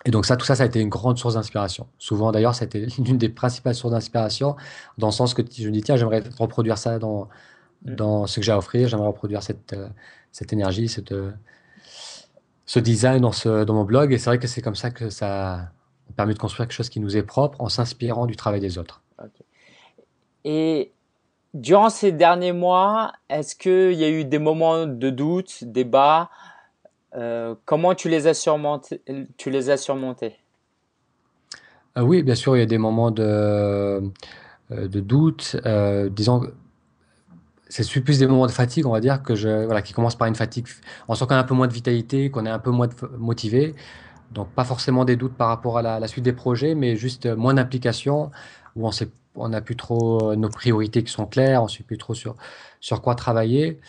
et 0.06 0.12
donc 0.12 0.26
ça, 0.26 0.38
tout 0.38 0.46
ça, 0.46 0.56
ça 0.56 0.64
a 0.64 0.66
été 0.66 0.80
une 0.80 0.90
grande 0.90 1.18
source 1.18 1.34
d'inspiration. 1.34 1.88
Souvent, 1.98 2.32
d'ailleurs, 2.32 2.56
ça 2.56 2.64
a 2.64 2.68
été 2.68 2.86
l'une 2.98 3.18
des 3.18 3.30
principales 3.30 3.76
sources 3.76 3.94
d'inspiration, 3.94 4.56
dans 4.98 5.08
le 5.08 5.12
sens 5.12 5.34
que 5.34 5.44
je 5.52 5.68
me 5.68 5.72
dis, 5.72 5.82
tiens, 5.82 5.98
j'aimerais 5.98 6.24
reproduire 6.38 6.78
ça 6.78 7.00
dans, 7.00 7.28
mm. 7.86 7.96
dans 7.96 8.28
ce 8.28 8.40
que 8.40 8.46
j'ai 8.46 8.52
à 8.52 8.58
offrir, 8.58 8.88
j'aimerais 8.88 9.08
reproduire 9.08 9.44
cette, 9.44 9.74
euh, 9.74 9.90
cette 10.32 10.54
énergie, 10.54 10.88
cette, 10.88 11.12
euh, 11.12 11.32
ce 12.66 12.80
design 12.80 13.22
dans, 13.22 13.34
ce, 13.34 13.66
dans 13.66 13.74
mon 13.74 13.84
blog. 13.84 14.14
Et 14.14 14.18
c'est 14.18 14.30
vrai 14.30 14.40
que 14.40 14.48
c'est 14.48 14.62
comme 14.62 14.76
ça 14.76 14.90
que 14.90 15.10
ça 15.10 15.72
permet 16.16 16.34
de 16.34 16.40
construire 16.40 16.68
quelque 16.68 16.76
chose 16.76 16.90
qui 16.90 17.00
nous 17.00 17.18
est 17.18 17.24
propre 17.24 17.60
en 17.62 17.70
s'inspirant 17.70 18.26
du 18.26 18.36
travail 18.36 18.62
des 18.62 18.78
autres. 18.78 19.02
Et 20.46 20.94
durant 21.54 21.90
ces 21.90 22.12
derniers 22.12 22.54
mois, 22.54 23.12
est-ce 23.30 23.56
qu'il 23.56 24.00
y 24.00 24.04
a 24.06 24.10
eu 24.10 24.24
des 24.24 24.40
moments 24.40 24.86
de 24.86 25.10
doute, 25.10 25.64
des 25.64 25.84
bas 25.84 26.30
euh, 27.16 27.56
comment 27.66 27.96
tu 27.96 28.10
les 28.10 28.28
as 28.28 28.34
surmontés, 28.34 29.02
tu 29.38 29.50
les 29.50 29.70
as 29.70 29.78
surmontés? 29.78 30.36
Euh, 31.98 32.02
Oui, 32.02 32.24
bien 32.24 32.36
sûr, 32.36 32.56
il 32.56 32.60
y 32.60 32.64
a 32.64 32.68
des 32.68 32.78
moments 32.78 33.12
de, 33.12 33.24
euh, 34.72 34.88
doute. 34.88 35.58
disons, 36.12 36.44
c'est 37.70 38.02
plus 38.02 38.20
des 38.20 38.28
moments 38.28 38.48
de 38.48 38.52
fatigue, 38.52 38.86
on 38.86 38.92
va 38.92 39.00
dire, 39.00 39.22
que 39.24 39.36
je, 39.36 39.66
voilà, 39.66 39.82
qui 39.82 39.94
commencent 39.94 40.18
par 40.18 40.28
une 40.28 40.36
fatigue. 40.36 40.68
On 41.08 41.16
sent 41.16 41.26
qu'on 41.28 41.36
a 41.36 41.40
un 41.40 41.44
peu 41.44 41.56
moins 41.56 41.68
de 41.68 41.74
vitalité, 41.74 42.30
qu'on 42.32 42.46
est 42.46 42.50
un 42.50 42.60
peu 42.60 42.72
moins 42.72 42.90
motivé. 43.18 43.76
Donc, 44.32 44.50
pas 44.50 44.64
forcément 44.64 45.06
des 45.06 45.16
doutes 45.16 45.34
par 45.34 45.48
rapport 45.48 45.80
à 45.80 45.82
la, 45.82 46.08
suite 46.08 46.24
des 46.24 46.34
projets, 46.34 46.76
mais 46.76 46.96
juste 46.96 47.26
moins 47.26 47.56
d'implication, 47.56 48.32
où 48.76 48.88
on 48.88 48.92
sait, 48.92 49.10
on 49.36 49.50
n'a 49.50 49.62
plus 49.62 49.76
trop 49.76 50.36
nos 50.36 50.50
priorités 50.50 51.04
qui 51.04 51.12
sont 51.12 51.26
claires, 51.26 51.62
on 51.62 51.66
ne 51.66 51.70
sait 51.70 51.84
plus 51.84 51.98
trop 51.98 52.14
sur, 52.14 52.36
sur 52.80 53.02
quoi 53.02 53.16
travailler. 53.16 53.80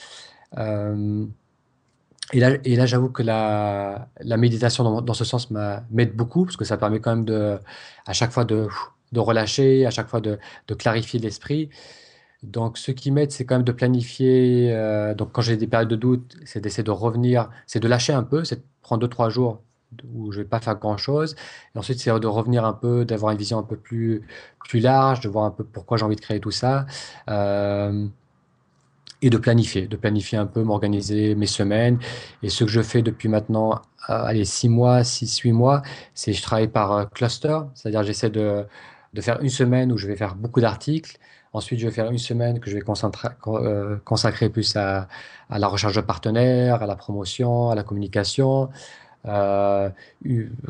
Et 2.33 2.41
là, 2.41 2.57
et 2.65 2.77
là 2.77 2.87
j'avoue 2.87 3.11
que 3.11 3.23
la, 3.23 4.09
la 4.21 4.37
méditation 4.37 5.01
dans, 5.01 5.15
ce 5.15 5.25
sens 5.25 5.51
m'aide 5.51 6.15
beaucoup 6.15 6.45
parce 6.45 6.57
que 6.57 6.65
ça 6.65 6.77
permet 6.77 7.01
quand 7.01 7.15
même 7.17 7.25
de, 7.25 7.59
à 8.07 8.13
chaque 8.13 8.31
fois 8.31 8.45
de, 8.45 8.69
de 9.13 9.21
relâcher, 9.21 9.87
à 9.87 9.91
chaque 9.91 10.09
fois 10.09 10.21
de, 10.21 10.39
de 10.69 10.75
clarifier 10.75 11.19
l'esprit. 11.21 11.71
Donc, 12.43 12.79
ce 12.79 12.91
qui 12.91 13.11
m'aide, 13.11 13.33
c'est 13.33 13.45
quand 13.45 13.57
même 13.57 13.65
de 13.65 13.73
planifier. 13.73 14.71
Euh, 14.73 15.15
donc, 15.15 15.33
quand 15.33 15.43
j'ai 15.43 15.57
des 15.57 15.67
périodes 15.67 15.89
de 15.89 15.97
doute, 15.97 16.37
c'est 16.45 16.61
d'essayer 16.61 16.83
de 16.83 16.91
revenir, 16.91 17.51
c'est 17.67 17.81
de 17.81 17.89
lâcher 17.89 18.13
un 18.15 18.23
peu, 18.23 18.45
c'est 18.45 18.57
de 18.57 18.63
prendre 18.83 19.01
deux, 19.03 19.09
trois 19.09 19.29
jours 19.29 19.61
où 20.15 20.33
je 20.33 20.39
vais 20.41 20.47
pas 20.49 20.61
faire 20.61 20.77
grand 20.77 20.97
chose. 20.97 21.35
Et 21.75 21.79
ensuite, 21.79 21.99
c'est 22.01 22.19
de 22.19 22.27
revenir 22.27 22.65
un 22.65 22.73
peu, 22.73 23.05
d'avoir 23.05 23.33
une 23.33 23.39
vision 23.39 23.59
un 23.59 23.63
peu 23.63 23.77
plus, 23.77 24.23
plus 24.65 24.81
large, 24.81 25.21
de 25.21 25.29
voir 25.29 25.45
un 25.45 25.51
peu 25.51 25.65
pourquoi 25.65 25.99
j'ai 25.99 26.05
envie 26.05 26.17
de 26.17 26.21
créer 26.21 26.41
tout 26.41 26.51
ça. 26.51 26.87
Euh, 27.29 28.07
et 29.23 29.31
de 29.31 29.39
planifier, 29.39 29.87
de 29.87 29.97
planifier 29.97 30.39
un 30.39 30.47
peu, 30.47 30.63
m'organiser 30.63 31.35
mes 31.35 31.47
semaines. 31.47 31.99
Et 32.43 32.49
ce 32.49 32.65
que 32.65 32.71
je 32.71 32.83
fais 32.83 33.03
depuis 33.03 33.29
maintenant, 33.29 33.73
euh, 34.09 34.25
allez, 34.25 34.45
six 34.45 34.69
mois, 34.69 35.05
six, 35.05 35.39
huit 35.41 35.53
mois, 35.53 35.83
c'est 36.15 36.33
je 36.33 36.43
travaille 36.43 36.69
par 36.69 36.93
euh, 36.93 37.05
cluster, 37.07 37.59
c'est-à-dire 37.75 38.03
j'essaie 38.03 38.31
de, 38.31 38.65
de 39.13 39.21
faire 39.21 39.41
une 39.43 39.51
semaine 39.51 39.93
où 39.93 39.99
je 39.99 40.07
vais 40.07 40.17
faire 40.17 40.35
beaucoup 40.35 40.61
d'articles. 40.61 41.19
Ensuite, 41.53 41.81
je 41.81 41.87
vais 41.87 41.93
faire 41.93 42.11
une 42.11 42.19
semaine 42.19 42.61
que 42.61 42.71
je 42.71 42.77
vais 42.77 42.85
euh, 43.49 43.97
consacrer 44.05 44.49
plus 44.49 44.77
à, 44.77 45.09
à, 45.51 45.59
la 45.59 45.67
recherche 45.67 45.97
de 45.97 46.01
partenaires, 46.01 46.83
à 46.83 46.87
la 46.87 46.97
promotion, 46.97 47.71
à 47.71 47.75
la 47.75 47.83
communication. 47.83 48.71
Euh, 49.27 49.91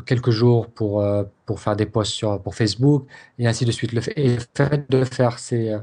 quelques 0.05 0.31
jours 0.31 0.67
pour, 0.67 1.05
pour 1.45 1.59
faire 1.59 1.75
des 1.75 1.85
posts 1.85 2.11
sur, 2.13 2.41
pour 2.41 2.55
Facebook 2.55 3.05
et 3.37 3.47
ainsi 3.47 3.63
de 3.63 3.71
suite. 3.71 3.93
Et 4.15 4.35
le 4.35 4.41
fait 4.55 4.89
de 4.89 5.03
faire 5.05 5.37
ces, 5.37 5.77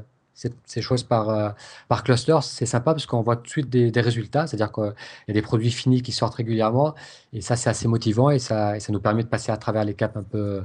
ces, 0.65 0.81
choses 0.81 1.03
par, 1.03 1.29
euh, 1.29 1.49
par 1.87 2.03
cluster, 2.03 2.37
c'est 2.41 2.65
sympa 2.65 2.93
parce 2.93 3.05
qu'on 3.05 3.21
voit 3.21 3.35
tout 3.35 3.43
de 3.43 3.49
suite 3.49 3.69
des, 3.69 4.01
résultats, 4.01 4.47
c'est-à-dire 4.47 4.71
qu'il 4.71 4.93
y 5.27 5.31
a 5.31 5.33
des 5.33 5.41
produits 5.41 5.71
finis 5.71 6.01
qui 6.01 6.11
sortent 6.11 6.35
régulièrement, 6.35 6.95
et 7.33 7.41
ça, 7.41 7.55
c'est 7.55 7.69
assez 7.69 7.87
motivant, 7.87 8.29
et 8.29 8.39
ça, 8.39 8.79
ça 8.79 8.93
nous 8.93 9.01
permet 9.01 9.23
de 9.23 9.27
passer 9.27 9.51
à 9.51 9.57
travers 9.57 9.83
les 9.83 9.93
caps 9.93 10.15
un 10.15 10.23
peu, 10.23 10.63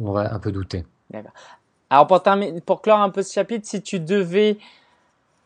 on 0.00 0.12
va 0.12 0.32
un 0.32 0.38
peu 0.38 0.52
douter. 0.52 0.84
Alors, 1.90 2.06
pour, 2.06 2.22
pour 2.64 2.82
clore 2.82 3.00
un 3.00 3.10
peu 3.10 3.22
ce 3.22 3.32
chapitre, 3.32 3.66
si 3.66 3.82
tu 3.82 3.98
devais 3.98 4.58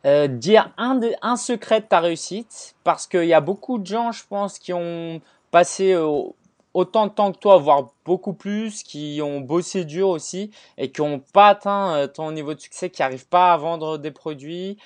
euh, 0.04 0.26
dire 0.26 0.72
un, 0.76 1.00
un 1.22 1.36
secret 1.36 1.80
de 1.80 1.86
ta 1.86 2.00
réussite, 2.00 2.74
parce 2.84 3.06
qu'il 3.06 3.24
y 3.24 3.34
a 3.34 3.40
beaucoup 3.40 3.78
de 3.78 3.86
gens, 3.86 4.12
je 4.12 4.24
pense, 4.28 4.58
qui 4.58 4.72
ont 4.72 5.20
passé 5.50 5.96
au, 5.96 6.34
autant 6.74 7.06
de 7.06 7.12
temps 7.12 7.32
que 7.32 7.38
toi, 7.38 7.58
voire 7.58 7.90
beaucoup 8.04 8.32
plus, 8.32 8.82
qui 8.82 9.20
ont 9.22 9.40
bossé 9.40 9.84
dur 9.84 10.08
aussi 10.08 10.50
et 10.78 10.90
qui 10.90 11.02
n'ont 11.02 11.20
pas 11.20 11.48
atteint 11.48 11.94
euh, 11.94 12.06
ton 12.06 12.32
niveau 12.32 12.54
de 12.54 12.60
succès, 12.60 12.90
qui 12.90 13.02
n'arrivent 13.02 13.28
pas 13.28 13.52
à 13.52 13.56
vendre 13.56 13.98
des 13.98 14.10
produits. 14.10 14.78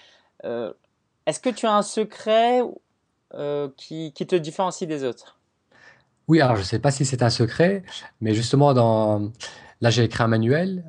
Euh, 0.45 0.73
est-ce 1.27 1.41
que 1.41 1.51
tu 1.51 1.67
as 1.67 1.75
un 1.75 1.83
secret 1.83 2.61
euh, 3.35 3.69
qui, 3.77 4.13
te 4.13 4.37
différencie 4.37 4.89
des 4.89 5.05
autres? 5.05 5.39
Oui, 6.29 6.41
alors 6.41 6.57
je 6.57 6.63
ne 6.63 6.67
sais 6.67 6.79
pas 6.79 6.91
si 6.91 7.05
c'est 7.05 7.23
un 7.23 7.31
secret, 7.31 7.85
mais 8.21 8.35
justement, 8.35 8.75
dans... 8.75 9.31
là 9.81 9.91
j'ai 9.91 10.03
écrit 10.03 10.25
un 10.25 10.29
manuel 10.29 10.85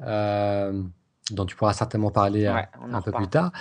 dont 1.32 1.46
tu 1.46 1.56
pourras 1.56 1.74
certainement 1.74 2.12
parler 2.12 2.48
un, 2.48 3.02
peu 3.02 3.12
plus 3.12 3.28
tard, 3.28 3.52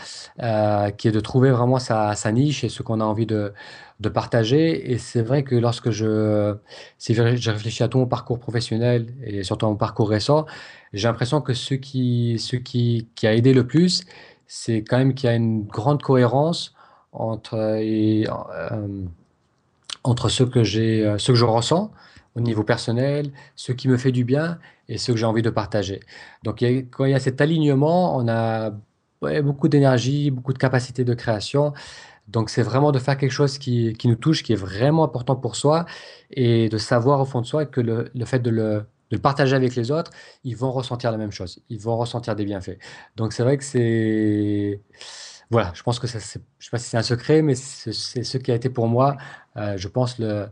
qui 0.96 1.08
est 1.08 1.12
de 1.12 1.20
trouver 1.20 1.50
vraiment 1.50 1.78
sa, 1.78 2.14
sa 2.14 2.32
niche 2.32 2.64
et 2.64 2.68
ce 2.68 2.82
qu'on 2.82 3.00
a 3.00 3.04
envie 3.04 3.26
de, 3.26 3.52
de 4.00 4.08
partager. 4.08 4.92
Et 4.92 4.98
c'est 4.98 5.22
vrai 5.22 5.42
que 5.42 5.54
lorsque 5.54 5.90
je, 5.90 6.56
si 6.98 7.14
j'ai 7.14 7.22
réfléchi 7.22 7.82
à 7.82 7.88
tout 7.88 7.98
mon 7.98 8.06
parcours 8.06 8.38
professionnel 8.38 9.06
et 9.24 9.42
surtout 9.42 9.66
à 9.66 9.68
mon 9.68 9.76
parcours 9.76 10.08
récent, 10.08 10.46
j'ai 10.92 11.08
l'impression 11.08 11.40
que 11.40 11.54
ce 11.54 11.74
qui, 11.74 12.38
ce 12.38 12.56
qui, 12.56 13.08
qui 13.14 13.26
a 13.26 13.34
aidé 13.34 13.54
le 13.54 13.66
plus, 13.66 14.04
c'est 14.46 14.82
quand 14.82 14.98
même 14.98 15.14
qu'il 15.14 15.28
y 15.28 15.32
a 15.32 15.36
une 15.36 15.64
grande 15.64 16.02
cohérence 16.02 16.74
entre, 17.12 17.78
et, 17.80 18.26
euh, 18.28 19.04
entre 20.04 20.28
ce 20.28 20.44
que 20.44 20.62
j'ai, 20.62 21.04
euh, 21.04 21.18
ce 21.18 21.32
que 21.32 21.38
je 21.38 21.44
ressens 21.44 21.90
au 22.34 22.40
niveau 22.40 22.62
personnel, 22.62 23.30
ce 23.54 23.72
qui 23.72 23.88
me 23.88 23.96
fait 23.96 24.12
du 24.12 24.24
bien 24.24 24.58
et 24.88 24.98
ce 24.98 25.12
que 25.12 25.18
j'ai 25.18 25.26
envie 25.26 25.42
de 25.42 25.50
partager. 25.50 26.00
Donc, 26.42 26.62
quand 26.90 27.04
il 27.04 27.10
y 27.10 27.14
a 27.14 27.20
cet 27.20 27.40
alignement, 27.40 28.16
on 28.16 28.28
a 28.28 28.72
beaucoup 29.42 29.68
d'énergie, 29.68 30.30
beaucoup 30.30 30.52
de 30.52 30.58
capacité 30.58 31.04
de 31.04 31.14
création. 31.14 31.72
Donc, 32.28 32.50
c'est 32.50 32.62
vraiment 32.62 32.92
de 32.92 32.98
faire 32.98 33.16
quelque 33.16 33.30
chose 33.32 33.58
qui, 33.58 33.96
nous 34.04 34.16
touche, 34.16 34.42
qui 34.42 34.52
est 34.52 34.56
vraiment 34.56 35.04
important 35.04 35.36
pour 35.36 35.56
soi 35.56 35.86
et 36.30 36.68
de 36.68 36.78
savoir 36.78 37.20
au 37.20 37.24
fond 37.24 37.40
de 37.40 37.46
soi 37.46 37.66
que 37.66 37.80
le, 37.80 38.10
fait 38.24 38.40
de 38.40 38.50
le, 38.50 38.84
de 39.10 39.16
le, 39.16 39.18
partager 39.18 39.54
avec 39.54 39.76
les 39.76 39.90
autres, 39.90 40.10
ils 40.42 40.56
vont 40.56 40.72
ressentir 40.72 41.12
la 41.12 41.18
même 41.18 41.30
chose. 41.30 41.60
Ils 41.68 41.80
vont 41.80 41.96
ressentir 41.96 42.34
des 42.34 42.44
bienfaits. 42.44 42.78
Donc, 43.16 43.32
c'est 43.32 43.42
vrai 43.42 43.56
que 43.56 43.64
c'est. 43.64 44.80
Voilà, 45.50 45.70
je 45.74 45.82
pense 45.84 46.00
que 46.00 46.08
ça, 46.08 46.18
je 46.18 46.38
ne 46.38 46.42
sais 46.58 46.70
pas 46.72 46.78
si 46.78 46.88
c'est 46.90 46.96
un 46.96 47.02
secret, 47.02 47.40
mais 47.40 47.54
c'est 47.54 47.92
ce 47.92 48.38
qui 48.38 48.50
a 48.50 48.54
été 48.56 48.68
pour 48.68 48.88
moi, 48.88 49.16
euh, 49.56 49.76
je 49.76 49.86
pense, 49.86 50.18
le, 50.18 50.48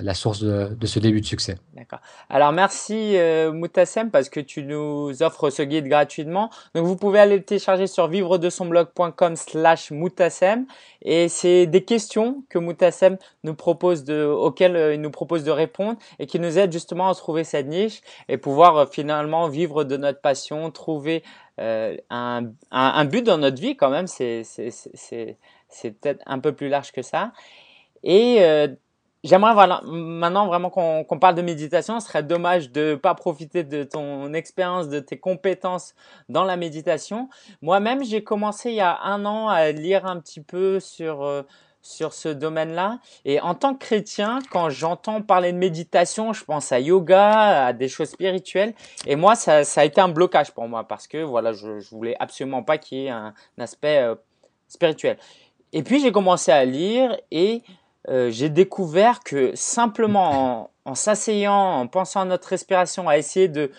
la 0.00 0.14
source 0.14 0.42
de, 0.42 0.86
ce 0.86 0.98
début 0.98 1.20
de 1.20 1.26
succès. 1.26 1.56
D'accord. 1.74 2.00
Alors 2.30 2.52
merci 2.52 3.16
euh, 3.16 3.52
Moutassem 3.52 4.10
parce 4.10 4.28
que 4.28 4.40
tu 4.40 4.62
nous 4.62 5.22
offres 5.22 5.50
ce 5.50 5.62
guide 5.62 5.88
gratuitement. 5.88 6.50
Donc 6.74 6.86
vous 6.86 6.96
pouvez 6.96 7.18
aller 7.18 7.36
le 7.36 7.42
télécharger 7.42 7.86
sur 7.86 8.08
vivre 8.08 8.38
de 8.38 8.50
son 8.50 8.66
blog.com 8.66 9.36
slash 9.36 9.90
Moutassem 9.90 10.66
et 11.02 11.28
c'est 11.28 11.66
des 11.66 11.84
questions 11.84 12.44
que 12.48 12.58
Moutassem 12.58 13.16
nous 13.44 13.54
propose 13.54 14.04
de, 14.04 14.24
auxquelles 14.24 14.76
euh, 14.76 14.94
il 14.94 15.00
nous 15.00 15.10
propose 15.10 15.44
de 15.44 15.50
répondre 15.50 15.98
et 16.18 16.26
qui 16.26 16.40
nous 16.40 16.58
aident 16.58 16.72
justement 16.72 17.08
à 17.08 17.14
trouver 17.14 17.44
cette 17.44 17.66
niche 17.66 18.00
et 18.28 18.38
pouvoir 18.38 18.76
euh, 18.76 18.86
finalement 18.86 19.48
vivre 19.48 19.84
de 19.84 19.96
notre 19.96 20.20
passion, 20.20 20.70
trouver 20.70 21.22
un, 21.58 21.96
un, 22.10 22.52
un, 22.70 23.04
but 23.06 23.22
dans 23.24 23.38
notre 23.38 23.58
vie 23.58 23.76
quand 23.76 23.88
même. 23.88 24.06
C'est 24.06 24.42
peut-être 25.80 26.22
un 26.26 26.38
peu 26.38 26.52
plus 26.52 26.68
large 26.68 26.92
que 26.92 27.00
ça. 27.00 27.32
Et 28.02 28.42
J'aimerais 29.26 29.54
voilà, 29.54 29.80
maintenant 29.84 30.46
vraiment 30.46 30.70
qu'on 30.70 31.18
parle 31.18 31.34
de 31.34 31.42
méditation. 31.42 31.98
Ce 31.98 32.06
serait 32.06 32.22
dommage 32.22 32.70
de 32.70 32.90
ne 32.90 32.94
pas 32.94 33.14
profiter 33.16 33.64
de 33.64 33.82
ton 33.82 34.32
expérience, 34.34 34.88
de 34.88 35.00
tes 35.00 35.18
compétences 35.18 35.96
dans 36.28 36.44
la 36.44 36.56
méditation. 36.56 37.28
Moi-même, 37.60 38.04
j'ai 38.04 38.22
commencé 38.22 38.70
il 38.70 38.76
y 38.76 38.80
a 38.80 39.00
un 39.02 39.26
an 39.26 39.48
à 39.48 39.72
lire 39.72 40.06
un 40.06 40.20
petit 40.20 40.40
peu 40.40 40.78
sur 40.78 41.24
euh, 41.24 41.42
sur 41.82 42.12
ce 42.12 42.28
domaine-là. 42.28 43.00
Et 43.24 43.40
en 43.40 43.56
tant 43.56 43.74
que 43.74 43.84
chrétien, 43.84 44.38
quand 44.50 44.70
j'entends 44.70 45.22
parler 45.22 45.52
de 45.52 45.58
méditation, 45.58 46.32
je 46.32 46.44
pense 46.44 46.70
à 46.70 46.78
yoga, 46.78 47.66
à 47.66 47.72
des 47.72 47.88
choses 47.88 48.10
spirituelles. 48.10 48.74
Et 49.06 49.16
moi, 49.16 49.34
ça, 49.34 49.62
a 49.74 49.84
été 49.84 50.00
un 50.00 50.08
blocage 50.08 50.52
pour 50.52 50.68
moi 50.68 50.86
parce 50.86 51.08
que 51.08 51.18
voilà, 51.18 51.52
je, 51.52 51.80
je 51.80 51.90
voulais 51.90 52.14
absolument 52.20 52.62
pas 52.62 52.78
qu'il 52.78 52.98
y 52.98 53.06
ait 53.06 53.10
un, 53.10 53.34
aspect 53.58 53.98
euh, 54.02 54.14
spirituel. 54.68 55.18
Et 55.72 55.82
puis 55.82 56.00
j'ai 56.00 56.12
commencé 56.12 56.52
à 56.52 56.64
lire 56.64 57.16
et 57.32 57.62
euh, 58.08 58.30
j'ai 58.30 58.48
découvert 58.48 59.20
que 59.24 59.54
simplement 59.54 60.70
en, 60.84 60.94
s'asseyant, 60.94 61.80
en 61.80 61.86
pensant 61.86 62.20
à 62.20 62.24
notre 62.24 62.48
respiration, 62.48 63.08
à 63.08 63.18
essayer 63.18 63.48
de 63.48 63.70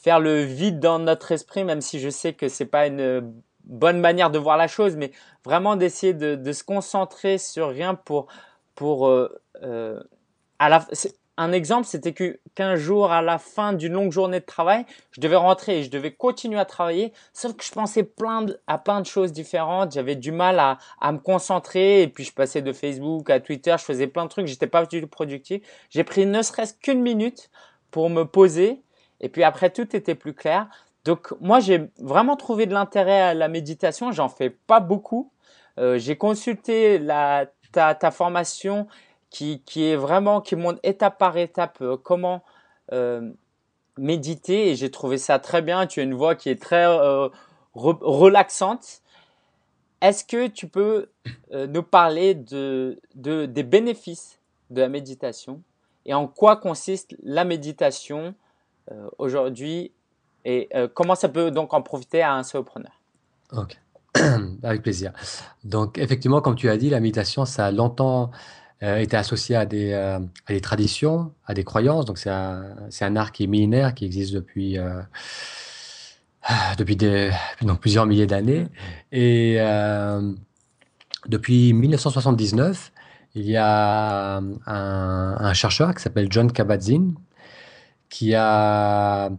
faire 0.00 0.20
le 0.20 0.42
vide 0.42 0.80
dans 0.80 0.98
notre 0.98 1.32
esprit, 1.32 1.64
même 1.64 1.80
si 1.80 2.00
je 2.00 2.08
sais 2.08 2.32
que 2.32 2.48
c'est 2.48 2.66
pas 2.66 2.86
une 2.86 3.32
bonne 3.64 4.00
manière 4.00 4.30
de 4.30 4.38
voir 4.38 4.56
la 4.56 4.68
chose, 4.68 4.96
mais 4.96 5.12
vraiment 5.44 5.76
d'essayer 5.76 6.14
de, 6.14 6.52
se 6.52 6.64
concentrer 6.64 7.38
sur 7.38 7.68
rien 7.68 7.94
pour 7.94 8.26
pour 8.74 9.08
euh, 9.08 9.40
euh, 9.62 10.00
à 10.58 10.68
la 10.68 10.86
un 11.38 11.52
exemple, 11.52 11.86
c'était 11.86 12.14
qu'un 12.54 12.76
jour, 12.76 13.12
à 13.12 13.20
la 13.20 13.38
fin 13.38 13.74
d'une 13.74 13.92
longue 13.92 14.12
journée 14.12 14.40
de 14.40 14.44
travail, 14.44 14.86
je 15.10 15.20
devais 15.20 15.36
rentrer 15.36 15.80
et 15.80 15.82
je 15.82 15.90
devais 15.90 16.12
continuer 16.12 16.58
à 16.58 16.64
travailler, 16.64 17.12
sauf 17.34 17.54
que 17.54 17.64
je 17.64 17.72
pensais 17.72 18.04
plein 18.04 18.46
à 18.66 18.78
plein 18.78 19.00
de 19.02 19.06
choses 19.06 19.32
différentes. 19.32 19.92
J'avais 19.92 20.16
du 20.16 20.32
mal 20.32 20.58
à, 20.58 20.78
à, 21.00 21.12
me 21.12 21.18
concentrer 21.18 22.02
et 22.02 22.08
puis 22.08 22.24
je 22.24 22.32
passais 22.32 22.62
de 22.62 22.72
Facebook 22.72 23.28
à 23.28 23.40
Twitter, 23.40 23.74
je 23.78 23.84
faisais 23.84 24.06
plein 24.06 24.24
de 24.24 24.30
trucs, 24.30 24.46
j'étais 24.46 24.66
pas 24.66 24.86
du 24.86 25.00
tout 25.02 25.08
productif. 25.08 25.62
J'ai 25.90 26.04
pris 26.04 26.24
ne 26.24 26.40
serait-ce 26.40 26.72
qu'une 26.74 27.02
minute 27.02 27.50
pour 27.90 28.08
me 28.08 28.24
poser 28.24 28.82
et 29.20 29.28
puis 29.28 29.42
après 29.44 29.70
tout 29.70 29.94
était 29.94 30.14
plus 30.14 30.34
clair. 30.34 30.68
Donc 31.04 31.32
moi 31.40 31.60
j'ai 31.60 31.88
vraiment 31.98 32.36
trouvé 32.36 32.64
de 32.64 32.72
l'intérêt 32.72 33.20
à 33.20 33.34
la 33.34 33.48
méditation, 33.48 34.10
j'en 34.10 34.28
fais 34.28 34.50
pas 34.50 34.80
beaucoup. 34.80 35.30
Euh, 35.78 35.98
j'ai 35.98 36.16
consulté 36.16 36.98
la, 36.98 37.46
ta, 37.72 37.94
ta 37.94 38.10
formation 38.10 38.86
qui, 39.30 39.62
qui 39.64 39.84
est 39.84 39.96
vraiment, 39.96 40.40
qui 40.40 40.56
montre 40.56 40.80
étape 40.82 41.18
par 41.18 41.36
étape 41.36 41.78
euh, 41.80 41.96
comment 41.96 42.42
euh, 42.92 43.30
méditer 43.98 44.70
et 44.70 44.76
j'ai 44.76 44.90
trouvé 44.90 45.18
ça 45.18 45.38
très 45.38 45.62
bien. 45.62 45.86
Tu 45.86 46.00
as 46.00 46.02
une 46.02 46.14
voix 46.14 46.34
qui 46.34 46.48
est 46.48 46.60
très 46.60 46.86
euh, 46.86 47.28
relaxante. 47.74 49.02
Est-ce 50.00 50.24
que 50.24 50.46
tu 50.46 50.68
peux 50.68 51.08
nous 51.52 51.82
parler 51.82 52.34
de, 52.34 53.00
de, 53.14 53.46
des 53.46 53.62
bénéfices 53.62 54.38
de 54.70 54.82
la 54.82 54.88
méditation 54.88 55.62
et 56.04 56.12
en 56.12 56.26
quoi 56.26 56.56
consiste 56.56 57.16
la 57.22 57.44
méditation 57.44 58.34
aujourd'hui 59.16 59.92
et 60.44 60.68
comment 60.94 61.14
ça 61.14 61.30
peut 61.30 61.50
donc 61.50 61.72
en 61.72 61.80
profiter 61.80 62.20
à 62.20 62.34
un 62.34 62.42
solopreneur? 62.42 62.92
Ok, 63.52 63.78
avec 64.62 64.82
plaisir. 64.82 65.12
Donc 65.64 65.96
effectivement, 65.98 66.42
comme 66.42 66.56
tu 66.56 66.68
as 66.68 66.76
dit, 66.76 66.90
la 66.90 67.00
méditation, 67.00 67.46
ça 67.46 67.66
a 67.66 67.70
longtemps 67.70 68.30
était 68.80 69.16
associé 69.16 69.56
à 69.56 69.66
des, 69.66 69.92
euh, 69.92 70.18
à 70.46 70.52
des 70.52 70.60
traditions, 70.60 71.32
à 71.46 71.54
des 71.54 71.64
croyances. 71.64 72.04
Donc 72.04 72.18
c'est 72.18 72.30
un, 72.30 72.76
un 73.00 73.16
art 73.16 73.32
qui 73.32 73.44
est 73.44 73.46
millénaire, 73.46 73.94
qui 73.94 74.04
existe 74.04 74.34
depuis, 74.34 74.78
euh, 74.78 75.00
depuis, 76.78 76.96
des, 76.96 77.30
plusieurs 77.80 78.06
milliers 78.06 78.26
d'années. 78.26 78.66
Et 79.12 79.58
depuis 81.26 81.72
1979, 81.72 82.92
il 83.34 83.44
y 83.44 83.56
a 83.56 84.36
un, 84.36 84.56
un 84.66 85.52
chercheur 85.52 85.94
qui 85.94 86.02
s'appelle 86.02 86.28
John 86.30 86.50
Kabat-Zinn 86.50 87.14
qui 88.08 88.34
a, 88.34 89.30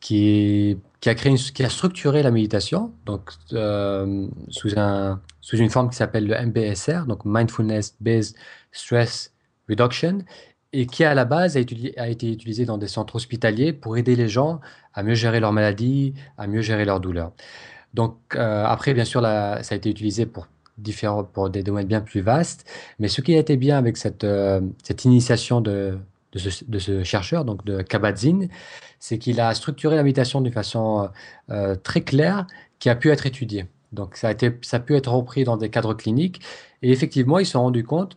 qui, 0.00 0.78
qui 1.00 1.08
a 1.08 1.14
créé 1.14 1.34
qui 1.34 1.64
a 1.64 1.68
structuré 1.68 2.22
la 2.22 2.30
méditation 2.30 2.92
donc 3.06 3.30
sous 3.50 4.78
un 4.78 5.20
sous 5.48 5.56
une 5.56 5.70
forme 5.70 5.88
qui 5.88 5.96
s'appelle 5.96 6.26
le 6.26 6.46
MBSR, 6.46 7.06
donc 7.06 7.24
Mindfulness 7.24 7.96
Based 8.00 8.36
Stress 8.70 9.32
Reduction, 9.66 10.18
et 10.74 10.86
qui 10.86 11.04
à 11.04 11.14
la 11.14 11.24
base 11.24 11.56
a, 11.56 11.60
été 11.60 12.30
utilisé 12.30 12.66
dans 12.66 12.76
des 12.76 12.86
centres 12.86 13.16
hospitaliers 13.16 13.72
pour 13.72 13.96
aider 13.96 14.14
les 14.14 14.28
gens 14.28 14.60
à 14.92 15.02
mieux 15.02 15.14
gérer 15.14 15.40
leur 15.40 15.52
maladie, 15.52 16.12
à 16.36 16.46
mieux 16.46 16.60
gérer 16.60 16.84
leur 16.84 17.00
douleur. 17.00 17.32
Donc 17.94 18.18
euh, 18.34 18.64
après, 18.66 18.92
bien 18.92 19.06
sûr, 19.06 19.22
ça 19.22 19.62
a 19.70 19.74
été 19.74 19.88
utilisé 19.88 20.26
pour 20.26 20.48
différents, 20.76 21.24
pour 21.24 21.48
des 21.48 21.62
domaines 21.62 21.86
bien 21.86 22.02
plus 22.02 22.20
vastes. 22.20 22.68
Mais 22.98 23.08
ce 23.08 23.22
qui 23.22 23.34
a 23.34 23.38
été 23.38 23.56
bien 23.56 23.78
avec 23.78 23.96
cette, 23.96 24.24
euh, 24.24 24.60
cette 24.82 25.06
initiation 25.06 25.62
de, 25.62 25.98
de, 26.44 26.78
ce, 26.78 27.04
chercheur, 27.04 27.44
donc 27.44 27.64
de 27.64 27.82
Kabat-Zinn, 27.82 28.48
c'est 28.98 29.18
qu'il 29.18 29.40
a 29.40 29.54
structuré 29.54 29.96
la 29.96 30.02
méditation 30.02 30.40
d'une 30.40 30.52
façon 30.52 31.08
euh, 31.50 31.74
très 31.76 32.02
claire 32.02 32.46
qui 32.78 32.88
a 32.88 32.96
pu 32.96 33.10
être 33.10 33.26
étudiée. 33.26 33.66
Donc 33.92 34.16
ça 34.16 34.28
a, 34.28 34.30
été, 34.32 34.58
ça 34.62 34.78
a 34.78 34.80
pu 34.80 34.96
être 34.96 35.10
repris 35.10 35.44
dans 35.44 35.56
des 35.56 35.70
cadres 35.70 35.94
cliniques. 35.94 36.40
Et 36.82 36.90
effectivement, 36.90 37.38
ils 37.38 37.46
se 37.46 37.52
sont 37.52 37.62
rendus 37.62 37.84
compte, 37.84 38.16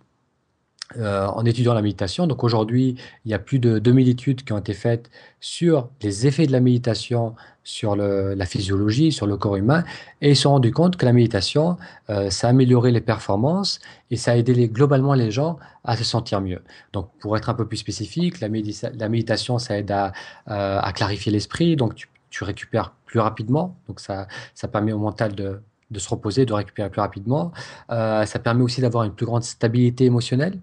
euh, 0.97 1.25
en 1.27 1.45
étudiant 1.45 1.73
la 1.73 1.81
méditation, 1.81 2.27
donc 2.27 2.43
aujourd'hui, 2.43 2.95
il 3.25 3.31
y 3.31 3.33
a 3.33 3.39
plus 3.39 3.59
de 3.59 3.79
2000 3.79 4.09
études 4.09 4.43
qui 4.43 4.53
ont 4.53 4.57
été 4.57 4.73
faites 4.73 5.09
sur 5.39 5.89
les 6.01 6.27
effets 6.27 6.45
de 6.45 6.51
la 6.51 6.59
méditation 6.59 7.35
sur 7.63 7.95
le, 7.95 8.33
la 8.33 8.45
physiologie, 8.45 9.11
sur 9.11 9.27
le 9.27 9.37
corps 9.37 9.55
humain, 9.55 9.83
et 10.21 10.31
ils 10.31 10.35
se 10.35 10.43
sont 10.43 10.51
rendus 10.51 10.71
compte 10.71 10.97
que 10.97 11.05
la 11.05 11.13
méditation, 11.13 11.77
euh, 12.09 12.29
ça 12.29 12.47
a 12.47 12.49
amélioré 12.49 12.91
les 12.91 13.01
performances 13.01 13.79
et 14.09 14.17
ça 14.17 14.31
a 14.31 14.35
aidé 14.35 14.53
les, 14.53 14.67
globalement 14.67 15.13
les 15.13 15.29
gens 15.29 15.57
à 15.83 15.95
se 15.95 16.03
sentir 16.03 16.41
mieux. 16.41 16.61
Donc 16.93 17.09
pour 17.19 17.37
être 17.37 17.49
un 17.49 17.53
peu 17.53 17.67
plus 17.67 17.77
spécifique, 17.77 18.39
la, 18.39 18.47
la 18.47 19.09
méditation, 19.09 19.59
ça 19.59 19.77
aide 19.77 19.91
à, 19.91 20.11
euh, 20.49 20.79
à 20.81 20.91
clarifier 20.93 21.31
l'esprit, 21.31 21.75
donc 21.75 21.95
tu, 21.95 22.07
tu 22.29 22.43
récupères 22.43 22.93
plus 23.05 23.19
rapidement. 23.19 23.75
Donc 23.87 23.99
ça, 23.99 24.27
ça 24.55 24.67
permet 24.67 24.93
au 24.93 24.99
mental 24.99 25.35
de, 25.35 25.61
de 25.91 25.99
se 25.99 26.09
reposer, 26.09 26.45
de 26.45 26.53
récupérer 26.53 26.89
plus 26.89 27.01
rapidement. 27.01 27.51
Euh, 27.91 28.25
ça 28.25 28.39
permet 28.39 28.63
aussi 28.63 28.81
d'avoir 28.81 29.03
une 29.03 29.13
plus 29.13 29.25
grande 29.25 29.43
stabilité 29.43 30.05
émotionnelle. 30.05 30.59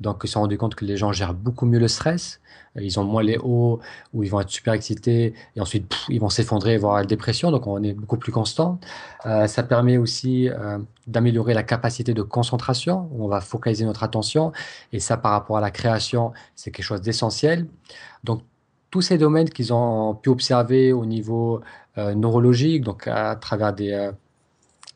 Donc, 0.00 0.20
ils 0.24 0.28
se 0.28 0.34
sont 0.34 0.40
rendus 0.40 0.58
compte 0.58 0.74
que 0.74 0.84
les 0.84 0.96
gens 0.96 1.12
gèrent 1.12 1.34
beaucoup 1.34 1.66
mieux 1.66 1.78
le 1.78 1.88
stress. 1.88 2.40
Ils 2.76 2.98
ont 2.98 3.04
moins 3.04 3.22
les 3.22 3.38
hauts 3.38 3.80
où 4.12 4.24
ils 4.24 4.30
vont 4.30 4.40
être 4.40 4.50
super 4.50 4.74
excités 4.74 5.34
et 5.54 5.60
ensuite 5.60 5.94
ils 6.08 6.20
vont 6.20 6.28
s'effondrer, 6.28 6.76
voire 6.76 6.96
la 6.96 7.04
dépression. 7.04 7.50
Donc, 7.50 7.66
on 7.66 7.82
est 7.82 7.92
beaucoup 7.92 8.16
plus 8.16 8.32
constant. 8.32 8.80
Euh, 9.26 9.46
ça 9.46 9.62
permet 9.62 9.96
aussi 9.96 10.48
euh, 10.48 10.78
d'améliorer 11.06 11.54
la 11.54 11.62
capacité 11.62 12.14
de 12.14 12.22
concentration. 12.22 13.08
Où 13.12 13.24
on 13.24 13.28
va 13.28 13.40
focaliser 13.40 13.84
notre 13.84 14.02
attention 14.02 14.52
et 14.92 15.00
ça, 15.00 15.16
par 15.16 15.32
rapport 15.32 15.56
à 15.56 15.60
la 15.60 15.70
création, 15.70 16.32
c'est 16.56 16.70
quelque 16.70 16.84
chose 16.84 17.00
d'essentiel. 17.00 17.66
Donc, 18.24 18.42
tous 18.90 19.02
ces 19.02 19.18
domaines 19.18 19.50
qu'ils 19.50 19.72
ont 19.72 20.14
pu 20.14 20.28
observer 20.28 20.92
au 20.92 21.04
niveau 21.04 21.60
euh, 21.98 22.14
neurologique, 22.14 22.82
donc 22.82 23.08
à 23.08 23.34
travers 23.34 23.72
des, 23.72 23.92
euh, 23.92 24.12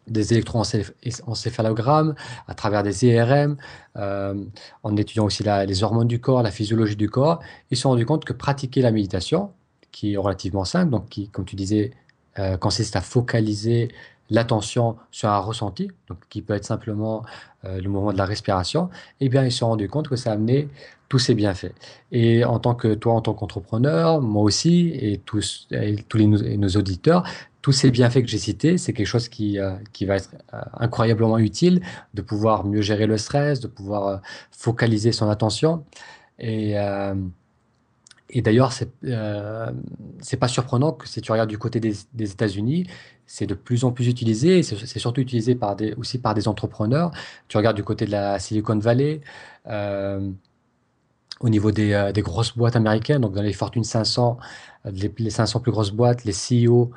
des 0.09 0.33
électroencéphalogrammes, 0.33 2.15
à 2.47 2.55
travers 2.55 2.83
des 2.83 3.07
IRM, 3.07 3.57
euh, 3.97 4.35
en 4.83 4.97
étudiant 4.97 5.25
aussi 5.25 5.43
les 5.43 5.83
hormones 5.83 6.09
du 6.09 6.21
corps, 6.21 6.43
la 6.43 6.51
physiologie 6.51 6.97
du 6.97 7.09
corps, 7.09 7.41
ils 7.71 7.77
se 7.77 7.83
sont 7.83 7.91
rendus 7.91 8.07
compte 8.07 8.25
que 8.25 8.33
pratiquer 8.33 8.83
la 8.83 8.91
méditation, 8.91 9.51
qui 9.93 10.15
est 10.15 10.17
relativement 10.17 10.65
simple, 10.65 10.91
donc 10.91 11.09
qui, 11.09 11.29
comme 11.29 11.45
tu 11.45 11.57
disais, 11.57 11.93
consiste 12.61 12.95
à 12.95 13.01
focaliser 13.01 13.89
l'attention 14.31 14.97
sur 15.11 15.29
un 15.29 15.39
ressenti, 15.39 15.91
donc 16.07 16.19
qui 16.29 16.41
peut 16.41 16.55
être 16.55 16.65
simplement 16.65 17.25
le 17.65 17.89
mouvement 17.89 18.13
de 18.13 18.19
la 18.19 18.27
respiration, 18.27 18.91
eh 19.19 19.29
bien, 19.29 19.45
ils 19.45 19.51
se 19.51 19.59
sont 19.59 19.69
rendus 19.69 19.89
compte 19.89 20.07
que 20.07 20.15
ça 20.15 20.31
amenait 20.31 20.69
tous 21.09 21.19
ces 21.19 21.35
bienfaits. 21.35 21.73
Et 22.13 22.45
en 22.45 22.59
tant 22.59 22.75
que 22.75 22.95
toi, 22.95 23.15
en 23.15 23.21
tant 23.23 23.35
qu'entrepreneur, 23.35 24.21
moi 24.21 24.43
aussi, 24.43 24.91
et 24.95 25.19
tous, 25.19 25.69
tous 26.09 26.19
les, 26.19 26.27
nos 26.27 26.69
auditeurs, 26.69 27.27
tous 27.63 27.73
ces 27.73 27.91
bienfaits 27.91 28.23
que 28.23 28.29
j'ai 28.29 28.39
cités, 28.39 28.79
c'est 28.79 28.93
quelque 28.93 29.07
chose 29.07 29.29
qui, 29.29 29.59
euh, 29.59 29.73
qui 29.93 30.07
va 30.07 30.17
être 30.17 30.31
euh, 30.55 30.61
incroyablement 30.75 31.39
utile, 31.39 31.83
de 32.15 32.23
pouvoir 32.23 32.65
mieux 32.65 32.83
gérer 32.83 33.07
le 33.07 33.19
stress, 33.19 33.61
de 33.61 33.67
pouvoir 33.67 34.07
euh, 34.07 34.17
focaliser 34.53 35.13
son 35.13 35.29
attention. 35.29 35.85
Et, 36.39 36.75
et 38.31 38.43
d'ailleurs, 38.43 38.73
c'est 38.73 38.93
c'est 40.21 40.37
pas 40.37 40.47
surprenant 40.47 40.93
que 40.93 41.09
si 41.09 41.21
tu 41.21 41.33
regardes 41.33 41.49
du 41.49 41.59
côté 41.59 41.81
des, 41.81 41.97
États-Unis, 42.17 42.87
c'est 43.27 43.47
de 43.47 43.55
plus 43.55 43.83
en 43.83 43.91
plus 43.91 44.07
utilisé, 44.07 44.63
c'est 44.63 45.01
surtout 45.01 45.21
utilisé 45.21 45.57
par 45.57 45.75
des, 45.75 45.95
aussi 45.95 46.19
par 46.19 46.35
des 46.35 46.47
entrepreneurs. 46.47 47.11
Tu 47.49 47.57
regardes 47.57 47.75
du 47.75 47.83
côté 47.83 48.07
de 48.07 48.13
la 48.13 48.39
Silicon 48.39 48.79
Valley, 48.79 49.21
au 51.41 51.49
niveau 51.49 51.73
des, 51.73 52.11
des, 52.15 52.23
grosses 52.23 52.57
boîtes 52.57 52.77
américaines, 52.77 53.23
donc 53.23 53.35
dans 53.35 53.43
les 53.43 53.53
Fortune 53.53 53.85
500, 53.85 54.39
euh, 54.87 54.91
les, 54.93 55.13
les 55.19 55.31
500 55.31 55.61
plus 55.61 55.73
grosses 55.73 55.93
boîtes, 55.93 56.25
les 56.25 56.33
CEO, 56.33 56.91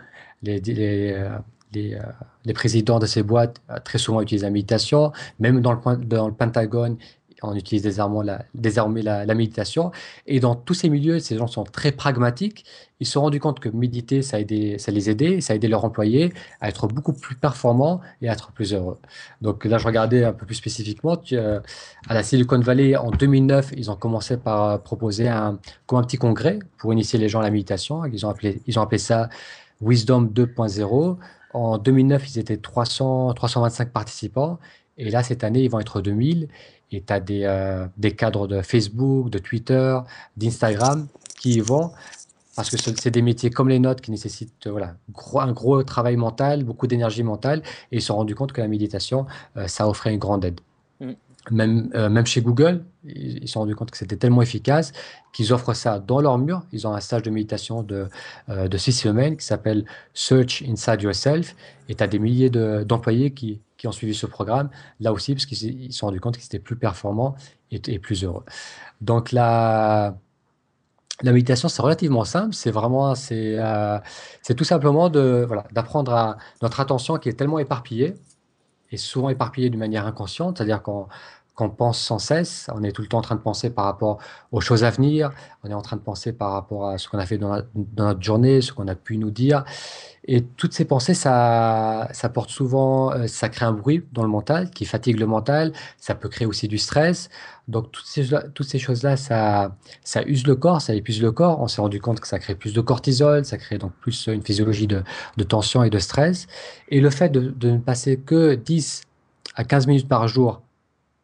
les, 0.44 0.60
les, 0.60 1.14
euh, 1.14 2.00
les, 2.46 2.54
présidents 2.54 3.00
de 3.00 3.06
ces 3.06 3.24
boîtes 3.24 3.62
très 3.86 3.98
souvent 3.98 4.22
utilisent 4.22 4.44
la 4.44 4.50
méditation. 4.50 5.12
Même 5.40 5.62
dans 5.62 5.72
le, 5.74 6.32
Pentagone, 6.32 6.98
on 7.44 7.56
utilise 7.56 7.84
désormais 7.84 9.02
la, 9.02 9.36
méditation. 9.36 9.92
Et 10.28 10.40
dans 10.40 10.56
tous 10.56 10.74
ces 10.74 10.90
milieux, 10.90 11.20
ces 11.20 11.38
gens 11.38 11.48
sont 11.48 11.64
très 11.64 11.92
pragmatiques. 11.92 12.66
Ils 13.00 13.08
se 13.08 13.14
sont 13.14 13.22
rendus 13.22 13.40
compte 13.40 13.60
que 13.60 13.70
méditer, 13.70 14.22
ça, 14.22 14.38
les 14.40 15.10
aidait, 15.10 15.42
ça 15.42 15.54
a 15.54 15.58
leurs 15.58 15.86
employés 15.86 16.34
à 16.60 16.70
être 16.70 16.88
beaucoup 16.88 17.14
plus 17.14 17.36
performants 17.36 18.00
et 18.22 18.30
à 18.30 18.34
être 18.34 18.52
plus 18.52 18.74
heureux. 18.74 19.00
Donc 19.42 19.66
là, 19.66 19.80
je 19.80 19.88
regardais 19.88 20.24
un 20.24 20.34
peu 20.34 20.46
plus 20.46 20.56
spécifiquement. 20.56 21.18
Euh, 21.32 21.60
à 22.08 22.14
la 22.14 22.22
Silicon 22.22 22.60
Valley, 22.60 22.96
en 22.96 23.10
2009, 23.10 23.72
ils 23.76 23.90
ont 23.90 23.96
commencé 23.96 24.38
par 24.38 24.82
proposer 24.82 25.28
un, 25.28 25.58
comme 25.88 26.00
un 26.00 26.04
petit 26.04 26.18
congrès 26.18 26.60
pour 26.78 26.94
initier 26.94 27.18
les 27.18 27.28
gens 27.28 27.40
à 27.40 27.44
la 27.44 27.52
méditation. 27.52 28.06
Ils 28.06 28.26
ont 28.26 28.30
appelé 28.30 28.98
ça 29.00 29.30
Wisdom 29.82 30.26
2.0. 30.26 31.18
En 31.54 31.78
2009, 31.78 32.30
ils 32.30 32.40
étaient 32.40 32.58
300, 32.58 33.34
325 33.34 33.92
participants. 33.92 34.60
Et 34.98 35.10
là, 35.10 35.24
cette 35.24 35.44
année, 35.44 35.64
ils 35.64 35.70
vont 35.70 35.80
être 35.80 36.02
2000. 36.02 36.48
Et 36.92 37.02
tu 37.02 37.14
as 37.14 37.20
des, 37.20 37.44
euh, 37.46 37.88
des 37.98 38.16
cadres 38.16 38.48
de 38.48 38.62
Facebook, 38.62 39.30
de 39.30 39.40
Twitter, 39.40 39.98
d'Instagram 40.38 41.08
qui 41.40 41.54
y 41.54 41.60
vont 41.60 41.92
parce 42.54 42.70
que 42.70 42.76
c'est 42.78 43.12
des 43.12 43.22
métiers 43.22 43.50
comme 43.50 43.70
les 43.70 43.80
nôtres 43.80 44.02
qui 44.02 44.12
nécessitent 44.12 44.68
voilà, 44.68 44.96
un 45.36 45.52
gros 45.54 45.82
travail 45.84 46.18
mental, 46.18 46.66
beaucoup 46.66 46.86
d'énergie 46.86 47.24
mentale, 47.24 47.64
et 47.92 47.98
ils 47.98 48.02
se 48.02 48.08
sont 48.08 48.18
rendus 48.18 48.36
compte 48.36 48.52
que 48.52 48.60
la 48.60 48.68
méditation, 48.68 49.26
ça 49.68 49.88
offrait 49.88 50.14
une 50.14 50.20
grande 50.20 50.44
aide. 50.44 50.60
Même, 51.50 51.90
même 51.94 52.26
chez 52.28 52.42
Google, 52.42 52.86
ils 53.04 53.48
se 53.48 53.54
sont 53.54 53.62
rendus 53.62 53.76
compte 53.76 53.90
que 53.90 53.98
c'était 53.98 54.16
tellement 54.16 54.44
efficace 54.44 54.94
qu'ils 55.34 55.54
offrent 55.54 55.74
ça 55.74 55.98
dans 55.98 56.22
leur 56.22 56.38
mur. 56.38 56.62
Ils 56.72 56.86
ont 56.86 56.94
un 56.94 57.00
stage 57.00 57.24
de 57.24 57.32
méditation 57.32 57.82
de, 57.82 58.08
de 58.48 58.78
six 58.78 58.92
semaines 58.92 59.38
qui 59.38 59.46
s'appelle 59.46 59.86
Search 60.14 60.62
Inside 60.62 61.02
Yourself. 61.02 61.56
Et 61.90 61.96
tu 61.96 62.04
as 62.04 62.08
des 62.08 62.20
milliers 62.20 62.52
d'employés 62.52 63.32
qui, 63.32 63.60
qui 63.82 63.88
ont 63.88 63.92
suivi 63.92 64.14
ce 64.14 64.28
programme, 64.28 64.70
là 65.00 65.12
aussi, 65.12 65.34
parce 65.34 65.48
qu'ils 65.48 65.92
se 65.92 65.98
sont 65.98 66.06
rendus 66.06 66.20
compte 66.20 66.38
qu'ils 66.38 66.46
étaient 66.46 66.60
plus 66.60 66.76
performants 66.76 67.34
et, 67.72 67.98
plus 67.98 68.24
heureux. 68.24 68.46
Donc 69.02 69.32
la, 69.32 70.16
la 71.24 71.32
méditation, 71.32 71.68
c'est 71.68 71.82
relativement 71.82 72.24
simple. 72.24 72.54
C'est 72.54 72.70
vraiment, 72.70 73.16
c'est 73.16 73.56
euh, 73.58 73.98
tout 74.56 74.66
simplement 74.66 75.10
de 75.10 75.46
voilà, 75.48 75.66
d'apprendre 75.72 76.14
à 76.14 76.38
notre 76.62 76.80
attention 76.80 77.18
qui 77.18 77.30
est 77.30 77.34
tellement 77.34 77.58
éparpillée 77.58 78.14
et 78.92 78.98
souvent 78.98 79.30
éparpillée 79.30 79.70
d'une 79.70 79.80
manière 79.80 80.06
inconsciente, 80.06 80.58
c'est-à-dire 80.58 80.82
qu'on 80.82 81.08
qu'on 81.56 81.70
pense 81.70 82.00
sans 82.00 82.20
cesse, 82.20 82.70
on 82.74 82.82
est 82.84 82.92
tout 82.92 83.02
le 83.02 83.08
temps 83.08 83.18
en 83.18 83.22
train 83.22 83.36
de 83.36 83.42
penser 83.42 83.70
par 83.70 83.86
rapport 83.86 84.20
aux 84.52 84.62
choses 84.62 84.84
à 84.84 84.90
venir, 84.90 85.32
on 85.64 85.70
est 85.70 85.74
en 85.74 85.82
train 85.82 85.98
de 85.98 86.02
penser 86.02 86.32
par 86.32 86.54
rapport 86.54 86.88
à 86.88 86.98
ce 86.98 87.10
qu'on 87.10 87.20
a 87.20 87.26
fait 87.26 87.38
dans, 87.38 87.62
notre 87.98 88.22
journée, 88.22 88.62
ce 88.62 88.72
qu'on 88.72 88.88
a 88.88 88.96
pu 88.96 89.18
nous 89.18 89.32
dire. 89.32 89.66
Et 90.26 90.44
toutes 90.44 90.74
ces 90.74 90.86
pensées, 90.86 91.14
ça, 91.14 92.08
ça 92.14 92.30
porte 92.30 92.52
souvent, 92.52 93.12
euh, 93.12 93.28
ça 93.28 93.50
crée 93.50 93.66
un 93.66 93.74
bruit 93.74 94.06
dans 94.14 94.24
le 94.24 94.30
mental 94.30 94.70
qui 94.70 94.86
fatigue 94.86 95.20
le 95.20 95.26
mental, 95.26 95.74
ça 95.98 96.16
peut 96.16 96.30
créer 96.30 96.48
aussi 96.48 96.68
du 96.68 96.78
stress. 96.78 97.30
Donc 97.68 97.92
toutes 97.92 98.06
ces, 98.06 98.80
choses-là, 98.80 99.18
ça, 99.18 99.76
ça 100.04 100.24
use 100.24 100.46
le 100.48 100.56
corps, 100.56 100.82
ça 100.82 100.94
épuise 100.94 101.22
le 101.22 101.32
corps. 101.32 101.60
On 101.60 101.68
s'est 101.68 101.82
rendu 101.82 102.00
compte 102.00 102.20
que 102.20 102.28
ça 102.28 102.40
crée 102.40 102.56
plus 102.56 102.74
de 102.74 102.82
cortisol, 102.82 103.46
ça 103.46 103.58
crée 103.58 103.78
donc 103.78 103.94
plus 103.94 104.28
une 104.28 104.42
physiologie 104.44 104.88
de, 104.88 105.04
de 105.38 105.44
tension 105.44 105.84
et 105.84 105.90
de 105.90 106.00
stress. 106.00 106.48
Et 106.90 107.02
le 107.02 107.10
fait 107.10 107.30
de, 107.30 107.42
de 107.50 107.72
ne 107.72 107.78
passer 107.78 108.18
que 108.18 108.56
10 108.56 109.04
à 109.56 109.64
15 109.64 109.88
minutes 109.88 110.08
par 110.08 110.28
jour 110.28 110.62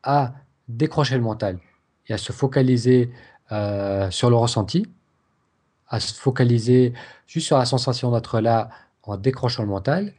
à 0.04 0.34
décrocher 0.68 1.16
le 1.16 1.22
mental 1.22 1.60
et 2.08 2.14
à 2.14 2.18
se 2.18 2.32
focaliser 2.32 3.12
euh, 3.52 4.10
sur 4.12 4.30
le 4.30 4.36
ressenti, 4.36 4.86
à 5.88 6.00
se 6.00 6.14
focaliser 6.14 6.94
juste 7.28 7.48
sur 7.48 7.58
la 7.58 7.66
sensation 7.66 8.12
d'être 8.12 8.40
là 8.40 8.70
en 9.04 9.18
décrochant 9.18 9.64
le 9.64 9.70
mental, 9.70 10.14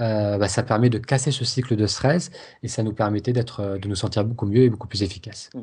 euh, 0.00 0.38
bah, 0.38 0.48
ça 0.48 0.62
permet 0.62 0.90
de 0.90 0.98
casser 0.98 1.30
ce 1.30 1.44
cycle 1.44 1.76
de 1.76 1.86
stress 1.86 2.30
et 2.62 2.68
ça 2.68 2.82
nous 2.82 2.92
permettait 2.92 3.32
euh, 3.60 3.78
de 3.78 3.88
nous 3.88 3.94
sentir 3.94 4.24
beaucoup 4.24 4.46
mieux 4.46 4.62
et 4.62 4.70
beaucoup 4.70 4.88
plus 4.88 5.02
efficace. 5.02 5.50
Mmh. 5.54 5.60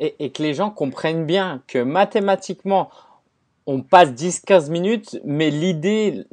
Et, 0.00 0.24
et 0.24 0.30
que 0.30 0.42
les 0.42 0.52
gens 0.52 0.70
comprennent 0.70 1.26
bien 1.26 1.62
que 1.68 1.78
mathématiquement, 1.78 2.90
on 3.66 3.82
passe 3.82 4.10
10-15 4.10 4.70
minutes, 4.70 5.20
mais 5.24 5.50
l'idée 5.50 6.24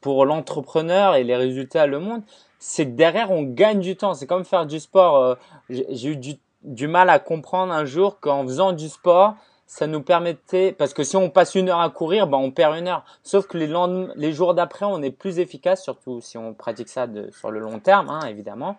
pour 0.00 0.26
l'entrepreneur 0.26 1.16
et 1.16 1.24
les 1.24 1.36
résultats 1.36 1.86
le 1.86 1.98
monde, 1.98 2.22
c'est 2.66 2.86
que 2.86 2.92
derrière, 2.92 3.30
on 3.30 3.42
gagne 3.42 3.80
du 3.80 3.94
temps. 3.94 4.14
C'est 4.14 4.26
comme 4.26 4.46
faire 4.46 4.64
du 4.64 4.80
sport. 4.80 5.16
Euh, 5.16 5.34
j'ai 5.68 6.08
eu 6.08 6.16
du, 6.16 6.36
du, 6.62 6.88
mal 6.88 7.10
à 7.10 7.18
comprendre 7.18 7.74
un 7.74 7.84
jour 7.84 8.20
qu'en 8.20 8.42
faisant 8.44 8.72
du 8.72 8.88
sport, 8.88 9.34
ça 9.66 9.86
nous 9.86 10.00
permettait, 10.00 10.72
parce 10.72 10.94
que 10.94 11.04
si 11.04 11.14
on 11.14 11.28
passe 11.28 11.54
une 11.56 11.68
heure 11.68 11.80
à 11.80 11.90
courir, 11.90 12.26
ben 12.26 12.38
on 12.38 12.50
perd 12.50 12.74
une 12.76 12.88
heure. 12.88 13.04
Sauf 13.22 13.46
que 13.46 13.58
les, 13.58 13.70
les 14.16 14.32
jours 14.32 14.54
d'après, 14.54 14.86
on 14.86 15.02
est 15.02 15.10
plus 15.10 15.40
efficace, 15.40 15.82
surtout 15.82 16.22
si 16.22 16.38
on 16.38 16.54
pratique 16.54 16.88
ça 16.88 17.06
de, 17.06 17.30
sur 17.32 17.50
le 17.50 17.60
long 17.60 17.80
terme, 17.80 18.08
hein, 18.08 18.20
évidemment. 18.28 18.78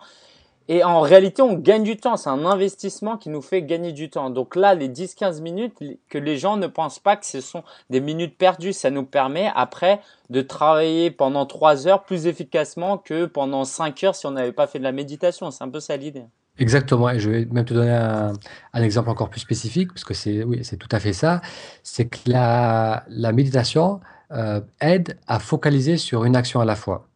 Et 0.67 0.83
en 0.83 1.01
réalité, 1.01 1.41
on 1.41 1.53
gagne 1.53 1.83
du 1.83 1.97
temps. 1.97 2.17
C'est 2.17 2.29
un 2.29 2.45
investissement 2.45 3.17
qui 3.17 3.29
nous 3.29 3.41
fait 3.41 3.61
gagner 3.61 3.91
du 3.91 4.09
temps. 4.09 4.29
Donc 4.29 4.55
là, 4.55 4.73
les 4.73 4.89
10-15 4.89 5.41
minutes, 5.41 5.73
que 6.09 6.17
les 6.17 6.37
gens 6.37 6.57
ne 6.57 6.67
pensent 6.67 6.99
pas 6.99 7.15
que 7.15 7.25
ce 7.25 7.39
sont 7.39 7.63
des 7.89 7.99
minutes 7.99 8.37
perdues, 8.37 8.73
ça 8.73 8.89
nous 8.89 9.03
permet 9.03 9.51
après 9.55 10.01
de 10.29 10.41
travailler 10.41 11.11
pendant 11.11 11.45
3 11.45 11.87
heures 11.87 12.03
plus 12.03 12.25
efficacement 12.25 12.97
que 12.97 13.25
pendant 13.25 13.63
5 13.63 14.03
heures 14.03 14.15
si 14.15 14.25
on 14.25 14.31
n'avait 14.31 14.51
pas 14.51 14.65
fait 14.65 14.79
de 14.79 14.83
la 14.83 14.91
méditation. 14.91 15.51
C'est 15.51 15.63
un 15.63 15.69
peu 15.69 15.79
ça 15.79 15.97
l'idée. 15.97 16.25
Exactement, 16.57 17.09
et 17.09 17.19
je 17.19 17.29
vais 17.29 17.45
même 17.45 17.65
te 17.65 17.73
donner 17.73 17.91
un, 17.91 18.81
exemple 18.81 19.09
encore 19.09 19.29
plus 19.29 19.41
spécifique, 19.41 19.89
parce 19.89 20.05
que 20.05 20.13
c'est 20.13 20.41
oui, 20.45 20.61
tout 20.79 20.87
à 20.89 21.01
fait 21.01 21.11
ça. 21.11 21.41
C'est 21.83 22.05
que 22.05 22.17
la, 22.27 23.03
la 23.09 23.33
méditation 23.33 23.99
euh, 24.31 24.61
aide 24.79 25.19
à 25.27 25.39
focaliser 25.39 25.97
sur 25.97 26.23
une 26.23 26.35
action 26.37 26.61
à 26.61 26.65
la 26.65 26.77
fois. 26.77 27.09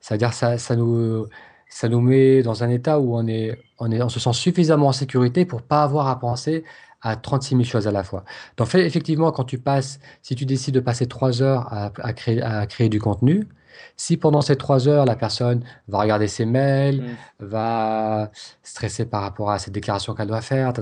C'est-à-dire 0.00 0.32
ça, 0.32 0.58
ça 0.58 0.76
nous 0.76 1.26
ça 1.68 1.88
nous 1.88 2.00
met 2.00 2.42
dans 2.42 2.64
un 2.64 2.68
état 2.68 2.98
où 2.98 3.16
on 3.16 3.26
est, 3.26 3.58
on 3.78 3.90
est, 3.90 4.02
on 4.02 4.08
se 4.08 4.20
sent 4.20 4.32
suffisamment 4.32 4.88
en 4.88 4.92
sécurité 4.92 5.44
pour 5.44 5.62
pas 5.62 5.82
avoir 5.82 6.08
à 6.08 6.18
penser 6.18 6.64
à 7.00 7.16
36 7.16 7.50
000 7.50 7.62
choses 7.64 7.86
à 7.86 7.92
la 7.92 8.02
fois. 8.02 8.24
Donc 8.56 8.74
effectivement, 8.74 9.30
quand 9.30 9.44
tu 9.44 9.58
passes, 9.58 10.00
si 10.22 10.34
tu 10.34 10.46
décides 10.46 10.74
de 10.74 10.80
passer 10.80 11.06
trois 11.06 11.42
heures 11.42 11.72
à, 11.72 11.92
à, 11.98 12.12
créer, 12.12 12.42
à 12.42 12.66
créer 12.66 12.88
du 12.88 13.00
contenu, 13.00 13.46
si 13.96 14.16
pendant 14.16 14.40
ces 14.40 14.56
trois 14.56 14.88
heures, 14.88 15.04
la 15.04 15.16
personne 15.16 15.62
va 15.88 15.98
regarder 15.98 16.28
ses 16.28 16.46
mails, 16.46 17.02
mmh. 17.02 17.44
va 17.44 18.30
stresser 18.62 19.06
par 19.06 19.22
rapport 19.22 19.50
à 19.50 19.58
cette 19.58 19.74
déclaration 19.74 20.14
qu'elle 20.14 20.28
doit 20.28 20.40
faire, 20.40 20.72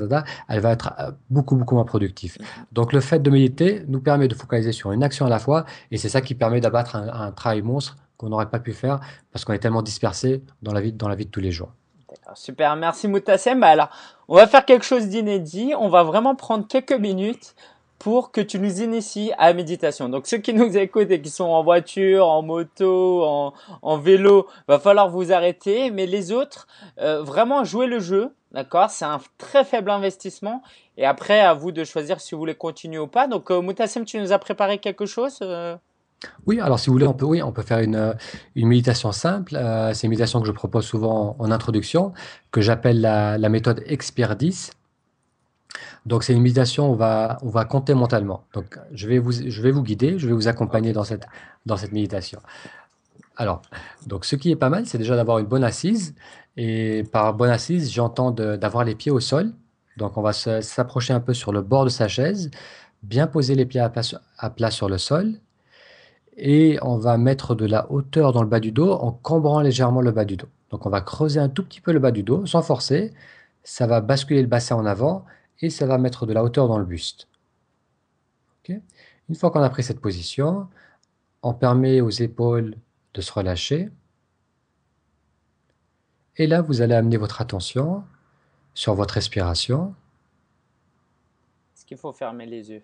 elle 0.49 0.61
va 0.61 0.72
être 0.72 0.93
euh, 0.99 1.11
beaucoup, 1.30 1.57
beaucoup 1.57 1.74
moins 1.74 1.84
productive. 1.84 2.37
Mmh. 2.39 2.45
Donc, 2.72 2.93
le 2.93 3.01
fait 3.01 3.20
de 3.20 3.30
méditer 3.30 3.84
nous 3.89 4.01
permet 4.01 4.28
de 4.28 4.34
focaliser 4.34 4.72
sur 4.72 4.93
une 4.93 5.03
action 5.03 5.26
à 5.26 5.30
la 5.30 5.39
fois 5.39 5.64
et 5.91 5.99
c'est 5.99 6.09
ça 6.09 6.20
qui 6.20 6.34
permet 6.34 6.61
d'abattre 6.61 6.97
un, 6.97 7.09
un 7.09 7.32
travail 7.32 7.62
monstre 7.62 7.97
qu'on 8.17 8.29
n'aurait 8.29 8.51
pas 8.51 8.61
pu 8.61 8.73
faire 8.73 9.01
parce 9.33 9.45
qu'on 9.45 9.53
est 9.53 9.59
tellement 9.59 9.83
dispersé 9.83 10.43
dans 10.62 10.73
la 10.73 10.81
vie, 10.81 10.93
dans 10.93 11.09
la 11.09 11.14
vie 11.14 11.27
de 11.27 11.31
tous 11.31 11.41
les 11.41 11.53
jours. 11.53 11.71
Super, 12.35 12.77
merci 12.77 13.09
Moutassem. 13.09 13.61
Bah 13.61 13.69
alors, 13.69 13.89
on 14.29 14.37
va 14.37 14.47
faire 14.47 14.64
quelque 14.64 14.85
chose 14.85 15.09
d'inédit. 15.09 15.75
On 15.79 15.89
va 15.89 16.03
vraiment 16.03 16.35
prendre 16.35 16.67
quelques 16.67 16.93
minutes 16.93 17.55
pour 17.99 18.31
que 18.31 18.41
tu 18.41 18.59
nous 18.59 18.83
inities 18.83 19.33
à 19.39 19.49
la 19.49 19.55
méditation. 19.55 20.09
Donc 20.09 20.27
ceux 20.27 20.39
qui 20.39 20.53
nous 20.53 20.77
écoutent 20.77 21.11
et 21.11 21.21
qui 21.21 21.31
sont 21.31 21.45
en 21.45 21.62
voiture, 21.62 22.29
en 22.29 22.43
moto, 22.43 23.53
en, 23.83 23.99
vélo, 23.99 24.47
va 24.69 24.79
falloir 24.79 25.09
vous 25.09 25.33
arrêter. 25.33 25.91
Mais 25.91 26.07
les 26.07 26.33
autres, 26.33 26.67
euh, 27.01 27.23
vraiment 27.23 27.64
jouer 27.64 27.87
le 27.87 27.99
jeu, 27.99 28.35
d'accord? 28.53 28.91
C'est 28.91 29.05
un 29.05 29.21
très 29.39 29.64
faible 29.64 29.91
investissement. 29.91 30.62
Et 30.99 31.07
après, 31.07 31.41
à 31.41 31.55
vous 31.55 31.73
de 31.73 31.85
choisir 31.85 32.21
si 32.21 32.35
vous 32.35 32.39
voulez 32.39 32.55
continuer 32.55 32.99
ou 32.99 33.07
pas. 33.07 33.29
Donc 33.29 33.51
euh, 33.51 33.61
Moutassem, 33.61 34.05
tu 34.05 34.19
nous 34.21 34.33
as 34.33 34.39
préparé 34.39 34.79
quelque 34.79 35.07
chose 35.07 35.39
euh? 35.43 35.77
Oui, 36.47 36.61
alors 36.61 36.79
si 36.79 36.87
vous 36.87 36.93
voulez, 36.93 37.07
on 37.07 37.14
peut, 37.14 37.27
oui, 37.27 37.43
on 37.43 37.53
peut 37.53 37.62
faire 37.62 37.81
une, 37.81 37.97
euh, 37.97 38.14
une 38.55 38.68
méditation 38.68 39.12
simple. 39.12 39.57
Euh, 39.57 39.93
c'est 39.93 40.07
une 40.07 40.11
méditation 40.11 40.41
que 40.41 40.47
je 40.47 40.53
propose 40.53 40.85
souvent 40.85 41.37
en 41.39 41.51
introduction, 41.51 42.12
que 42.53 42.61
j'appelle 42.61 43.01
la, 43.01 43.49
méthode 43.49 43.83
Expert 43.87 44.37
10. 44.37 44.72
Donc 46.07 46.22
c'est 46.22 46.33
une 46.33 46.43
méditation 46.43 46.89
où 46.89 46.93
on 46.93 46.97
va, 46.97 47.39
on 47.43 47.49
va 47.49 47.64
compter 47.64 47.95
mentalement. 47.95 48.45
Donc 48.55 48.79
je 48.93 49.09
vais 49.09 49.18
vous, 49.18 49.33
je 49.33 49.62
vais 49.62 49.72
vous 49.72 49.83
guider, 49.83 50.18
je 50.18 50.29
vais 50.29 50.33
vous 50.33 50.49
accompagner 50.49 50.93
dans 50.93 51.05
cette, 51.05 51.27
dans 51.66 51.77
cette 51.77 51.93
méditation. 51.93 52.41
Alors, 53.37 53.61
donc 54.07 54.24
ce 54.24 54.37
qui 54.37 54.51
est 54.51 54.57
pas 54.57 54.70
mal, 54.70 54.87
c'est 54.87 54.99
déjà 54.99 55.16
d'avoir 55.16 55.39
une 55.39 55.47
bonne 55.47 55.64
assise. 55.64 56.14
Et 56.57 57.05
par 57.12 57.35
bonne 57.35 57.51
assise, 57.51 57.93
j'entends 57.93 58.31
d'avoir 58.31 58.85
les 58.85 58.95
pieds 58.95 59.12
au 59.12 59.20
sol. 59.20 59.53
Donc 59.97 60.16
on 60.16 60.22
va 60.22 60.33
s'approcher 60.33 61.12
un 61.12 61.20
peu 61.20 61.35
sur 61.35 61.53
le 61.53 61.62
bord 61.62 61.85
de 61.85 61.91
sa 61.91 62.09
chaise, 62.09 62.51
bien 63.03 63.27
poser 63.27 63.55
les 63.55 63.66
pieds 63.66 63.81
à 63.81 63.91
plat 64.51 64.70
sur 64.70 64.89
le 64.89 64.99
sol 64.99 65.35
et 66.37 66.78
on 66.82 66.99
va 66.99 67.16
mettre 67.18 67.55
de 67.55 67.66
la 67.66 67.91
hauteur 67.91 68.32
dans 68.32 68.43
le 68.43 68.49
bas 68.49 68.61
du 68.61 68.72
dos 68.72 68.93
en 68.93 69.12
cambrant 69.12 69.61
légèrement 69.61 70.01
le 70.01 70.12
bas 70.12 70.24
du 70.24 70.37
dos. 70.37 70.49
Donc 70.70 70.87
on 70.87 70.91
va 70.91 71.01
creuser 71.01 71.41
un 71.41 71.49
tout 71.49 71.64
petit 71.64 71.80
peu 71.80 71.93
le 71.93 71.99
bas 71.99 72.11
du 72.11 72.22
dos 72.22 72.45
sans 72.47 72.62
forcer. 72.62 73.12
Ça 73.64 73.87
va 73.87 74.01
basculer 74.01 74.43
le 74.43 74.49
bassin 74.49 74.76
en 74.76 74.87
avant 74.87 75.24
et 75.61 75.70
ça 75.70 75.87
va 75.87 75.99
mettre 75.99 76.26
de 76.26 76.32
la 76.32 76.45
hauteur 76.45 76.68
dans 76.68 76.78
le 76.78 76.84
buste. 76.84 77.28
Une 78.68 79.34
fois 79.34 79.51
qu'on 79.51 79.62
a 79.62 79.70
pris 79.70 79.82
cette 79.82 80.01
position, 80.01 80.68
on 81.43 81.55
permet 81.55 82.01
aux 82.01 82.11
épaules 82.11 82.76
de 83.14 83.20
se 83.20 83.32
relâcher. 83.32 83.91
Et 86.37 86.47
là, 86.47 86.62
vous 86.62 86.80
allez 86.80 86.95
amener 86.95 87.16
votre 87.16 87.41
attention 87.41 88.05
sur 88.74 88.95
votre 88.95 89.14
respiration. 89.14 89.95
Est-ce 91.74 91.87
qu'il 91.87 91.97
faut 91.97 92.12
fermer 92.12 92.47
les 92.47 92.70
yeux? 92.70 92.82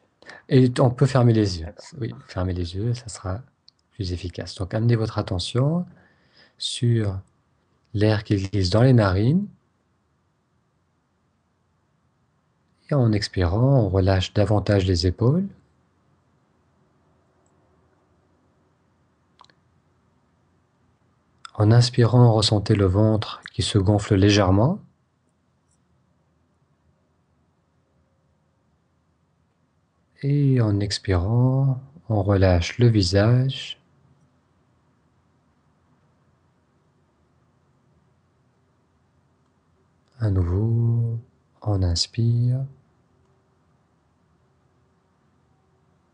Et 0.48 0.70
on 0.80 0.90
peut 0.90 1.06
fermer 1.06 1.32
les 1.32 1.60
yeux. 1.60 1.66
Oui, 2.00 2.14
fermer 2.26 2.52
les 2.52 2.74
yeux, 2.74 2.94
ça 2.94 3.08
sera 3.08 3.40
plus 3.92 4.12
efficace. 4.12 4.54
Donc 4.56 4.74
amenez 4.74 4.96
votre 4.96 5.18
attention 5.18 5.86
sur 6.58 7.18
l'air 7.94 8.24
qui 8.24 8.36
glisse 8.36 8.70
dans 8.70 8.82
les 8.82 8.92
narines. 8.92 9.46
Et 12.90 12.94
en 12.94 13.12
expirant, 13.12 13.84
on 13.84 13.88
relâche 13.88 14.34
davantage 14.34 14.84
les 14.84 15.06
épaules. 15.06 15.48
En 21.54 21.70
inspirant, 21.70 22.32
ressentez 22.32 22.74
le 22.74 22.86
ventre 22.86 23.40
qui 23.52 23.62
se 23.62 23.78
gonfle 23.78 24.14
légèrement. 24.14 24.78
Et 30.22 30.60
en 30.60 30.78
expirant, 30.78 31.80
on 32.08 32.22
relâche 32.22 32.78
le 32.78 32.86
visage. 32.86 33.80
À 40.20 40.30
nouveau, 40.30 41.18
on 41.62 41.82
inspire. 41.82 42.64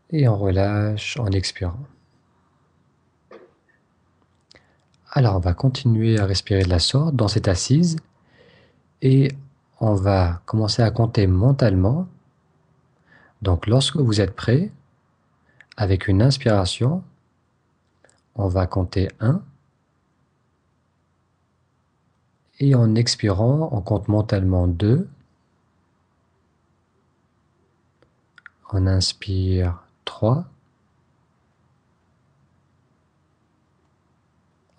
Et 0.09 0.27
on 0.27 0.37
relâche 0.37 1.17
en 1.19 1.27
expirant. 1.27 1.85
Alors, 5.11 5.35
on 5.35 5.39
va 5.39 5.53
continuer 5.53 6.17
à 6.19 6.25
respirer 6.25 6.63
de 6.63 6.69
la 6.69 6.79
sorte 6.79 7.15
dans 7.15 7.27
cette 7.27 7.47
assise 7.47 7.97
et 9.03 9.27
on 9.79 9.93
va 9.93 10.41
commencer 10.47 10.81
à 10.81 10.89
compter 10.89 11.27
mentalement. 11.27 12.07
Donc, 13.41 13.67
lorsque 13.67 13.97
vous 13.97 14.21
êtes 14.21 14.35
prêt, 14.35 14.71
avec 15.77 16.09
une 16.09 16.21
inspiration, 16.21 17.03
on 18.35 18.49
va 18.49 18.67
compter 18.67 19.07
1. 19.21 19.41
Et 22.59 22.75
en 22.75 22.95
expirant, 22.95 23.69
on 23.71 23.81
compte 23.81 24.09
mentalement 24.09 24.67
2. 24.67 25.07
On 28.71 28.87
inspire 28.87 29.81
3. 30.03 30.45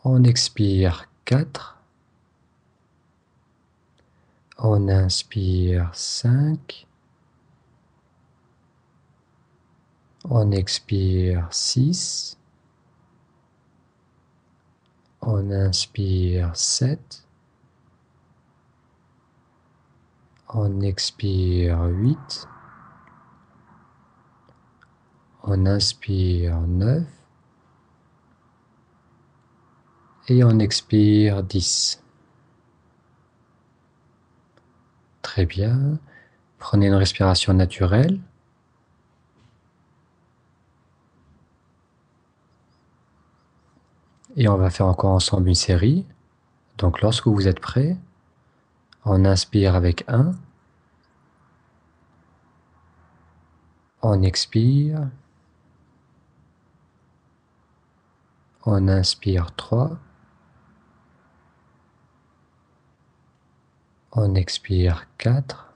On 0.04 0.22
expire 0.24 1.08
4. 1.24 1.78
On 4.58 4.88
inspire 4.88 5.90
5. 5.94 6.86
On 10.28 10.52
expire 10.52 11.48
6. 11.50 12.36
On 15.22 15.50
inspire 15.50 16.54
7. 16.54 17.26
On 20.50 20.80
expire 20.82 21.84
8. 21.84 22.48
On 25.42 25.64
inspire 25.64 26.60
9. 26.60 27.06
Et 30.28 30.44
on 30.44 30.58
expire 30.58 31.42
10. 31.42 32.02
Très 35.22 35.46
bien. 35.46 35.98
Prenez 36.58 36.88
une 36.88 36.94
respiration 36.94 37.54
naturelle. 37.54 38.20
Et 44.36 44.48
on 44.48 44.56
va 44.56 44.70
faire 44.70 44.86
encore 44.86 45.10
ensemble 45.12 45.48
une 45.48 45.54
série. 45.54 46.06
Donc 46.78 47.00
lorsque 47.00 47.26
vous 47.26 47.48
êtes 47.48 47.60
prêt, 47.60 47.96
on 49.04 49.24
inspire 49.24 49.74
avec 49.74 50.04
1. 50.08 50.32
On 54.02 54.22
expire. 54.22 55.08
On 58.64 58.88
inspire 58.88 59.54
3. 59.56 59.98
On 64.12 64.34
expire 64.34 65.06
4. 65.18 65.72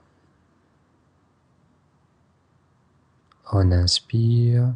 On 3.51 3.71
inspire. 3.71 4.73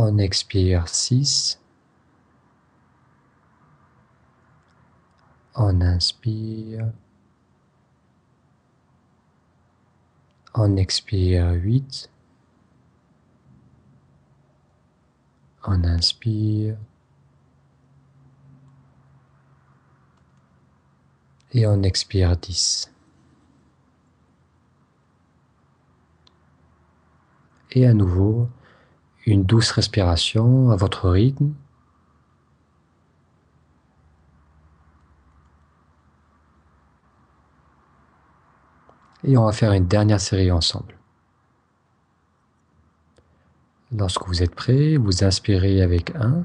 On 0.00 0.16
expire 0.18 0.86
6. 0.88 1.60
On 5.56 5.80
inspire. 5.80 6.92
On 10.54 10.76
expire 10.76 11.50
8. 11.50 12.08
On 15.64 15.82
inspire. 15.82 16.76
Et 21.50 21.66
on 21.66 21.82
expire 21.82 22.36
10. 22.36 22.94
Et 27.72 27.84
à 27.84 27.92
nouveau, 27.92 28.48
une 29.28 29.44
douce 29.44 29.70
respiration 29.72 30.70
à 30.70 30.76
votre 30.76 31.10
rythme. 31.10 31.52
Et 39.24 39.36
on 39.36 39.44
va 39.44 39.52
faire 39.52 39.72
une 39.72 39.86
dernière 39.86 40.20
série 40.20 40.50
ensemble. 40.50 40.96
Lorsque 43.92 44.26
vous 44.26 44.42
êtes 44.42 44.54
prêt, 44.54 44.96
vous 44.96 45.24
inspirez 45.24 45.82
avec 45.82 46.14
1. 46.14 46.44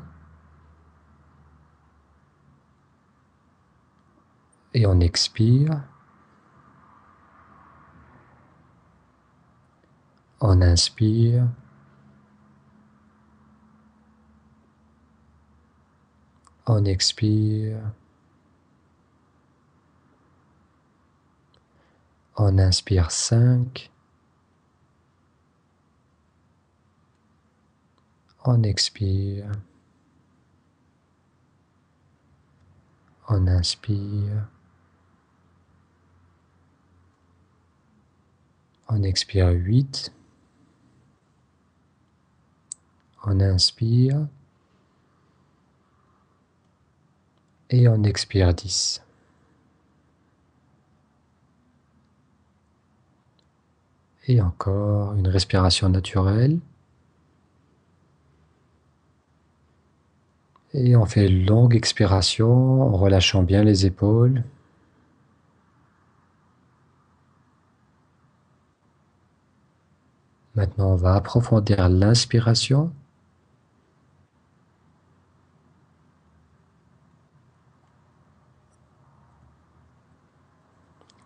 Et 4.73 4.85
on 4.85 4.99
expire. 4.99 5.83
On 10.41 10.61
inspire. 10.61 11.47
On 16.65 16.85
expire. 16.85 17.91
On 22.37 22.57
inspire 22.57 23.11
5. 23.11 23.91
On 28.45 28.63
expire. 28.63 29.51
On 33.27 33.47
inspire. 33.47 34.47
On 38.87 39.03
expire 39.03 39.49
8. 39.51 40.13
On 43.25 43.39
inspire. 43.41 44.27
Et 47.73 47.87
on 47.87 48.03
expire 48.03 48.53
10. 48.53 49.01
Et 54.27 54.39
encore 54.39 55.15
une 55.15 55.27
respiration 55.27 55.89
naturelle. 55.89 56.59
Et 60.75 60.95
on 60.95 61.07
fait 61.07 61.27
une 61.27 61.47
longue 61.47 61.75
expiration 61.75 62.83
en 62.83 62.95
relâchant 62.95 63.41
bien 63.41 63.63
les 63.63 63.87
épaules. 63.87 64.43
Maintenant, 70.53 70.91
on 70.91 70.95
va 70.95 71.15
approfondir 71.15 71.89
l'inspiration. 71.89 72.93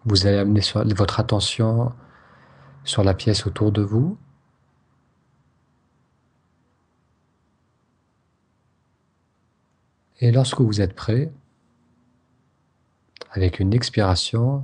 Vous 0.07 0.25
allez 0.25 0.37
amener 0.37 0.61
votre 0.95 1.19
attention 1.19 1.91
sur 2.85 3.03
la 3.03 3.13
pièce 3.13 3.45
autour 3.45 3.73
de 3.73 3.81
vous. 3.81 4.17
Et 10.21 10.31
lorsque 10.31 10.61
vous 10.61 10.79
êtes 10.79 10.95
prêt, 10.95 11.29
avec 13.31 13.59
une 13.59 13.73
expiration, 13.73 14.63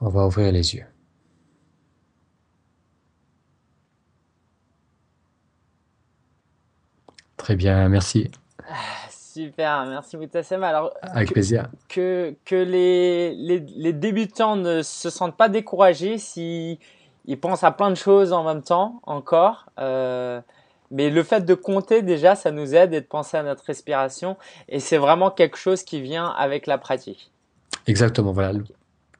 on 0.00 0.08
va 0.08 0.26
ouvrir 0.26 0.50
les 0.50 0.74
yeux. 0.74 0.86
Très 7.36 7.54
bien, 7.54 7.88
merci. 7.88 8.32
Super, 9.38 9.86
merci 9.86 10.16
Moutassem. 10.16 10.64
Alors, 10.64 10.92
Avec 11.00 11.32
plaisir. 11.32 11.68
Que, 11.88 12.34
que 12.44 12.56
les, 12.56 13.32
les, 13.36 13.60
les, 13.76 13.92
débutants 13.92 14.56
ne 14.56 14.82
se 14.82 15.10
sentent 15.10 15.36
pas 15.36 15.48
découragés 15.48 16.18
si 16.18 16.80
ils 17.24 17.38
pensent 17.38 17.62
à 17.62 17.70
plein 17.70 17.90
de 17.90 17.94
choses 17.94 18.32
en 18.32 18.42
même 18.42 18.62
temps 18.62 19.00
encore. 19.04 19.66
Euh, 19.78 20.40
mais 20.90 21.08
le 21.08 21.22
fait 21.22 21.44
de 21.44 21.54
compter 21.54 22.02
déjà, 22.02 22.34
ça 22.34 22.50
nous 22.50 22.74
aide 22.74 22.92
et 22.94 23.00
de 23.00 23.06
penser 23.06 23.36
à 23.36 23.44
notre 23.44 23.64
respiration. 23.64 24.36
Et 24.68 24.80
c'est 24.80 24.98
vraiment 24.98 25.30
quelque 25.30 25.56
chose 25.56 25.84
qui 25.84 26.00
vient 26.00 26.26
avec 26.36 26.66
la 26.66 26.76
pratique. 26.76 27.30
Exactement, 27.86 28.32
voilà. 28.32 28.58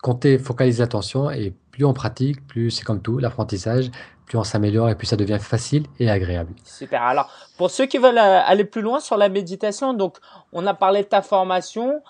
Compter 0.02 0.38
focalise 0.38 0.80
l'attention 0.80 1.30
et 1.30 1.52
plus 1.70 1.84
on 1.84 1.92
pratique, 1.92 2.46
plus 2.46 2.70
c'est 2.70 2.84
comme 2.84 3.02
tout, 3.02 3.18
l'apprentissage, 3.18 3.90
plus 4.26 4.38
on 4.38 4.44
s'améliore 4.44 4.88
et 4.90 4.94
plus 4.94 5.06
ça 5.06 5.16
devient 5.16 5.38
facile 5.40 5.86
et 5.98 6.08
agréable. 6.10 6.52
Super. 6.64 7.02
Alors, 7.02 7.30
pour 7.56 7.70
ceux 7.70 7.86
qui 7.86 7.98
veulent 7.98 8.18
euh, 8.18 8.40
aller 8.44 8.64
plus 8.64 8.82
loin 8.82 9.00
sur 9.00 9.16
la 9.16 9.28
méditation, 9.28 9.94
donc 9.94 10.18
on 10.52 10.66
a 10.66 10.74
parlé 10.74 11.02
de 11.02 11.08
ta 11.08 11.22
formation. 11.22 12.02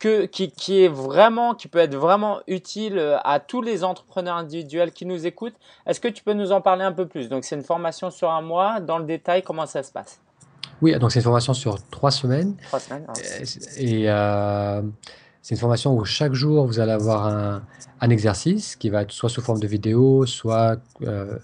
que, 0.00 0.24
qui, 0.24 0.50
qui 0.50 0.82
est 0.82 0.88
vraiment, 0.88 1.54
qui 1.54 1.68
peut 1.68 1.78
être 1.78 1.94
vraiment 1.94 2.40
utile 2.46 2.98
euh, 2.98 3.18
à 3.22 3.38
tous 3.38 3.62
les 3.62 3.84
entrepreneurs 3.84 4.36
individuels 4.36 4.92
qui 4.92 5.04
nous 5.04 5.26
écoutent. 5.26 5.54
Est-ce 5.86 6.00
que 6.00 6.08
tu 6.08 6.24
peux 6.24 6.32
nous 6.32 6.52
en 6.52 6.62
parler 6.62 6.84
un 6.84 6.92
peu 6.92 7.06
plus? 7.06 7.28
Donc, 7.28 7.44
c'est 7.44 7.54
une 7.54 7.62
formation 7.62 8.10
sur 8.10 8.30
un 8.30 8.40
mois. 8.40 8.80
Dans 8.80 8.98
le 8.98 9.04
détail, 9.04 9.42
comment 9.42 9.66
ça 9.66 9.82
se 9.82 9.92
passe? 9.92 10.18
Oui, 10.80 10.98
donc 10.98 11.12
c'est 11.12 11.18
une 11.18 11.24
formation 11.24 11.52
sur 11.52 11.76
trois 11.90 12.10
semaines. 12.10 12.56
Trois 12.68 12.80
semaines. 12.80 13.06
Et 13.76 14.04
euh, 14.08 14.80
c'est 15.42 15.54
une 15.54 15.60
formation 15.60 15.94
où 15.96 16.04
chaque 16.04 16.34
jour, 16.34 16.66
vous 16.66 16.80
allez 16.80 16.92
avoir 16.92 17.26
un, 17.26 17.62
exercice 18.10 18.76
qui 18.76 18.88
va 18.90 19.02
être 19.02 19.12
soit 19.12 19.28
sous 19.28 19.42
forme 19.42 19.60
de 19.60 19.66
vidéo, 19.66 20.26
soit 20.26 20.78
euh, 21.02 21.38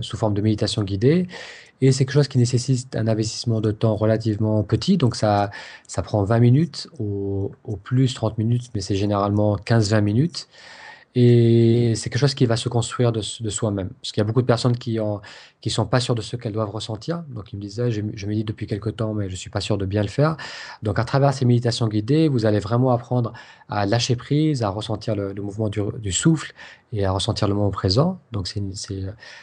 sous 0.00 0.16
forme 0.16 0.34
de 0.34 0.40
méditation 0.40 0.82
guidée. 0.82 1.26
Et 1.80 1.90
c'est 1.90 2.04
quelque 2.04 2.14
chose 2.14 2.28
qui 2.28 2.38
nécessite 2.38 2.94
un 2.94 3.08
investissement 3.08 3.60
de 3.60 3.72
temps 3.72 3.96
relativement 3.96 4.62
petit. 4.62 4.96
Donc, 4.96 5.16
ça, 5.16 5.50
ça 5.88 6.02
prend 6.02 6.22
20 6.22 6.38
minutes, 6.38 6.88
au, 7.00 7.50
plus 7.82 8.14
30 8.14 8.38
minutes, 8.38 8.70
mais 8.74 8.80
c'est 8.80 8.94
généralement 8.94 9.56
15-20 9.56 10.00
minutes. 10.00 10.48
Et 11.14 11.94
c'est 11.96 12.08
quelque 12.08 12.20
chose 12.20 12.34
qui 12.34 12.46
va 12.46 12.56
se 12.56 12.68
construire 12.68 13.10
de, 13.12 13.20
de 13.40 13.50
soi-même. 13.50 13.90
Parce 14.00 14.12
qu'il 14.12 14.20
y 14.20 14.24
a 14.24 14.24
beaucoup 14.24 14.42
de 14.42 14.46
personnes 14.46 14.76
qui 14.78 14.94
ne 14.94 15.18
qui 15.62 15.70
sont 15.70 15.86
pas 15.86 16.00
sûres 16.00 16.16
de 16.16 16.20
ce 16.20 16.34
qu'elles 16.36 16.52
doivent 16.52 16.70
ressentir. 16.70 17.22
Donc, 17.28 17.52
ils 17.52 17.56
me 17.56 17.62
disaient, 17.62 17.90
je, 17.90 18.02
je 18.14 18.26
médite 18.26 18.48
depuis 18.48 18.66
quelques 18.66 18.96
temps, 18.96 19.14
mais 19.14 19.30
je 19.30 19.36
suis 19.36 19.48
pas 19.48 19.60
sûr 19.60 19.78
de 19.78 19.86
bien 19.86 20.02
le 20.02 20.08
faire. 20.08 20.36
Donc, 20.82 20.98
à 20.98 21.04
travers 21.04 21.32
ces 21.32 21.44
méditations 21.44 21.86
guidées, 21.86 22.28
vous 22.28 22.46
allez 22.46 22.58
vraiment 22.58 22.90
apprendre 22.90 23.32
à 23.68 23.86
lâcher 23.86 24.16
prise, 24.16 24.62
à 24.62 24.68
ressentir 24.68 25.14
le, 25.14 25.32
mouvement 25.34 25.68
du, 25.68 26.12
souffle 26.12 26.52
et 26.92 27.06
à 27.06 27.12
ressentir 27.12 27.48
le 27.48 27.54
moment 27.54 27.70
présent. 27.70 28.18
Donc, 28.32 28.48
c'est, 28.48 28.60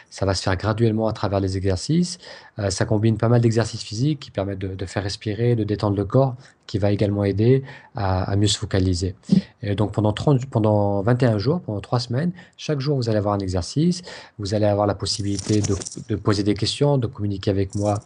ça 0.09 0.25
va 0.25 0.35
se 0.35 0.43
faire 0.43 0.55
graduellement 0.57 1.07
à 1.07 1.13
travers 1.13 1.39
les 1.39 1.57
exercices. 1.57 2.19
Euh, 2.59 2.69
ça 2.69 2.85
combine 2.85 3.17
pas 3.17 3.29
mal 3.29 3.41
d'exercices 3.41 3.81
physiques 3.81 4.19
qui 4.19 4.29
permettent 4.29 4.59
de, 4.59 4.85
faire 4.85 5.03
respirer, 5.03 5.55
de 5.55 5.63
détendre 5.63 5.95
le 5.95 6.05
corps, 6.05 6.35
qui 6.67 6.77
va 6.77 6.91
également 6.91 7.23
aider 7.23 7.63
à, 7.95 8.29
à 8.29 8.35
mieux 8.35 8.47
se 8.47 8.59
focaliser. 8.59 9.15
Et 9.63 9.73
donc, 9.73 9.93
pendant, 9.93 10.13
30, 10.13 10.45
pendant 10.45 11.01
21 11.01 11.39
jours, 11.39 11.61
pendant 11.61 11.79
3 11.79 11.99
semaines, 11.99 12.31
chaque 12.57 12.79
jour, 12.79 12.97
vous 12.97 13.09
allez 13.09 13.17
avoir 13.17 13.33
un 13.33 13.39
exercice. 13.39 14.03
Vous 14.37 14.53
allez 14.53 14.67
avoir 14.67 14.85
la 14.85 14.95
possibilité 14.95 15.61
de, 15.61 16.08
de 16.09 16.15
poser 16.15 16.43
des 16.43 16.55
questions, 16.55 16.97
de 16.97 17.07
communiquer 17.07 17.51
avec 17.51 17.75
moi 17.75 17.99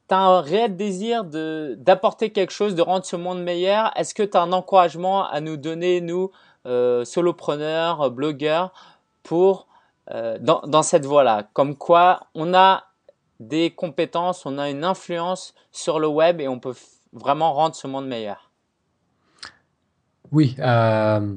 Tu 0.09 0.15
as 0.15 0.19
un 0.19 0.41
réel 0.41 0.75
désir 0.75 1.23
d'apporter 1.23 2.31
quelque 2.31 2.51
chose, 2.51 2.75
de 2.75 2.81
rendre 2.81 3.05
ce 3.05 3.15
monde 3.15 3.43
meilleur? 3.43 3.91
Est-ce 3.95 4.13
que 4.13 4.23
tu 4.23 4.35
as 4.35 4.41
un 4.41 4.51
encouragement 4.51 5.27
à 5.27 5.39
nous 5.39 5.55
donner 5.55 6.01
nous 6.01 6.31
euh, 6.65 7.05
solopreneurs, 7.05 8.11
blogueurs 8.11 8.73
pour 9.23 9.67
euh, 10.11 10.37
dans, 10.41 10.61
dans 10.61 10.81
cette 10.81 11.05
voie-là, 11.05 11.47
comme 11.53 11.75
quoi 11.75 12.21
on 12.33 12.53
a 12.55 12.85
des 13.39 13.69
compétences, 13.71 14.45
on 14.45 14.57
a 14.57 14.69
une 14.69 14.83
influence 14.83 15.53
sur 15.71 15.99
le 15.99 16.07
web 16.07 16.41
et 16.41 16.47
on 16.47 16.59
peut 16.59 16.75
vraiment 17.13 17.53
rendre 17.53 17.75
ce 17.75 17.87
monde 17.87 18.07
meilleur. 18.07 18.49
Oui, 20.31 20.55
euh, 20.59 21.35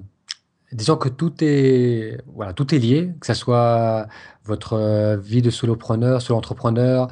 disons 0.72 0.96
que 0.96 1.08
tout 1.08 1.32
est, 1.42 2.18
voilà, 2.34 2.52
tout 2.52 2.74
est 2.74 2.78
lié, 2.78 3.10
que 3.20 3.26
ce 3.26 3.34
soit 3.34 4.06
votre 4.44 5.16
vie 5.22 5.42
de 5.42 5.50
solopreneur, 5.50 6.20
solo-entrepreneur, 6.20 7.08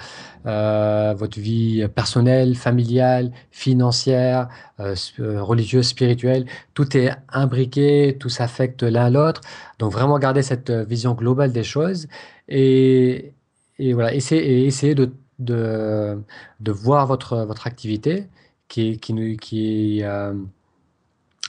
euh, 0.46 1.14
votre 1.16 1.38
vie 1.38 1.86
personnelle, 1.94 2.56
familiale, 2.56 3.32
financière, 3.50 4.48
euh, 4.80 4.94
euh 5.20 5.42
religieuse, 5.42 5.88
spirituelle, 5.88 6.46
tout 6.74 6.96
est 6.96 7.10
imbriqué, 7.28 8.16
tout 8.18 8.30
s'affecte 8.30 8.82
l'un 8.82 9.10
l'autre. 9.10 9.42
Donc 9.78 9.92
vraiment 9.92 10.18
garder 10.18 10.42
cette 10.42 10.70
vision 10.70 11.14
globale 11.14 11.52
des 11.52 11.64
choses 11.64 12.08
et, 12.48 13.32
et 13.78 13.92
voilà, 13.94 14.14
essayer, 14.14 14.94
de, 14.94 15.12
de, 15.38 16.72
voir 16.72 17.06
votre, 17.06 17.44
votre 17.44 17.66
activité 17.66 18.28
qui, 18.68 18.98
qui, 18.98 19.36
qui, 19.36 20.02
euh, 20.02 20.34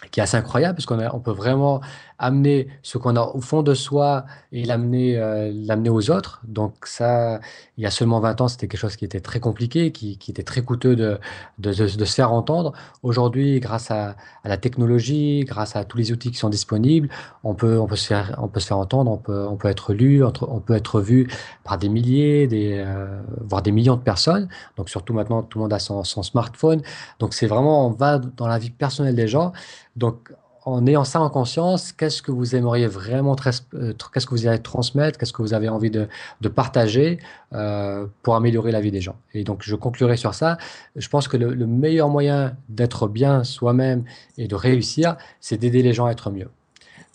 qui 0.09 0.19
est 0.19 0.23
assez 0.23 0.37
incroyable 0.37 0.75
parce 0.75 0.85
qu'on 0.85 0.99
on 1.13 1.19
peut 1.19 1.31
vraiment 1.31 1.81
amener 2.21 2.67
ce 2.83 2.97
qu'on 2.99 3.15
a 3.15 3.21
au 3.21 3.41
fond 3.41 3.63
de 3.63 3.73
soi 3.73 4.25
et 4.51 4.63
l'amener 4.63 5.17
euh, 5.17 5.51
l'amener 5.53 5.89
aux 5.89 6.11
autres. 6.11 6.41
Donc 6.47 6.85
ça, 6.85 7.39
il 7.77 7.83
y 7.83 7.87
a 7.87 7.91
seulement 7.91 8.19
20 8.19 8.41
ans, 8.41 8.47
c'était 8.47 8.67
quelque 8.67 8.79
chose 8.79 8.95
qui 8.95 9.05
était 9.05 9.19
très 9.19 9.39
compliqué, 9.39 9.91
qui, 9.91 10.17
qui 10.17 10.29
était 10.29 10.43
très 10.43 10.61
coûteux 10.61 10.95
de, 10.95 11.19
de, 11.57 11.73
se 11.73 12.13
faire 12.13 12.31
entendre. 12.31 12.73
Aujourd'hui, 13.01 13.59
grâce 13.59 13.89
à, 13.89 14.15
à, 14.43 14.49
la 14.49 14.57
technologie, 14.57 15.43
grâce 15.45 15.75
à 15.75 15.83
tous 15.83 15.97
les 15.97 16.11
outils 16.11 16.29
qui 16.31 16.37
sont 16.37 16.49
disponibles, 16.49 17.09
on 17.43 17.55
peut, 17.55 17.79
on 17.79 17.87
peut, 17.87 17.95
se, 17.95 18.05
faire, 18.05 18.35
on 18.37 18.47
peut 18.47 18.59
se 18.59 18.67
faire 18.67 18.77
entendre, 18.77 19.09
on 19.09 19.17
peut, 19.17 19.47
on 19.47 19.57
peut 19.57 19.67
être 19.67 19.93
lu, 19.93 20.23
on 20.23 20.59
peut 20.59 20.75
être 20.75 21.01
vu 21.01 21.27
par 21.63 21.79
des 21.79 21.89
milliers, 21.89 22.47
des, 22.47 22.83
euh, 22.85 23.19
voire 23.41 23.63
des 23.63 23.71
millions 23.71 23.95
de 23.95 24.03
personnes. 24.03 24.47
Donc 24.77 24.89
surtout 24.89 25.13
maintenant, 25.13 25.41
tout 25.41 25.57
le 25.57 25.63
monde 25.63 25.73
a 25.73 25.79
son, 25.79 26.03
son 26.03 26.21
smartphone. 26.21 26.83
Donc 27.17 27.33
c'est 27.33 27.47
vraiment, 27.47 27.87
on 27.87 27.91
va 27.91 28.19
dans 28.19 28.47
la 28.47 28.59
vie 28.59 28.69
personnelle 28.69 29.15
des 29.15 29.27
gens. 29.27 29.53
Donc 29.95 30.31
en 30.63 30.85
ayant 30.85 31.03
ça 31.03 31.19
en 31.19 31.29
conscience, 31.29 31.91
qu'est-ce 31.91 32.21
que 32.21 32.31
vous 32.31 32.55
aimeriez 32.55 32.87
vraiment, 32.87 33.35
euh, 33.73 33.93
qu'est-ce 34.13 34.25
que 34.25 34.31
vous 34.31 34.47
allez 34.47 34.59
transmettre, 34.59 35.17
qu'est-ce 35.17 35.33
que 35.33 35.41
vous 35.41 35.53
avez 35.53 35.69
envie 35.69 35.89
de, 35.89 36.07
partager 36.53 37.19
euh, 37.53 38.05
pour 38.21 38.35
améliorer 38.35 38.71
la 38.71 38.81
vie 38.81 38.91
des 38.91 39.01
gens. 39.01 39.15
Et 39.33 39.43
donc, 39.43 39.63
je 39.63 39.75
conclurai 39.75 40.17
sur 40.17 40.33
ça. 40.33 40.57
Je 40.95 41.07
pense 41.09 41.27
que 41.27 41.37
le 41.37 41.67
meilleur 41.67 42.09
moyen 42.09 42.55
d'être 42.69 43.07
bien 43.07 43.43
soi-même 43.43 44.03
et 44.37 44.47
de 44.47 44.55
réussir, 44.55 45.17
c'est 45.39 45.57
d'aider 45.57 45.81
les 45.81 45.93
gens 45.93 46.05
à 46.05 46.11
être 46.11 46.29
mieux. 46.29 46.49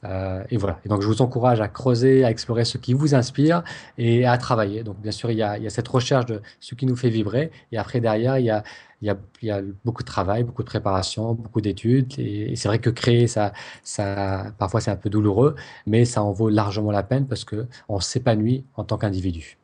Euh, 0.04 0.44
et 0.50 0.56
voilà. 0.56 0.78
Et 0.84 0.88
donc, 0.88 1.00
je 1.02 1.06
vous 1.06 1.22
encourage 1.22 1.60
à 1.60 1.68
creuser, 1.68 2.24
à 2.24 2.30
explorer 2.30 2.64
ce 2.64 2.78
qui 2.78 2.92
vous 2.92 3.14
inspire 3.14 3.62
et 3.98 4.26
à 4.26 4.36
travailler. 4.38 4.82
Donc, 4.82 5.00
bien 5.00 5.12
sûr, 5.12 5.30
il 5.30 5.38
y 5.38 5.42
a, 5.42 5.58
cette 5.70 5.88
recherche 5.88 6.26
de 6.26 6.42
ce 6.60 6.74
qui 6.74 6.86
nous 6.86 6.96
fait 6.96 7.08
vibrer. 7.08 7.50
Et 7.72 7.78
après, 7.78 8.00
derrière, 8.00 8.38
il 8.38 8.44
y 8.44 9.10
a, 9.10 9.62
beaucoup 9.84 10.02
de 10.02 10.06
travail, 10.06 10.44
beaucoup 10.44 10.62
de 10.62 10.68
préparation, 10.68 11.34
beaucoup 11.34 11.60
d'études. 11.60 12.14
Et, 12.18 12.56
c'est 12.56 12.68
vrai 12.68 12.78
que 12.78 12.90
créer, 12.90 13.26
ça, 13.26 13.52
ça, 13.82 14.52
parfois, 14.58 14.80
c'est 14.80 14.90
un 14.90 14.96
peu 14.96 15.10
douloureux, 15.10 15.56
mais 15.86 16.04
ça 16.04 16.22
en 16.22 16.32
vaut 16.32 16.50
largement 16.50 16.90
la 16.90 17.02
peine 17.02 17.26
parce 17.26 17.44
que 17.44 17.66
on 17.88 18.00
s'épanouit 18.00 18.64
en 18.76 18.84
tant 18.84 18.98
qu'individu. 18.98 19.58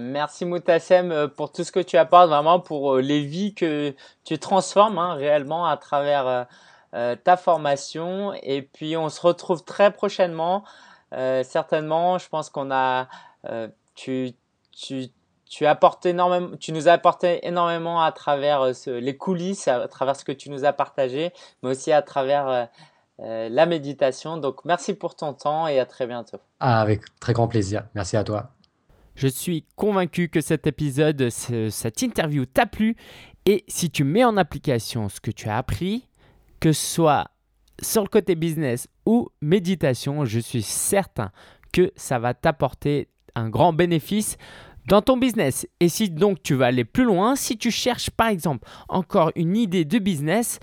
Merci 0.00 0.44
Moutassem 0.44 1.12
euh, 1.12 1.28
pour 1.28 1.52
tout 1.52 1.62
ce 1.62 1.70
que 1.70 1.78
tu 1.78 1.96
apportes, 1.96 2.28
vraiment 2.28 2.58
pour 2.58 2.96
euh, 2.96 3.00
les 3.00 3.20
vies 3.20 3.54
que 3.54 3.94
tu 4.24 4.36
transformes 4.36 4.98
hein, 4.98 5.14
réellement 5.14 5.66
à 5.66 5.76
travers 5.76 6.48
euh, 6.94 7.16
ta 7.16 7.36
formation. 7.36 8.34
Et 8.42 8.62
puis 8.62 8.96
on 8.96 9.08
se 9.08 9.20
retrouve 9.20 9.64
très 9.64 9.92
prochainement 9.92 10.64
certainement. 11.42 12.18
Je 12.18 12.28
pense 12.28 12.50
qu'on 12.50 12.70
a, 12.70 13.08
tu, 13.94 14.32
tu, 14.72 15.06
tu, 15.46 15.64
apportes 15.64 16.04
énormément, 16.04 16.54
tu 16.60 16.72
nous 16.72 16.86
as 16.86 16.92
apporté 16.92 17.46
énormément 17.46 18.02
à 18.02 18.12
travers 18.12 18.72
les 18.86 19.16
coulisses, 19.16 19.68
à 19.68 19.88
travers 19.88 20.16
ce 20.16 20.24
que 20.26 20.32
tu 20.32 20.50
nous 20.50 20.66
as 20.66 20.74
partagé, 20.74 21.32
mais 21.62 21.70
aussi 21.70 21.92
à 21.92 22.02
travers 22.02 22.68
la 23.18 23.64
méditation. 23.64 24.36
Donc, 24.36 24.66
merci 24.66 24.92
pour 24.92 25.16
ton 25.16 25.32
temps 25.32 25.66
et 25.66 25.80
à 25.80 25.86
très 25.86 26.06
bientôt. 26.06 26.40
Ah, 26.60 26.82
avec 26.82 27.00
très 27.20 27.32
grand 27.32 27.48
plaisir. 27.48 27.84
Merci 27.94 28.18
à 28.18 28.24
toi. 28.24 28.50
Je 29.18 29.26
suis 29.26 29.64
convaincu 29.74 30.28
que 30.28 30.40
cet 30.40 30.68
épisode, 30.68 31.28
cette 31.30 32.02
interview 32.02 32.46
t'a 32.46 32.66
plu. 32.66 32.96
Et 33.46 33.64
si 33.66 33.90
tu 33.90 34.04
mets 34.04 34.22
en 34.22 34.36
application 34.36 35.08
ce 35.08 35.20
que 35.20 35.32
tu 35.32 35.48
as 35.48 35.56
appris, 35.56 36.08
que 36.60 36.72
ce 36.72 36.94
soit 36.94 37.30
sur 37.80 38.02
le 38.02 38.08
côté 38.08 38.34
business 38.34 38.88
ou 39.06 39.28
méditation, 39.40 40.24
je 40.24 40.40
suis 40.40 40.62
certain 40.62 41.30
que 41.72 41.92
ça 41.96 42.18
va 42.18 42.34
t'apporter 42.34 43.08
un 43.34 43.48
grand 43.48 43.72
bénéfice 43.72 44.36
dans 44.86 45.02
ton 45.02 45.16
business. 45.16 45.66
Et 45.80 45.88
si 45.88 46.10
donc 46.10 46.42
tu 46.42 46.54
veux 46.54 46.64
aller 46.64 46.84
plus 46.84 47.04
loin, 47.04 47.36
si 47.36 47.56
tu 47.56 47.70
cherches 47.70 48.10
par 48.10 48.28
exemple 48.28 48.68
encore 48.88 49.30
une 49.36 49.56
idée 49.56 49.84
de 49.84 49.98
business, 49.98 50.58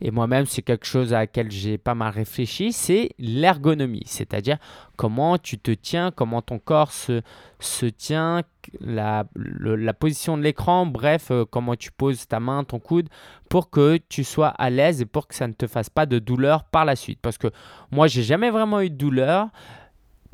Et 0.00 0.10
moi-même, 0.10 0.44
c'est 0.44 0.60
quelque 0.60 0.84
chose 0.84 1.14
à 1.14 1.20
laquelle 1.20 1.50
j'ai 1.50 1.78
pas 1.78 1.94
mal 1.94 2.12
réfléchi, 2.12 2.72
c'est 2.72 3.12
l'ergonomie, 3.18 4.02
c'est-à-dire 4.04 4.58
comment 4.96 5.38
tu 5.38 5.58
te 5.58 5.70
tiens, 5.70 6.10
comment 6.10 6.42
ton 6.42 6.58
corps 6.58 6.92
se, 6.92 7.22
tient, 7.96 8.42
la, 8.80 9.24
la 9.36 9.94
position 9.94 10.36
de 10.36 10.42
l'écran, 10.42 10.84
bref, 10.84 11.30
euh, 11.30 11.46
comment 11.50 11.76
tu 11.76 11.90
poses 11.92 12.28
ta 12.28 12.40
main, 12.40 12.64
ton 12.64 12.78
coude, 12.78 13.08
pour 13.48 13.70
que 13.70 13.98
tu 14.10 14.22
sois 14.22 14.48
à 14.48 14.68
l'aise 14.68 15.00
et 15.00 15.06
pour 15.06 15.28
que 15.28 15.34
ça 15.34 15.48
ne 15.48 15.54
te 15.54 15.66
fasse 15.66 15.88
pas 15.88 16.04
de 16.04 16.18
douleur 16.18 16.64
par 16.64 16.84
la 16.84 16.94
suite. 16.94 17.20
Parce 17.22 17.38
que 17.38 17.48
moi, 17.90 18.06
j'ai 18.06 18.22
jamais 18.22 18.50
vraiment 18.50 18.82
eu 18.82 18.90
de 18.90 18.96
douleur, 18.96 19.48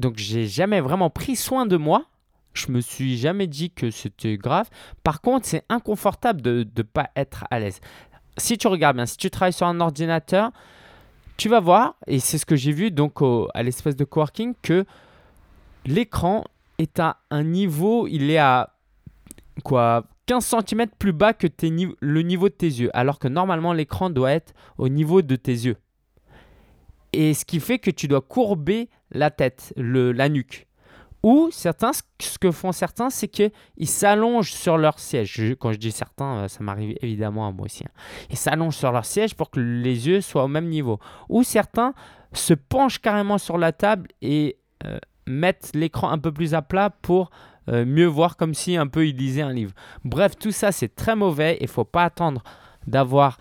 donc 0.01 0.16
j'ai 0.16 0.49
jamais 0.49 0.80
vraiment 0.80 1.11
pris 1.11 1.37
soin 1.37 1.66
de 1.66 1.76
moi. 1.76 2.07
Je 2.55 2.70
me 2.70 2.80
suis 2.80 3.16
jamais 3.16 3.46
dit 3.46 3.70
que 3.70 3.90
c'était 3.90 4.36
grave. 4.36 4.68
Par 5.03 5.20
contre, 5.20 5.46
c'est 5.46 5.64
inconfortable 5.68 6.42
de 6.42 6.66
ne 6.76 6.82
pas 6.82 7.11
être 7.16 7.44
à 7.50 7.59
l'aise 7.59 7.80
si 8.38 8.59
tu 8.59 8.66
regardes 8.66 8.96
bien, 8.96 9.07
si 9.07 9.16
tu 9.16 9.30
travailles 9.30 9.53
sur 9.53 9.66
un 9.66 9.80
ordinateur, 9.80 10.50
tu 11.36 11.48
vas 11.48 11.61
voir, 11.61 11.96
et 12.07 12.18
c'est 12.20 12.38
ce 12.38 12.46
que 12.46 12.57
j'ai 12.57 12.72
vu 12.72 12.90
donc 12.90 13.18
à 13.55 13.62
l'espèce 13.62 13.96
de 13.96 14.05
coworking, 14.05 14.55
que 14.62 14.84
l'écran 15.84 16.44
est 16.78 17.00
à 17.00 17.18
un 17.30 17.42
niveau, 17.42 18.07
il 18.07 18.30
est 18.30 18.38
à 18.38 18.74
quoi 19.64 20.05
15 20.26 20.55
cm 20.66 20.86
plus 20.98 21.12
bas 21.12 21.32
que 21.32 21.46
le 22.00 22.22
niveau 22.22 22.48
de 22.48 22.55
tes 22.55 22.66
yeux, 22.66 22.90
alors 22.94 23.18
que 23.18 23.28
normalement 23.28 23.72
l'écran 23.72 24.11
doit 24.11 24.32
être 24.32 24.53
au 24.78 24.88
niveau 24.88 25.22
de 25.22 25.36
tes 25.36 25.53
yeux. 25.53 25.76
Et 27.12 27.34
ce 27.34 27.44
qui 27.44 27.61
fait 27.61 27.78
que 27.78 27.90
tu 27.90 28.09
dois 28.09 28.22
courber 28.22 28.88
la 29.11 29.30
tête, 29.30 29.74
le, 29.76 30.12
la 30.12 30.30
nuque. 30.30 30.66
Ou 31.23 31.51
certains, 31.53 31.93
ce 31.93 32.39
que 32.39 32.51
font 32.51 32.73
certains, 32.73 33.11
c'est 33.11 33.29
qu'ils 33.29 33.53
s'allongent 33.85 34.53
sur 34.53 34.77
leur 34.77 34.99
siège. 34.99 35.55
quand 35.61 35.73
je 35.73 35.79
dis 35.79 35.93
certains, 35.93 36.37
euh, 36.37 36.49
ça 36.49 36.64
m'arrive 36.64 36.97
évidemment 37.01 37.47
à 37.47 37.53
moi 37.53 37.66
aussi. 37.66 37.85
Hein. 37.85 37.93
Ils 38.31 38.37
s'allongent 38.37 38.77
sur 38.77 38.91
leur 38.91 39.05
siège 39.05 39.35
pour 39.35 39.51
que 39.51 39.61
les 39.61 40.09
yeux 40.09 40.20
soient 40.20 40.45
au 40.45 40.49
même 40.49 40.68
niveau. 40.68 40.99
Ou 41.29 41.45
certains 41.45 41.95
se 42.33 42.55
penchent 42.55 42.99
carrément 42.99 43.39
sur 43.39 43.57
la 43.57 43.73
table 43.73 44.09
et 44.20 44.57
euh, 44.85 44.99
mettent 45.27 45.70
l'écran 45.75 46.11
un 46.11 46.18
peu 46.18 46.33
plus 46.33 46.55
à 46.55 46.62
plat 46.62 46.91
pour 46.91 47.31
euh, 47.68 47.85
mieux 47.85 48.07
voir 48.07 48.37
comme 48.37 48.55
si 48.55 48.77
un 48.77 48.89
peu 48.89 49.07
ils 49.07 49.16
lisaient 49.16 49.43
un 49.43 49.53
livre. 49.53 49.73
Bref, 50.05 50.37
tout 50.37 50.51
ça 50.51 50.73
c'est 50.73 50.95
très 50.95 51.14
mauvais. 51.14 51.57
Il 51.61 51.64
ne 51.64 51.68
faut 51.68 51.85
pas 51.85 52.05
attendre 52.05 52.43
d'avoir 52.89 53.39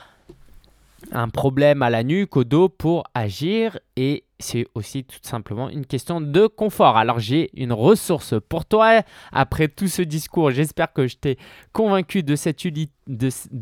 un 1.11 1.29
problème 1.29 1.81
à 1.81 1.89
la 1.89 2.03
nuque, 2.03 2.37
au 2.37 2.43
dos 2.43 2.69
pour 2.69 3.05
agir 3.15 3.79
et 3.95 4.23
c'est 4.41 4.65
aussi 4.75 5.03
tout 5.03 5.19
simplement 5.21 5.69
une 5.69 5.85
question 5.85 6.21
de 6.21 6.47
confort. 6.47 6.97
Alors 6.97 7.19
j'ai 7.19 7.49
une 7.53 7.73
ressource 7.73 8.35
pour 8.49 8.65
toi 8.65 9.01
après 9.31 9.67
tout 9.67 9.87
ce 9.87 10.01
discours. 10.01 10.51
J'espère 10.51 10.91
que 10.93 11.07
je 11.07 11.17
t'ai 11.17 11.37
convaincu 11.71 12.23
de, 12.23 12.35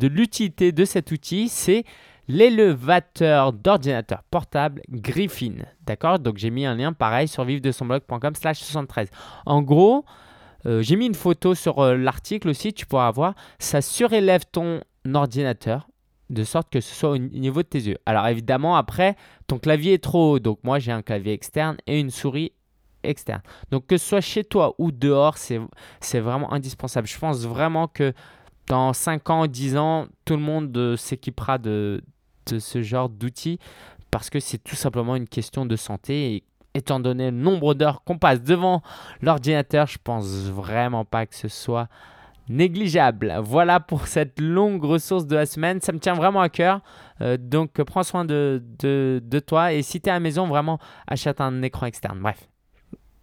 l'utilité 0.07 0.71
de 0.71 0.85
cet 0.85 1.11
outil. 1.11 1.49
C'est 1.49 1.83
l'élévateur 2.27 3.53
d'ordinateur 3.53 4.23
portable 4.29 4.81
Griffin. 4.89 5.55
D'accord? 5.85 6.19
Donc 6.19 6.37
j'ai 6.37 6.49
mis 6.49 6.65
un 6.65 6.75
lien 6.75 6.93
pareil 6.93 7.27
sur 7.27 7.43
vivre-de-son-blog.com 7.43 8.35
slash 8.35 8.59
73. 8.59 9.09
En 9.45 9.61
gros, 9.61 10.05
euh, 10.65 10.81
j'ai 10.81 10.95
mis 10.95 11.05
une 11.05 11.15
photo 11.15 11.55
sur 11.55 11.79
euh, 11.79 11.95
l'article 11.95 12.49
aussi, 12.49 12.73
tu 12.73 12.85
pourras 12.85 13.11
voir. 13.11 13.33
Ça 13.59 13.81
surélève 13.81 14.43
ton 14.51 14.81
ordinateur 15.13 15.87
de 16.29 16.43
sorte 16.43 16.69
que 16.69 16.79
ce 16.81 16.93
soit 16.93 17.09
au 17.11 17.17
niveau 17.17 17.61
de 17.61 17.67
tes 17.67 17.79
yeux. 17.79 17.97
Alors 18.05 18.27
évidemment, 18.27 18.75
après, 18.75 19.15
ton 19.47 19.57
clavier 19.57 19.93
est 19.93 20.03
trop 20.03 20.33
haut. 20.33 20.39
Donc 20.39 20.59
moi, 20.63 20.79
j'ai 20.79 20.91
un 20.91 21.01
clavier 21.01 21.33
externe 21.33 21.77
et 21.87 21.99
une 21.99 22.11
souris 22.11 22.53
externe. 23.03 23.41
Donc 23.71 23.87
que 23.87 23.97
ce 23.97 24.07
soit 24.07 24.21
chez 24.21 24.43
toi 24.43 24.75
ou 24.77 24.91
dehors, 24.91 25.37
c'est 25.37 26.19
vraiment 26.19 26.53
indispensable. 26.53 27.07
Je 27.07 27.17
pense 27.17 27.45
vraiment 27.45 27.87
que 27.87 28.13
dans 28.67 28.93
5 28.93 29.29
ans, 29.29 29.47
10 29.47 29.77
ans, 29.77 30.07
tout 30.25 30.35
le 30.35 30.41
monde 30.41 30.75
euh, 30.77 30.95
s'équipera 30.95 31.57
de, 31.57 32.03
de 32.45 32.59
ce 32.59 32.83
genre 32.83 33.09
d'outils 33.09 33.59
parce 34.11 34.29
que 34.29 34.39
c'est 34.39 34.59
tout 34.59 34.75
simplement 34.75 35.15
une 35.15 35.27
question 35.27 35.65
de 35.65 35.75
santé. 35.75 36.35
Et 36.35 36.43
étant 36.75 36.99
donné 36.99 37.31
le 37.31 37.37
nombre 37.37 37.73
d'heures 37.73 38.03
qu'on 38.03 38.19
passe 38.19 38.43
devant 38.43 38.83
l'ordinateur, 39.21 39.87
je 39.87 39.97
pense 40.03 40.27
vraiment 40.27 41.05
pas 41.05 41.25
que 41.25 41.35
ce 41.35 41.47
soit 41.47 41.87
négligeable. 42.49 43.35
Voilà 43.41 43.79
pour 43.79 44.07
cette 44.07 44.39
longue 44.39 44.83
ressource 44.83 45.27
de 45.27 45.35
la 45.35 45.45
semaine. 45.45 45.79
Ça 45.79 45.93
me 45.93 45.99
tient 45.99 46.15
vraiment 46.15 46.41
à 46.41 46.49
cœur. 46.49 46.81
Euh, 47.21 47.37
donc 47.37 47.81
prends 47.83 48.03
soin 48.03 48.25
de, 48.25 48.61
de, 48.79 49.39
toi. 49.39 49.71
Et 49.71 49.83
si 49.83 50.01
tu 50.01 50.07
es 50.07 50.11
à 50.11 50.15
la 50.15 50.19
maison, 50.19 50.47
vraiment 50.47 50.79
achète 51.07 51.39
un 51.39 51.61
écran 51.61 51.85
externe. 51.85 52.19
Bref, 52.19 52.49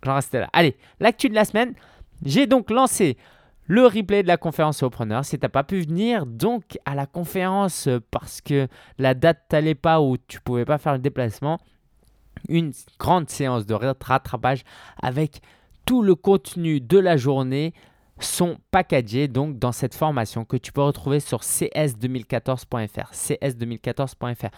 j'en 0.04 0.14
reste 0.14 0.34
là. 0.34 0.48
Allez, 0.52 0.76
l'actu 1.00 1.28
de 1.28 1.34
la 1.34 1.44
semaine. 1.44 1.74
J'ai 2.24 2.46
donc 2.46 2.70
lancé 2.70 3.18
le 3.66 3.84
replay 3.84 4.22
de 4.22 4.28
la 4.28 4.36
conférence 4.36 4.82
au 4.82 4.90
preneur. 4.90 5.24
Si 5.24 5.38
tu 5.38 5.44
n'as 5.44 5.50
pas 5.50 5.64
pu 5.64 5.80
venir 5.80 6.24
donc 6.24 6.78
à 6.84 6.94
la 6.94 7.06
conférence 7.06 7.88
parce 8.10 8.40
que 8.40 8.68
la 8.98 9.14
date 9.14 9.42
t'allait 9.48 9.74
pas 9.74 10.00
ou 10.00 10.16
tu 10.16 10.40
pouvais 10.40 10.64
pas 10.64 10.78
faire 10.78 10.92
le 10.92 11.00
déplacement, 11.00 11.58
une 12.48 12.72
grande 12.98 13.28
séance 13.28 13.66
de 13.66 13.74
rattrapage 13.74 14.62
avec 15.02 15.40
tout 15.84 16.02
le 16.02 16.14
contenu 16.14 16.80
de 16.80 16.98
la 16.98 17.16
journée 17.16 17.74
sont 18.20 18.58
packagés 18.70 19.28
donc 19.28 19.58
dans 19.58 19.72
cette 19.72 19.94
formation 19.94 20.44
que 20.44 20.56
tu 20.56 20.72
peux 20.72 20.82
retrouver 20.82 21.20
sur 21.20 21.40
cs2014.fr. 21.40 23.12
cs2014.fr. 23.12 24.50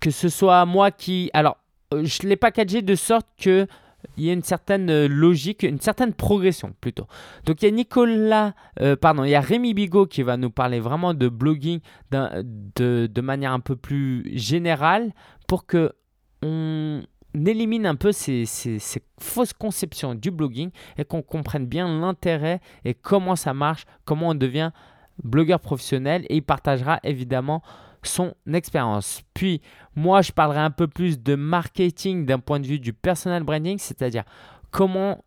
Que 0.00 0.10
ce 0.10 0.28
soit 0.28 0.64
moi 0.66 0.90
qui... 0.90 1.30
Alors, 1.32 1.56
euh, 1.92 2.04
je 2.04 2.26
l'ai 2.26 2.36
packagé 2.36 2.82
de 2.82 2.94
sorte 2.94 3.26
que 3.38 3.66
il 4.16 4.24
y 4.24 4.30
a 4.30 4.32
une 4.32 4.42
certaine 4.42 4.90
euh, 4.90 5.08
logique, 5.08 5.62
une 5.62 5.80
certaine 5.80 6.12
progression 6.12 6.74
plutôt. 6.80 7.06
Donc 7.46 7.62
il 7.62 7.66
y 7.66 7.68
a 7.68 7.70
Nicolas, 7.70 8.54
euh, 8.80 8.96
pardon, 8.96 9.24
il 9.24 9.30
y 9.30 9.34
a 9.34 9.40
Rémi 9.40 9.74
Bigot 9.74 10.06
qui 10.06 10.22
va 10.22 10.36
nous 10.36 10.50
parler 10.50 10.80
vraiment 10.80 11.14
de 11.14 11.28
blogging 11.28 11.80
de, 12.10 13.20
manière 13.20 13.52
un 13.52 13.60
peu 13.60 13.76
plus 13.76 14.30
générale 14.36 15.12
pour 15.46 15.66
que 15.66 15.92
élimine 17.34 17.86
un 17.86 17.96
peu 17.96 18.12
ces, 18.12 18.44
fausses 19.18 19.52
conceptions 19.52 20.14
du 20.14 20.30
blogging 20.30 20.70
et 20.96 21.04
qu'on 21.04 21.22
comprenne 21.22 21.66
bien 21.66 21.88
l'intérêt 21.88 22.60
et 22.84 22.94
comment 22.94 23.36
ça 23.36 23.54
marche, 23.54 23.84
comment 24.04 24.28
on 24.28 24.34
devient 24.34 24.70
blogueur 25.22 25.60
professionnel 25.60 26.24
et 26.28 26.36
il 26.36 26.42
partagera 26.42 27.00
évidemment 27.02 27.62
son 28.02 28.34
expérience. 28.52 29.22
Puis 29.32 29.62
moi, 29.94 30.22
je 30.22 30.32
parlerai 30.32 30.60
un 30.60 30.70
peu 30.70 30.86
plus 30.86 31.22
de 31.22 31.34
marketing 31.34 32.26
d'un 32.26 32.38
point 32.38 32.60
de 32.60 32.66
vue 32.66 32.78
du 32.78 32.92
personal 32.92 33.42
branding, 33.42 33.78
c'est-à-dire 33.78 34.24
comment 34.70 35.24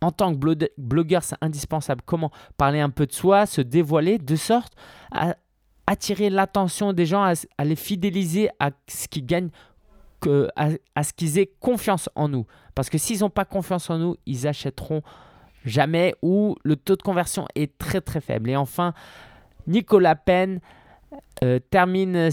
en 0.00 0.12
tant 0.12 0.32
que 0.32 0.68
blogueur, 0.78 1.24
c'est 1.24 1.36
indispensable, 1.40 2.02
comment 2.04 2.30
parler 2.56 2.78
un 2.78 2.90
peu 2.90 3.06
de 3.06 3.12
soi, 3.12 3.46
se 3.46 3.60
dévoiler 3.60 4.18
de 4.18 4.36
sorte 4.36 4.74
à 5.10 5.34
attirer 5.88 6.30
l'attention 6.30 6.92
des 6.92 7.06
gens, 7.06 7.24
à, 7.24 7.32
à 7.56 7.64
les 7.64 7.74
fidéliser 7.74 8.48
à 8.60 8.70
ce 8.86 9.08
qu'ils 9.08 9.26
gagnent 9.26 9.50
que, 10.20 10.48
à, 10.56 11.02
ce 11.02 11.12
qu'ils 11.12 11.38
aient 11.38 11.50
confiance 11.60 12.08
en 12.14 12.28
nous. 12.28 12.46
Parce 12.74 12.90
que 12.90 12.98
s'ils 12.98 13.20
n'ont 13.20 13.30
pas 13.30 13.44
confiance 13.44 13.90
en 13.90 13.98
nous, 13.98 14.16
ils 14.26 14.46
achèteront 14.46 15.02
jamais 15.64 16.14
ou 16.22 16.56
le 16.62 16.76
taux 16.76 16.96
de 16.96 17.02
conversion 17.02 17.46
est 17.54 17.76
très 17.78 18.00
très 18.00 18.20
faible. 18.20 18.50
Et 18.50 18.56
enfin, 18.56 18.94
Nicolas 19.66 20.16
Penn 20.16 20.60
euh, 21.42 21.58
termine 21.70 22.30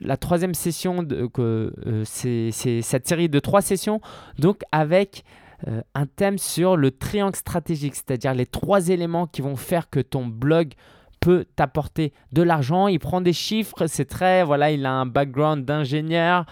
la 0.00 0.16
troisième 0.16 0.54
session, 0.54 1.02
de, 1.02 1.28
euh, 1.38 2.04
cette 2.04 3.08
série 3.08 3.28
de 3.28 3.40
trois 3.40 3.62
sessions, 3.62 4.00
donc 4.38 4.62
avec 4.70 5.24
euh, 5.66 5.82
un 5.94 6.06
thème 6.06 6.38
sur 6.38 6.76
le 6.76 6.92
triangle 6.92 7.34
stratégique, 7.34 7.96
c'est-à-dire 7.96 8.32
les 8.32 8.46
trois 8.46 8.88
éléments 8.88 9.26
qui 9.26 9.42
vont 9.42 9.56
faire 9.56 9.90
que 9.90 9.98
ton 9.98 10.24
blog 10.26 10.74
peut 11.20 11.44
t'apporter 11.56 12.12
de 12.32 12.42
l'argent. 12.42 12.88
Il 12.88 12.98
prend 12.98 13.20
des 13.20 13.32
chiffres, 13.32 13.86
c'est 13.86 14.06
très, 14.06 14.44
voilà, 14.44 14.70
il 14.70 14.86
a 14.86 14.92
un 14.92 15.06
background 15.06 15.64
d'ingénieur. 15.64 16.44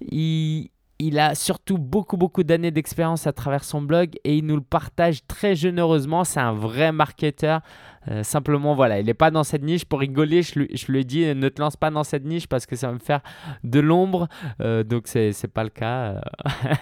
Il, 0.00 0.70
il 1.00 1.18
a 1.18 1.34
surtout 1.34 1.78
beaucoup, 1.78 2.18
beaucoup 2.18 2.42
d'années 2.42 2.70
d'expérience 2.70 3.26
à 3.26 3.32
travers 3.32 3.64
son 3.64 3.80
blog 3.80 4.16
et 4.22 4.36
il 4.36 4.44
nous 4.44 4.56
le 4.56 4.62
partage 4.62 5.26
très 5.26 5.54
généreusement. 5.54 6.24
C'est 6.24 6.40
un 6.40 6.52
vrai 6.52 6.92
marketeur. 6.92 7.62
Euh, 8.08 8.22
simplement, 8.22 8.74
voilà, 8.74 9.00
il 9.00 9.06
n'est 9.06 9.14
pas 9.14 9.30
dans 9.30 9.42
cette 9.42 9.62
niche. 9.62 9.86
Pour 9.86 10.00
rigoler, 10.00 10.42
je 10.42 10.58
lui, 10.58 10.68
je 10.76 10.92
ai 10.92 11.04
dit 11.04 11.34
ne 11.34 11.48
te 11.48 11.60
lance 11.60 11.76
pas 11.76 11.90
dans 11.90 12.04
cette 12.04 12.24
niche 12.24 12.46
parce 12.46 12.66
que 12.66 12.76
ça 12.76 12.88
va 12.88 12.92
me 12.92 12.98
faire 12.98 13.20
de 13.64 13.80
l'ombre. 13.80 14.28
Euh, 14.60 14.82
donc, 14.84 15.08
ce 15.08 15.30
n'est 15.30 15.50
pas 15.52 15.64
le 15.64 15.70
cas. 15.70 16.20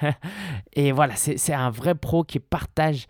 et 0.72 0.90
voilà, 0.90 1.14
c'est 1.14 1.54
un 1.54 1.70
vrai 1.70 1.94
pro 1.94 2.24
qui 2.24 2.40
partage 2.40 3.06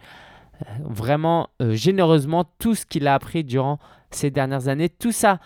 euh, 0.61 0.64
vraiment 0.85 1.49
généreusement 1.71 2.45
tout 2.59 2.75
ce 2.75 2.85
qu'il 2.85 3.07
a 3.07 3.14
appris 3.14 3.45
durant 3.45 3.79
ces 4.11 4.31
dernières 4.31 4.69
années. 4.69 4.89
Tout 4.89 5.13
ça 5.13 5.39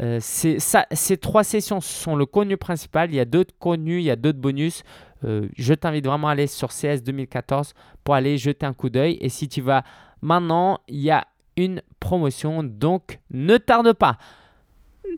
euh, 0.00 0.18
ces 0.20 1.16
trois 1.16 1.44
sessions 1.44 1.80
sont 1.80 2.16
le 2.16 2.26
contenu 2.26 2.56
principal. 2.56 3.10
Il 3.10 3.16
y 3.16 3.20
a 3.20 3.24
d'autres 3.24 3.54
contenus, 3.58 4.02
il 4.02 4.06
y 4.06 4.10
a 4.10 4.16
d'autres 4.16 4.38
bonus. 4.38 4.82
Euh, 5.24 5.48
je 5.56 5.74
t'invite 5.74 6.06
vraiment 6.06 6.28
à 6.28 6.32
aller 6.32 6.46
sur 6.46 6.68
CS 6.68 7.02
2014 7.04 7.74
pour 8.04 8.14
aller 8.14 8.38
jeter 8.38 8.66
un 8.66 8.72
coup 8.72 8.88
d'œil. 8.88 9.18
Et 9.20 9.28
si 9.28 9.48
tu 9.48 9.60
vas 9.60 9.82
maintenant, 10.22 10.78
il 10.88 11.00
y 11.00 11.10
a 11.10 11.26
une 11.56 11.82
promotion. 11.98 12.62
Donc 12.62 13.18
ne 13.30 13.56
tarde 13.56 13.92
pas. 13.92 14.18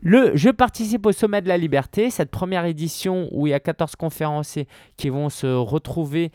Le, 0.01 0.35
je 0.35 0.49
participe 0.49 1.05
au 1.05 1.11
Sommet 1.11 1.41
de 1.41 1.47
la 1.47 1.57
Liberté, 1.57 2.09
cette 2.09 2.31
première 2.31 2.65
édition 2.65 3.29
où 3.31 3.45
il 3.45 3.51
y 3.51 3.53
a 3.53 3.59
14 3.59 3.95
conférenciers 3.95 4.67
qui 4.97 5.09
vont 5.09 5.29
se 5.29 5.45
retrouver 5.45 6.31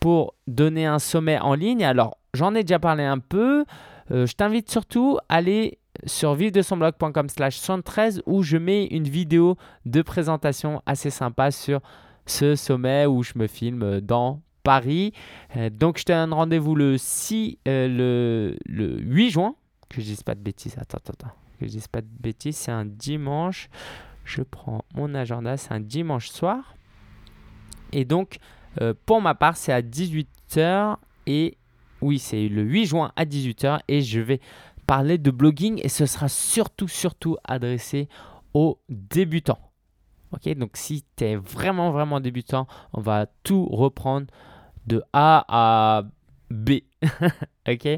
pour 0.00 0.34
donner 0.46 0.86
un 0.86 0.98
sommet 0.98 1.38
en 1.38 1.54
ligne. 1.54 1.84
Alors, 1.84 2.16
j'en 2.32 2.54
ai 2.54 2.64
déjà 2.64 2.78
parlé 2.78 3.04
un 3.04 3.18
peu. 3.18 3.64
Euh, 4.10 4.26
je 4.26 4.32
t'invite 4.32 4.70
surtout 4.70 5.18
à 5.28 5.36
aller 5.36 5.78
sur 6.04 6.34
vivre-de-son-blog.com 6.34 7.28
slash 7.28 7.56
113 7.56 8.22
où 8.26 8.42
je 8.42 8.56
mets 8.56 8.86
une 8.86 9.08
vidéo 9.08 9.56
de 9.86 10.02
présentation 10.02 10.82
assez 10.86 11.10
sympa 11.10 11.50
sur 11.50 11.80
ce 12.26 12.54
sommet 12.54 13.06
où 13.06 13.22
je 13.22 13.32
me 13.36 13.46
filme 13.46 14.00
dans 14.00 14.40
Paris. 14.62 15.12
Euh, 15.56 15.70
donc 15.70 15.98
je 15.98 16.04
te 16.04 16.12
donne 16.12 16.32
rendez-vous 16.32 16.74
le 16.74 16.98
6, 16.98 17.58
euh, 17.68 17.88
le, 17.88 18.56
le 18.66 19.00
8 19.00 19.30
juin. 19.30 19.54
Que 19.88 20.00
je 20.00 20.06
dise 20.06 20.22
pas 20.22 20.34
de 20.34 20.40
bêtises. 20.40 20.76
Attends, 20.78 20.98
attends, 20.98 21.12
attends. 21.12 21.34
Que 21.60 21.66
je 21.66 21.72
dise 21.72 21.88
pas 21.88 22.00
de 22.00 22.08
bêtises. 22.20 22.56
C'est 22.56 22.72
un 22.72 22.86
dimanche. 22.86 23.68
Je 24.24 24.42
prends 24.42 24.84
mon 24.94 25.14
agenda. 25.14 25.56
C'est 25.56 25.72
un 25.72 25.80
dimanche 25.80 26.30
soir. 26.30 26.74
Et 27.92 28.04
donc, 28.04 28.38
euh, 28.80 28.94
pour 29.04 29.20
ma 29.20 29.34
part, 29.34 29.56
c'est 29.56 29.72
à 29.72 29.82
18h. 29.82 30.96
Et 31.26 31.58
oui, 32.00 32.18
c'est 32.18 32.48
le 32.48 32.62
8 32.62 32.86
juin 32.86 33.12
à 33.16 33.26
18h. 33.26 33.80
Et 33.88 34.00
je 34.00 34.20
vais 34.20 34.40
parler 34.86 35.18
de 35.18 35.30
blogging 35.30 35.80
et 35.82 35.88
ce 35.88 36.06
sera 36.06 36.28
surtout, 36.28 36.88
surtout 36.88 37.36
adressé 37.44 38.08
aux 38.54 38.78
débutants. 38.88 39.58
Ok, 40.32 40.54
donc 40.56 40.70
si 40.74 41.04
tu 41.16 41.24
es 41.24 41.36
vraiment, 41.36 41.90
vraiment 41.90 42.20
débutant, 42.20 42.66
on 42.92 43.00
va 43.00 43.26
tout 43.42 43.66
reprendre 43.66 44.26
de 44.86 45.02
A 45.12 45.44
à 45.48 46.02
B. 46.50 46.80
ok? 47.68 47.88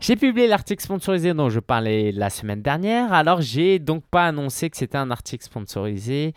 J'ai 0.00 0.16
publié 0.16 0.46
l'article 0.46 0.82
sponsorisé 0.82 1.32
dont 1.34 1.48
je 1.48 1.60
parlais 1.60 2.12
la 2.12 2.30
semaine 2.30 2.62
dernière. 2.62 3.12
Alors, 3.12 3.40
j'ai 3.40 3.78
donc 3.78 4.04
pas 4.06 4.26
annoncé 4.26 4.68
que 4.68 4.76
c'était 4.76 4.98
un 4.98 5.10
article 5.10 5.44
sponsorisé. 5.44 6.34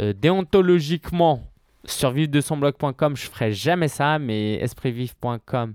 Euh, 0.00 0.12
déontologiquement, 0.12 1.42
sur 1.84 2.10
vive 2.10 2.30
de 2.30 2.40
son 2.40 2.56
blog.com, 2.56 3.16
je 3.16 3.26
ferai 3.26 3.52
jamais 3.52 3.88
ça, 3.88 4.18
mais 4.18 4.54
espritvive.com 4.54 5.74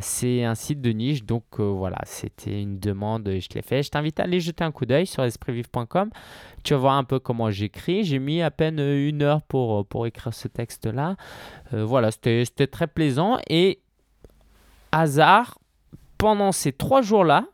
c'est 0.00 0.44
un 0.44 0.54
site 0.54 0.80
de 0.80 0.90
niche, 0.90 1.24
donc 1.24 1.44
euh, 1.58 1.64
voilà, 1.64 1.98
c'était 2.04 2.62
une 2.62 2.78
demande, 2.78 3.28
je 3.28 3.48
l'ai 3.54 3.62
fait. 3.62 3.82
Je 3.82 3.90
t'invite 3.90 4.20
à 4.20 4.24
aller 4.24 4.40
jeter 4.40 4.62
un 4.62 4.70
coup 4.70 4.86
d'œil 4.86 5.06
sur 5.06 5.24
espritvive.com. 5.24 6.10
Tu 6.62 6.74
vas 6.74 6.78
voir 6.78 6.94
un 6.94 7.04
peu 7.04 7.18
comment 7.18 7.50
j'écris. 7.50 8.04
J'ai 8.04 8.20
mis 8.20 8.42
à 8.42 8.50
peine 8.50 8.78
une 8.78 9.22
heure 9.22 9.42
pour, 9.42 9.80
euh, 9.80 9.84
pour 9.84 10.06
écrire 10.06 10.32
ce 10.32 10.48
texte-là. 10.48 11.16
voilà, 11.72 12.10
c'était 12.12 12.66
très 12.66 12.86
plaisant. 12.86 13.38
Et 13.48 13.80
hasard, 14.92 15.58
pendant 16.16 16.52
ces 16.52 16.72
trois 16.72 17.02
jours-là, 17.02 17.46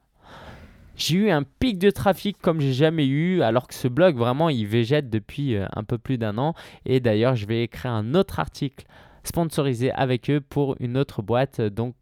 j'ai 0.96 1.16
eu 1.16 1.30
un 1.30 1.44
pic 1.44 1.78
de 1.78 1.90
trafic 1.90 2.36
comme 2.42 2.60
j'ai 2.60 2.72
jamais 2.72 3.06
eu, 3.06 3.40
alors 3.40 3.68
que 3.68 3.74
ce 3.74 3.88
blog, 3.88 4.16
vraiment, 4.16 4.48
il 4.48 4.66
végète 4.66 5.08
depuis 5.08 5.56
un 5.56 5.84
peu 5.84 5.96
plus 5.96 6.18
d'un 6.18 6.36
an. 6.36 6.54
Et 6.84 7.00
d'ailleurs, 7.00 7.36
je 7.36 7.46
vais 7.46 7.62
écrire 7.62 7.92
un 7.92 8.14
autre 8.14 8.40
article 8.40 8.84
sponsorisé 9.22 9.92
avec 9.92 10.28
eux 10.28 10.40
pour 10.40 10.76
une 10.80 10.96
autre 10.96 11.22
boîte. 11.22 11.60
Donc, 11.60 11.94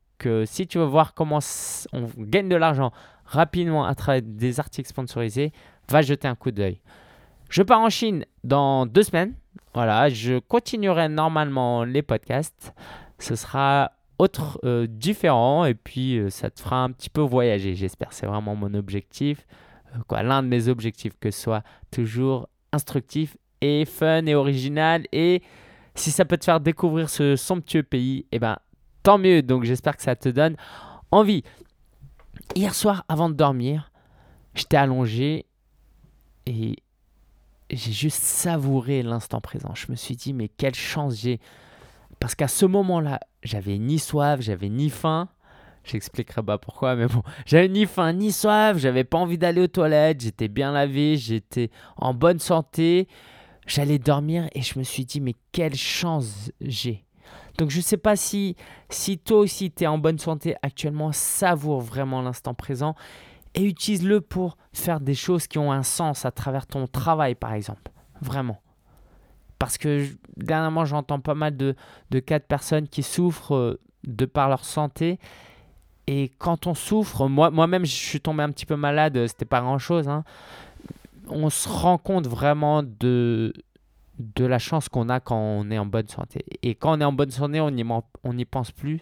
si 0.45 0.67
tu 0.67 0.79
veux 0.79 0.85
voir 0.85 1.15
comment 1.15 1.41
on 1.93 2.07
gagne 2.19 2.49
de 2.49 2.57
l'argent 2.57 2.93
rapidement 3.25 3.85
à 3.85 3.95
travers 3.95 4.23
des 4.23 4.61
articles 4.61 4.89
sponsorisés, 4.89 5.53
va 5.91 6.03
jeter 6.03 6.29
un 6.29 6.35
coup 6.35 6.51
d'œil. 6.51 6.81
Je 7.49 7.63
pars 7.63 7.81
en 7.81 7.91
Chine 7.91 8.25
dans 8.45 8.87
deux 8.87 9.03
semaines. 9.03 9.35
Voilà, 9.75 10.09
je 10.09 10.39
continuerai 10.39 11.09
normalement 11.09 11.85
les 11.85 12.03
podcasts. 12.03 12.73
Ce 13.19 13.37
sera 13.37 13.93
autre 14.19 14.59
euh, 14.65 14.87
différent 14.89 15.65
et 15.65 15.75
puis 15.75 16.19
euh, 16.19 16.31
ça 16.31 16.51
te 16.51 16.61
fera 16.61 16.83
un 16.83 16.91
petit 16.91 17.11
peu 17.11 17.21
voyager, 17.21 17.75
j'espère. 17.75 18.13
C'est 18.13 18.27
vraiment 18.27 18.57
mon 18.57 18.73
objectif. 18.75 19.47
Euh, 19.95 19.99
quoi, 20.07 20.23
l'un 20.23 20.43
de 20.43 20.49
mes 20.49 20.69
objectifs 20.69 21.13
que 21.21 21.31
ce 21.31 21.41
soit 21.41 21.63
toujours 21.91 22.49
instructif 22.73 23.37
et 23.61 23.85
fun 23.85 24.27
et 24.27 24.35
original 24.35 25.05
et 25.13 25.43
si 25.95 26.11
ça 26.11 26.25
peut 26.25 26.37
te 26.37 26.45
faire 26.45 26.61
découvrir 26.61 27.09
ce 27.09 27.37
somptueux 27.37 27.83
pays, 27.83 28.27
eh 28.33 28.39
ben 28.39 28.59
tant 29.07 29.19
mieux. 29.19 29.41
Donc 29.41 29.63
j'espère 29.63 29.97
que 29.97 30.03
ça 30.03 30.17
te 30.17 30.29
donne 30.29 30.57
envie. 31.13 31.45
Hier 32.57 32.75
soir, 32.75 33.05
avant 33.09 33.31
de 33.31 33.35
dormir, 33.35 33.93
j'étais 34.55 34.77
allongé 34.77 35.47
et 36.47 36.77
j'ai 37.71 37.93
juste 37.93 38.23
savouré 38.23 39.05
l'instant 39.05 39.41
présent. 39.41 39.75
Je 39.75 39.87
me 39.91 39.97
suis 39.97 40.17
dit, 40.17 40.33
mais 40.33 40.49
quelle 40.49 40.75
chance 40.75 41.21
j'ai. 41.21 41.39
Parce 42.19 42.35
qu'à 42.35 42.49
ce 42.49 42.67
moment-là, 42.67 43.21
j'avais 43.45 43.79
ni 43.79 44.01
soif, 44.01 44.41
j'avais 44.41 44.69
ni 44.69 44.91
faim. 44.91 45.29
J'expliquerai 45.85 46.43
pas 46.43 46.59
pourquoi, 46.59 46.97
mais 46.97 47.07
bon, 47.07 47.23
j'avais 47.47 47.69
ni 47.69 47.87
faim 47.87 48.13
ni 48.13 48.33
soif, 48.33 48.77
j'avais 48.79 49.05
pas 49.05 49.19
envie 49.19 49.39
d'aller 49.39 49.61
aux 49.61 49.69
toilettes, 49.69 50.21
j'étais 50.21 50.49
bien 50.49 50.73
lavé, 50.73 51.17
j'étais 51.17 51.71
en 51.97 52.13
bonne 52.13 52.41
santé. 52.41 53.07
J'allais 53.69 54.01
dormir 54.01 54.49
et 54.53 54.63
je 54.63 54.77
me 54.81 54.85
suis 54.85 55.05
dit, 55.05 55.21
mais 55.21 55.35
quelle 55.53 55.77
chance 55.77 56.51
j'ai. 56.61 57.06
Donc 57.59 57.71
je 57.71 57.79
ne 57.79 57.83
sais 57.83 57.97
pas 57.97 58.17
si, 58.17 58.57
si 58.91 59.19
toi 59.19 59.39
aussi 59.39 59.71
tu 59.71 59.85
es 59.85 59.87
en 59.87 59.99
bonne 59.99 60.19
santé 60.19 60.57
actuellement, 60.63 61.13
savoure 61.13 61.81
vraiment 61.81 62.23
l'instant 62.23 62.55
présent 62.55 62.95
et 63.55 63.65
utilise-le 63.65 64.21
pour 64.21 64.59
faire 64.73 65.01
des 65.01 65.15
choses 65.15 65.47
qui 65.47 65.59
ont 65.59 65.73
un 65.73 65.83
sens 65.83 66.25
à 66.25 66.31
travers 66.31 66.67
ton 66.67 66.87
travail 66.87 67.35
par 67.35 67.55
exemple. 67.55 67.91
Vraiment. 68.21 68.61
Parce 69.59 69.79
que 69.79 70.07
dernièrement 70.37 70.85
j'entends 70.85 71.21
pas 71.21 71.35
mal 71.35 71.57
de, 71.57 71.75
de 72.11 72.19
cas 72.21 72.39
de 72.39 72.45
personnes 72.45 72.89
qui 72.89 73.03
souffrent 73.03 73.55
euh, 73.55 73.81
de 74.05 74.27
par 74.27 74.49
leur 74.49 74.65
santé. 74.65 75.19
Et 76.07 76.31
quand 76.39 76.67
on 76.67 76.75
souffre, 76.75 77.27
moi, 77.27 77.51
moi-même 77.51 77.85
je 77.85 77.93
suis 77.93 78.21
tombé 78.21 78.43
un 78.43 78.51
petit 78.51 78.67
peu 78.67 78.77
malade, 78.77 79.27
c'était 79.27 79.45
pas 79.45 79.61
grand-chose. 79.61 80.09
Hein. 80.09 80.25
On 81.29 81.51
se 81.51 81.69
rend 81.69 81.99
compte 81.99 82.29
vraiment 82.29 82.85
de, 82.85 83.53
de 84.19 84.45
la 84.45 84.59
chance 84.59 84.89
qu'on 84.89 85.09
a 85.09 85.21
quand 85.21 85.39
on 85.39 85.71
est 85.71 85.79
en 85.79 85.87
bonne 85.87 86.09
santé. 86.09 86.45
Et 86.63 86.75
quand 86.75 86.97
on 86.97 87.01
est 87.01 87.05
en 87.05 87.13
bonne 87.13 87.31
santé, 87.31 87.61
on 87.61 88.33
n'y 88.33 88.45
pense 88.45 88.73
plus. 88.73 89.01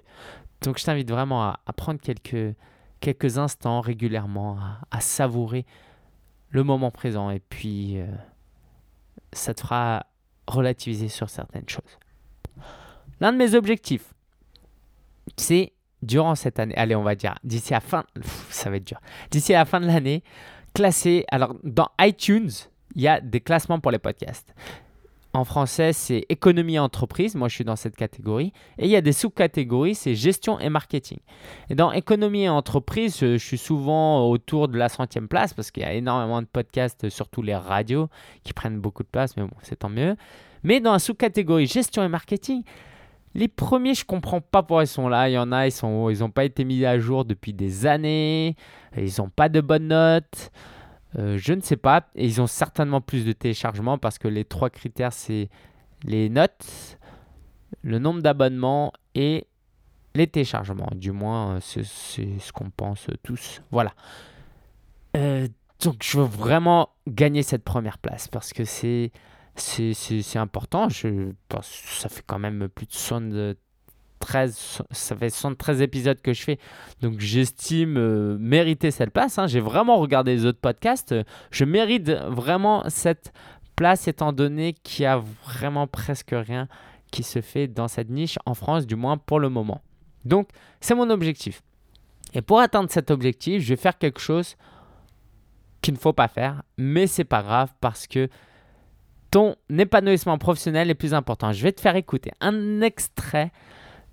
Donc 0.62 0.78
je 0.78 0.84
t'invite 0.84 1.10
vraiment 1.10 1.42
à, 1.44 1.58
prendre 1.76 2.00
quelques, 2.00 2.56
quelques 3.00 3.38
instants 3.38 3.80
régulièrement, 3.80 4.58
à, 4.90 5.00
savourer 5.00 5.66
le 6.50 6.64
moment 6.64 6.90
présent. 6.90 7.30
Et 7.30 7.40
puis, 7.40 8.00
euh, 8.00 8.06
ça 9.32 9.54
te 9.54 9.60
fera 9.60 10.06
relativiser 10.46 11.08
sur 11.08 11.28
certaines 11.28 11.68
choses. 11.68 11.98
L'un 13.20 13.32
de 13.32 13.38
mes 13.38 13.54
objectifs, 13.54 14.14
c'est 15.36 15.72
durant 16.02 16.34
cette 16.34 16.58
année, 16.58 16.74
allez, 16.76 16.94
on 16.94 17.02
va 17.02 17.14
dire, 17.14 17.34
d'ici 17.44 17.74
à 17.74 17.80
fin, 17.80 18.04
ça 18.50 18.70
va 18.70 18.76
être 18.76 18.86
dur, 18.86 19.00
d'ici 19.30 19.54
à 19.54 19.58
la 19.58 19.64
fin 19.64 19.80
de 19.80 19.86
l'année, 19.86 20.22
classer, 20.74 21.24
alors 21.28 21.54
dans 21.62 21.88
iTunes, 22.00 22.50
il 22.94 23.02
y 23.02 23.08
a 23.08 23.20
des 23.20 23.40
classements 23.40 23.80
pour 23.80 23.90
les 23.90 23.98
podcasts 23.98 24.54
En 25.34 25.44
français, 25.44 25.92
c'est 25.92 26.24
économie 26.28 26.76
et 26.76 26.78
entreprise. 26.78 27.34
Moi, 27.34 27.48
je 27.48 27.56
suis 27.56 27.64
dans 27.64 27.74
cette 27.74 27.96
catégorie. 27.96 28.52
Et 28.78 28.84
il 28.84 28.90
y 28.90 28.94
a 28.94 29.00
des 29.00 29.12
sous-catégories, 29.12 29.96
c'est 29.96 30.14
gestion 30.14 30.60
et 30.60 30.68
marketing. 30.68 31.18
Et 31.70 31.74
dans 31.74 31.90
économie 31.90 32.44
et 32.44 32.48
entreprise, 32.48 33.18
je, 33.18 33.36
je 33.36 33.44
suis 33.44 33.58
souvent 33.58 34.28
autour 34.28 34.68
de 34.68 34.78
la 34.78 34.88
centième 34.88 35.26
place 35.26 35.52
parce 35.52 35.72
qu'il 35.72 35.82
y 35.82 35.86
a 35.86 35.92
énormément 35.92 36.40
de 36.40 36.46
podcasts, 36.46 37.08
surtout 37.08 37.42
les 37.42 37.56
radios, 37.56 38.08
qui 38.44 38.52
prennent 38.52 38.78
beaucoup 38.78 39.02
de 39.02 39.08
place, 39.08 39.36
mais 39.36 39.42
bon, 39.42 39.56
c'est 39.62 39.80
tant 39.80 39.88
mieux. 39.88 40.14
Mais 40.62 40.78
dans 40.78 40.92
la 40.92 41.00
sous-catégorie 41.00 41.66
gestion 41.66 42.04
et 42.04 42.08
marketing, 42.08 42.62
les 43.34 43.48
premiers, 43.48 43.94
je 43.94 44.04
comprends 44.04 44.40
pas 44.40 44.62
pourquoi 44.62 44.84
ils 44.84 44.86
sont 44.86 45.08
là. 45.08 45.28
Il 45.28 45.32
y 45.32 45.38
en 45.38 45.50
a, 45.50 45.66
ils 45.66 45.72
sont, 45.72 46.10
ils 46.10 46.20
n'ont 46.20 46.30
pas 46.30 46.44
été 46.44 46.64
mis 46.64 46.84
à 46.84 47.00
jour 47.00 47.24
depuis 47.24 47.52
des 47.52 47.86
années. 47.86 48.54
Ils 48.96 49.14
n'ont 49.18 49.30
pas 49.30 49.48
de 49.48 49.60
bonnes 49.60 49.88
notes. 49.88 50.52
Euh, 51.16 51.38
je 51.38 51.52
ne 51.52 51.60
sais 51.60 51.76
pas. 51.76 52.08
Et 52.14 52.26
ils 52.26 52.40
ont 52.40 52.46
certainement 52.46 53.00
plus 53.00 53.24
de 53.24 53.32
téléchargements 53.32 53.98
parce 53.98 54.18
que 54.18 54.28
les 54.28 54.44
trois 54.44 54.70
critères, 54.70 55.12
c'est 55.12 55.48
les 56.04 56.28
notes, 56.28 56.98
le 57.82 57.98
nombre 57.98 58.20
d'abonnements 58.22 58.92
et 59.14 59.46
les 60.14 60.26
téléchargements. 60.26 60.90
Du 60.94 61.12
moins, 61.12 61.56
euh, 61.56 61.60
c'est 61.60 61.84
ce 61.84 62.52
qu'on 62.52 62.70
pense 62.70 63.06
tous. 63.22 63.62
Voilà. 63.70 63.94
Euh, 65.16 65.48
donc, 65.80 66.02
je 66.02 66.18
veux 66.18 66.24
vraiment 66.26 66.90
gagner 67.08 67.42
cette 67.42 67.64
première 67.64 67.98
place 67.98 68.28
parce 68.28 68.52
que 68.52 68.64
c'est 68.64 69.12
c'est- 69.56 70.36
important. 70.38 70.88
Je 70.88 71.30
pense 71.48 71.68
ça 71.68 72.08
fait 72.08 72.24
quand 72.26 72.38
même 72.40 72.68
plus 72.68 72.86
de 73.20 73.56
73, 74.24 74.82
ça 74.90 75.16
fait 75.16 75.30
73 75.30 75.82
épisodes 75.82 76.20
que 76.20 76.32
je 76.32 76.42
fais. 76.42 76.58
Donc 77.00 77.20
j'estime 77.20 77.96
euh, 77.96 78.36
mériter 78.38 78.90
cette 78.90 79.10
place. 79.10 79.38
hein. 79.38 79.46
J'ai 79.46 79.60
vraiment 79.60 79.98
regardé 79.98 80.34
les 80.34 80.46
autres 80.46 80.60
podcasts. 80.60 81.14
Je 81.50 81.64
mérite 81.64 82.10
vraiment 82.10 82.84
cette 82.88 83.32
place 83.76 84.08
étant 84.08 84.32
donné 84.32 84.72
qu'il 84.72 85.02
y 85.02 85.06
a 85.06 85.22
vraiment 85.46 85.86
presque 85.86 86.32
rien 86.32 86.68
qui 87.10 87.22
se 87.22 87.40
fait 87.40 87.68
dans 87.68 87.88
cette 87.88 88.10
niche 88.10 88.38
en 88.46 88.54
France, 88.54 88.86
du 88.86 88.96
moins 88.96 89.18
pour 89.18 89.40
le 89.40 89.48
moment. 89.48 89.82
Donc 90.24 90.48
c'est 90.80 90.94
mon 90.94 91.10
objectif. 91.10 91.62
Et 92.32 92.42
pour 92.42 92.58
atteindre 92.60 92.90
cet 92.90 93.10
objectif, 93.10 93.62
je 93.62 93.68
vais 93.68 93.76
faire 93.80 93.98
quelque 93.98 94.20
chose 94.20 94.56
qu'il 95.80 95.94
ne 95.94 95.98
faut 95.98 96.12
pas 96.12 96.28
faire, 96.28 96.62
mais 96.78 97.06
c'est 97.06 97.24
pas 97.24 97.42
grave 97.42 97.72
parce 97.80 98.06
que 98.06 98.28
ton 99.30 99.54
épanouissement 99.68 100.38
professionnel 100.38 100.90
est 100.90 100.94
plus 100.94 101.14
important. 101.14 101.52
Je 101.52 101.62
vais 101.62 101.72
te 101.72 101.80
faire 101.80 101.96
écouter 101.96 102.32
un 102.40 102.80
extrait 102.80 103.52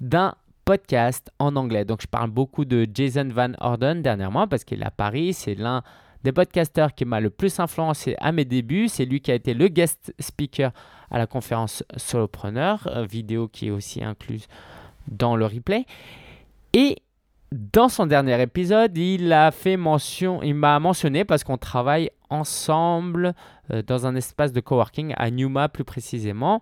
d'un 0.01 0.35
podcast 0.65 1.31
en 1.39 1.55
anglais. 1.55 1.85
Donc, 1.85 2.01
je 2.01 2.07
parle 2.07 2.29
beaucoup 2.29 2.65
de 2.65 2.87
Jason 2.93 3.27
Van 3.29 3.51
Orden 3.59 4.01
dernièrement 4.01 4.47
parce 4.47 4.63
qu'il 4.63 4.81
est 4.81 4.85
à 4.85 4.91
Paris. 4.91 5.33
C'est 5.33 5.55
l'un 5.55 5.83
des 6.23 6.31
podcasteurs 6.31 6.93
qui 6.93 7.05
m'a 7.05 7.19
le 7.19 7.29
plus 7.29 7.59
influencé 7.59 8.15
à 8.19 8.31
mes 8.31 8.45
débuts. 8.45 8.87
C'est 8.87 9.05
lui 9.05 9.21
qui 9.21 9.31
a 9.31 9.35
été 9.35 9.53
le 9.53 9.67
guest 9.67 10.13
speaker 10.19 10.71
à 11.09 11.17
la 11.17 11.27
conférence 11.27 11.83
Solopreneur, 11.97 12.87
euh, 12.87 13.05
vidéo 13.05 13.47
qui 13.47 13.67
est 13.67 13.71
aussi 13.71 14.03
incluse 14.03 14.47
dans 15.07 15.35
le 15.35 15.45
replay. 15.45 15.85
Et 16.73 16.97
dans 17.51 17.89
son 17.89 18.05
dernier 18.05 18.41
épisode, 18.41 18.97
il 18.97 19.33
a 19.33 19.51
fait 19.51 19.77
mention, 19.77 20.41
il 20.41 20.55
m'a 20.55 20.79
mentionné 20.79 21.25
parce 21.25 21.43
qu'on 21.43 21.57
travaille 21.57 22.09
ensemble 22.29 23.33
euh, 23.71 23.81
dans 23.81 24.07
un 24.07 24.15
espace 24.15 24.53
de 24.53 24.61
coworking 24.61 25.13
à 25.17 25.29
Numa 25.31 25.69
plus 25.69 25.83
précisément. 25.83 26.61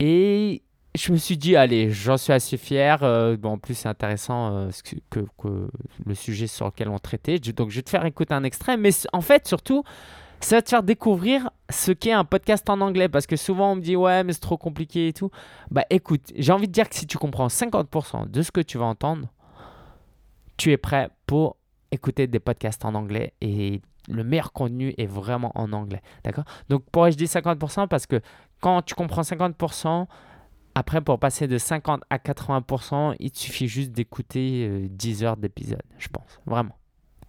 Et 0.00 0.62
je 0.94 1.12
me 1.12 1.16
suis 1.16 1.36
dit, 1.36 1.56
allez, 1.56 1.90
j'en 1.90 2.16
suis 2.16 2.32
assez 2.32 2.56
fier. 2.56 3.02
euh, 3.02 3.36
bon, 3.36 3.52
en 3.52 3.58
plus, 3.58 3.74
c'est 3.74 3.88
intéressant 3.88 4.54
euh, 4.54 4.70
que, 5.10 5.20
le 6.04 6.14
sujet 6.14 6.46
sur 6.46 6.66
lequel 6.66 6.88
on 6.88 6.98
traitait. 6.98 7.38
Donc, 7.38 7.70
je 7.70 7.76
vais 7.76 7.82
te 7.82 7.90
faire 7.90 8.04
écouter 8.04 8.34
un 8.34 8.42
extrait. 8.42 8.76
Mais 8.76 8.90
en 9.12 9.20
fait, 9.20 9.46
surtout, 9.46 9.84
ça 10.40 10.56
va 10.56 10.62
te 10.62 10.68
faire 10.68 10.82
découvrir 10.82 11.50
ce 11.70 11.92
qu'est 11.92 12.12
un 12.12 12.24
podcast 12.24 12.68
en 12.68 12.80
anglais. 12.80 13.08
Parce 13.08 13.26
que 13.26 13.36
souvent, 13.36 13.72
on 13.72 13.76
me 13.76 13.80
dit, 13.80 13.94
ouais, 13.94 14.24
mais 14.24 14.32
c'est 14.32 14.40
trop 14.40 14.58
compliqué 14.58 15.08
et 15.08 15.12
tout. 15.12 15.30
Bah, 15.70 15.84
écoute, 15.90 16.32
j'ai 16.36 16.52
envie 16.52 16.66
de 16.66 16.72
dire 16.72 16.88
que 16.88 16.96
si 16.96 17.06
tu 17.06 17.18
comprends 17.18 17.46
50% 17.46 18.28
de 18.28 18.42
ce 18.42 18.50
que 18.50 18.60
tu 18.60 18.76
vas 18.76 18.86
entendre, 18.86 19.28
tu 20.56 20.72
es 20.72 20.76
prêt 20.76 21.08
pour 21.26 21.56
écouter 21.92 22.26
des 22.26 22.40
podcasts 22.40 22.84
en 22.84 22.94
anglais 22.94 23.32
et 23.40 23.80
le 24.08 24.24
meilleur 24.24 24.52
contenu 24.52 24.94
est 24.98 25.06
vraiment 25.06 25.52
en 25.54 25.72
anglais. 25.72 26.02
D'accord? 26.24 26.44
Donc, 26.68 26.82
pourquoi 26.90 27.10
je 27.10 27.16
dis 27.16 27.26
50% 27.26 27.86
Parce 27.86 28.06
que 28.06 28.20
quand 28.60 28.82
tu 28.82 28.94
comprends 28.94 29.22
50%, 29.22 30.06
après, 30.80 31.02
pour 31.02 31.18
passer 31.18 31.46
de 31.46 31.58
50 31.58 32.04
à 32.08 32.16
80%, 32.16 33.14
il 33.20 33.30
suffit 33.34 33.68
juste 33.68 33.92
d'écouter 33.92 34.66
euh, 34.66 34.86
10 34.88 35.24
heures 35.24 35.36
d'épisode, 35.36 35.82
je 35.98 36.08
pense. 36.08 36.40
Vraiment. 36.46 36.74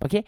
OK? 0.06 0.24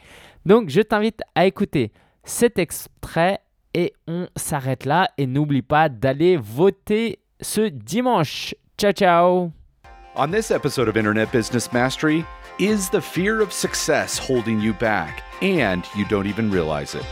Donc, 0.46 0.68
je 0.68 0.82
t'invite 0.82 1.22
à 1.34 1.46
écouter 1.46 1.94
cet 2.26 2.60
extrait 2.60 3.40
et 3.74 3.94
on 4.10 4.28
s'arrête 4.36 4.84
là. 4.84 5.08
Et 5.18 5.26
n'oublie 5.26 5.62
pas 5.62 5.88
d'aller 5.88 6.36
voter 6.36 7.20
ce 7.40 7.62
dimanche. 7.62 8.56
Ciao, 8.78 8.92
ciao 8.92 9.52
On 10.18 10.28
this 10.30 10.52
episode 10.52 10.90
of 10.90 10.98
Internet 10.98 11.32
Business 11.32 11.72
Mastery, 11.72 12.26
is 12.60 12.90
the 12.90 13.00
fear 13.00 13.40
of 13.40 13.54
success 13.54 14.20
holding 14.20 14.60
you 14.60 14.74
back 14.74 15.24
and 15.42 15.84
you 15.96 16.04
don't 16.10 16.28
even 16.28 16.52
realize 16.52 16.94
it? 16.94 17.06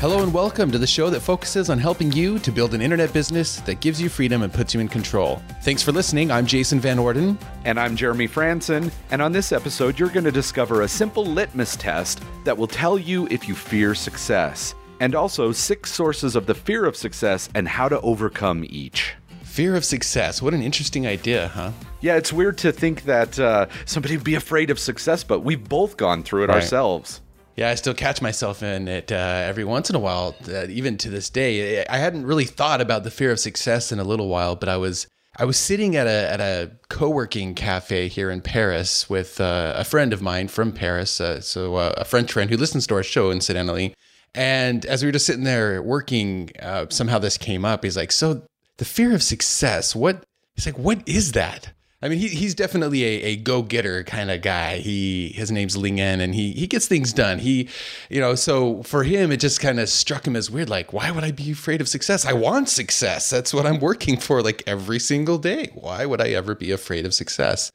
Hello 0.00 0.22
and 0.22 0.32
welcome 0.32 0.70
to 0.70 0.78
the 0.78 0.86
show 0.86 1.10
that 1.10 1.20
focuses 1.20 1.68
on 1.68 1.76
helping 1.78 2.10
you 2.12 2.38
to 2.38 2.50
build 2.50 2.72
an 2.72 2.80
internet 2.80 3.12
business 3.12 3.60
that 3.60 3.80
gives 3.80 4.00
you 4.00 4.08
freedom 4.08 4.40
and 4.42 4.50
puts 4.50 4.72
you 4.72 4.80
in 4.80 4.88
control. 4.88 5.42
Thanks 5.60 5.82
for 5.82 5.92
listening. 5.92 6.30
I'm 6.30 6.46
Jason 6.46 6.80
Van 6.80 6.98
Orden. 6.98 7.38
And 7.66 7.78
I'm 7.78 7.96
Jeremy 7.96 8.26
Franson, 8.26 8.90
and 9.10 9.20
on 9.20 9.30
this 9.32 9.52
episode, 9.52 9.98
you're 9.98 10.08
going 10.08 10.24
to 10.24 10.32
discover 10.32 10.82
a 10.82 10.88
simple 10.88 11.26
litmus 11.26 11.76
test 11.76 12.22
that 12.44 12.56
will 12.56 12.66
tell 12.66 12.98
you 12.98 13.28
if 13.30 13.46
you 13.46 13.54
fear 13.54 13.94
success, 13.94 14.74
and 15.00 15.14
also 15.14 15.52
six 15.52 15.92
sources 15.92 16.34
of 16.34 16.46
the 16.46 16.54
fear 16.54 16.86
of 16.86 16.96
success 16.96 17.50
and 17.54 17.68
how 17.68 17.86
to 17.86 18.00
overcome 18.00 18.64
each. 18.70 19.12
Fear 19.42 19.76
of 19.76 19.84
success. 19.84 20.40
What 20.40 20.54
an 20.54 20.62
interesting 20.62 21.06
idea, 21.06 21.48
huh? 21.48 21.72
Yeah, 22.00 22.16
it's 22.16 22.32
weird 22.32 22.56
to 22.58 22.72
think 22.72 23.02
that 23.02 23.38
uh, 23.38 23.66
somebody 23.84 24.16
would 24.16 24.24
be 24.24 24.36
afraid 24.36 24.70
of 24.70 24.78
success, 24.78 25.24
but 25.24 25.40
we've 25.40 25.68
both 25.68 25.98
gone 25.98 26.22
through 26.22 26.44
it 26.44 26.48
Right. 26.48 26.54
ourselves. 26.54 27.20
Yeah, 27.60 27.68
I 27.68 27.74
still 27.74 27.92
catch 27.92 28.22
myself 28.22 28.62
in 28.62 28.88
it 28.88 29.12
uh, 29.12 29.44
every 29.44 29.64
once 29.64 29.90
in 29.90 29.96
a 29.96 29.98
while. 29.98 30.34
Uh, 30.48 30.64
even 30.68 30.96
to 30.96 31.10
this 31.10 31.28
day, 31.28 31.84
I 31.84 31.98
hadn't 31.98 32.24
really 32.24 32.46
thought 32.46 32.80
about 32.80 33.04
the 33.04 33.10
fear 33.10 33.30
of 33.32 33.38
success 33.38 33.92
in 33.92 33.98
a 33.98 34.02
little 34.02 34.28
while, 34.28 34.56
but 34.56 34.70
I 34.70 34.78
was 34.78 35.06
I 35.36 35.44
was 35.44 35.58
sitting 35.58 35.94
at 35.94 36.06
a 36.06 36.32
at 36.32 36.40
a 36.40 36.70
co-working 36.88 37.54
cafe 37.54 38.08
here 38.08 38.30
in 38.30 38.40
Paris 38.40 39.10
with 39.10 39.42
uh, 39.42 39.74
a 39.76 39.84
friend 39.84 40.14
of 40.14 40.22
mine 40.22 40.48
from 40.48 40.72
Paris, 40.72 41.20
uh, 41.20 41.42
so 41.42 41.74
uh, 41.74 41.92
a 41.98 42.06
French 42.06 42.32
friend 42.32 42.48
who 42.48 42.56
listens 42.56 42.86
to 42.86 42.94
our 42.94 43.02
show, 43.02 43.30
incidentally. 43.30 43.92
And 44.34 44.86
as 44.86 45.02
we 45.02 45.08
were 45.08 45.12
just 45.12 45.26
sitting 45.26 45.44
there 45.44 45.82
working, 45.82 46.52
uh, 46.62 46.86
somehow 46.88 47.18
this 47.18 47.36
came 47.36 47.66
up. 47.66 47.84
He's 47.84 47.94
like, 47.94 48.10
"So 48.10 48.40
the 48.78 48.86
fear 48.86 49.14
of 49.14 49.22
success, 49.22 49.94
what?" 49.94 50.24
He's 50.54 50.64
like, 50.64 50.78
"What 50.78 51.06
is 51.06 51.32
that?" 51.32 51.74
I 52.02 52.08
mean, 52.08 52.18
he, 52.18 52.28
he's 52.28 52.54
definitely 52.54 53.04
a, 53.04 53.22
a 53.22 53.36
go 53.36 53.62
getter 53.62 54.02
kind 54.04 54.30
of 54.30 54.40
guy. 54.40 54.78
He 54.78 55.28
his 55.34 55.50
name's 55.50 55.76
Ling 55.76 56.00
En, 56.00 56.20
and 56.20 56.34
he 56.34 56.52
he 56.52 56.66
gets 56.66 56.86
things 56.86 57.12
done. 57.12 57.38
He, 57.38 57.68
you 58.08 58.20
know, 58.20 58.34
so 58.34 58.82
for 58.84 59.04
him, 59.04 59.30
it 59.30 59.38
just 59.40 59.60
kind 59.60 59.78
of 59.78 59.88
struck 59.88 60.26
him 60.26 60.34
as 60.34 60.50
weird. 60.50 60.70
Like, 60.70 60.92
why 60.94 61.10
would 61.10 61.24
I 61.24 61.30
be 61.30 61.50
afraid 61.52 61.80
of 61.82 61.88
success? 61.88 62.24
I 62.24 62.32
want 62.32 62.70
success. 62.70 63.28
That's 63.28 63.52
what 63.52 63.66
I'm 63.66 63.80
working 63.80 64.16
for, 64.16 64.42
like 64.42 64.62
every 64.66 64.98
single 64.98 65.36
day. 65.36 65.70
Why 65.74 66.06
would 66.06 66.22
I 66.22 66.30
ever 66.30 66.54
be 66.54 66.72
afraid 66.72 67.04
of 67.04 67.12
success? 67.12 67.70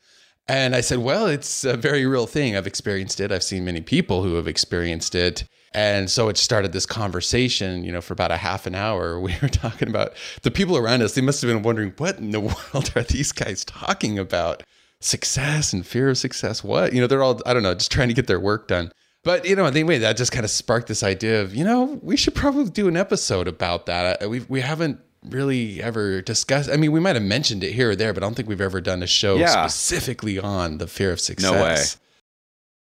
And 0.48 0.76
I 0.76 0.82
said, 0.82 1.00
well, 1.00 1.26
it's 1.26 1.64
a 1.64 1.76
very 1.76 2.06
real 2.06 2.28
thing. 2.28 2.56
I've 2.56 2.68
experienced 2.68 3.20
it. 3.20 3.32
I've 3.32 3.44
seen 3.44 3.66
many 3.66 3.82
people 3.82 4.24
who 4.24 4.36
have 4.36 4.48
experienced 4.48 5.16
it. 5.16 5.48
And 5.74 6.10
so 6.10 6.30
it 6.30 6.38
started 6.38 6.72
this 6.72 6.86
conversation, 6.86 7.84
you 7.84 7.92
know, 7.92 8.00
for 8.02 8.14
about 8.14 8.32
a 8.32 8.38
half 8.38 8.66
an 8.66 8.76
hour. 8.76 9.20
We 9.26 9.36
were 9.42 9.50
talking 9.50 9.90
about 9.90 10.14
the 10.44 10.52
people 10.52 10.78
around 10.78 11.02
us. 11.02 11.16
They 11.16 11.22
must 11.22 11.42
have 11.42 11.50
been 11.50 11.64
wondering, 11.64 11.94
what 11.98 12.18
in 12.18 12.32
the 12.32 12.40
world 12.74 12.92
are 12.96 13.04
these 13.04 13.32
guys 13.32 13.66
talking 13.66 14.18
about? 14.20 14.64
Success 15.02 15.74
and 15.74 15.86
fear 15.86 16.10
of 16.10 16.18
success. 16.18 16.64
What? 16.64 16.94
You 16.94 17.02
know, 17.02 17.08
they're 17.08 17.22
all, 17.24 17.42
I 17.46 17.54
don't 17.54 17.64
know, 17.64 17.74
just 17.74 17.92
trying 17.92 18.08
to 18.08 18.14
get 18.14 18.28
their 18.28 18.40
work 18.40 18.68
done. 18.68 18.92
But, 19.24 19.46
you 19.46 19.56
know, 19.56 19.66
anyway, 19.66 19.98
that 20.00 20.18
just 20.18 20.32
kind 20.32 20.46
of 20.46 20.52
sparked 20.52 20.88
this 20.88 21.04
idea 21.04 21.42
of, 21.42 21.54
you 21.54 21.64
know, 21.66 22.00
we 22.02 22.16
should 22.16 22.34
probably 22.36 22.70
do 22.70 22.88
an 22.88 22.96
episode 22.96 23.48
about 23.48 23.86
that. 23.88 24.22
I- 24.22 24.28
We, 24.28 24.40
we 24.48 24.62
haven't 24.62 25.00
really 25.24 25.82
ever 25.82 26.22
discussed, 26.22 26.70
I 26.72 26.78
mean, 26.78 26.92
we 26.92 27.00
might 27.00 27.16
have 27.16 27.24
mentioned 27.24 27.64
it 27.64 27.74
here 27.74 27.90
or 27.92 27.96
there, 27.96 28.14
but 28.14 28.24
I 28.24 28.26
don't 28.28 28.36
think 28.36 28.48
we've 28.48 28.62
ever 28.62 28.80
done 28.82 29.02
a 29.04 29.08
show 29.08 29.36
Yeah. 29.38 29.66
specifically 29.68 30.40
on 30.40 30.78
the 30.78 30.88
fear 30.88 31.12
of 31.12 31.20
success. 31.20 31.52
No 31.52 31.62
way. 31.64 31.84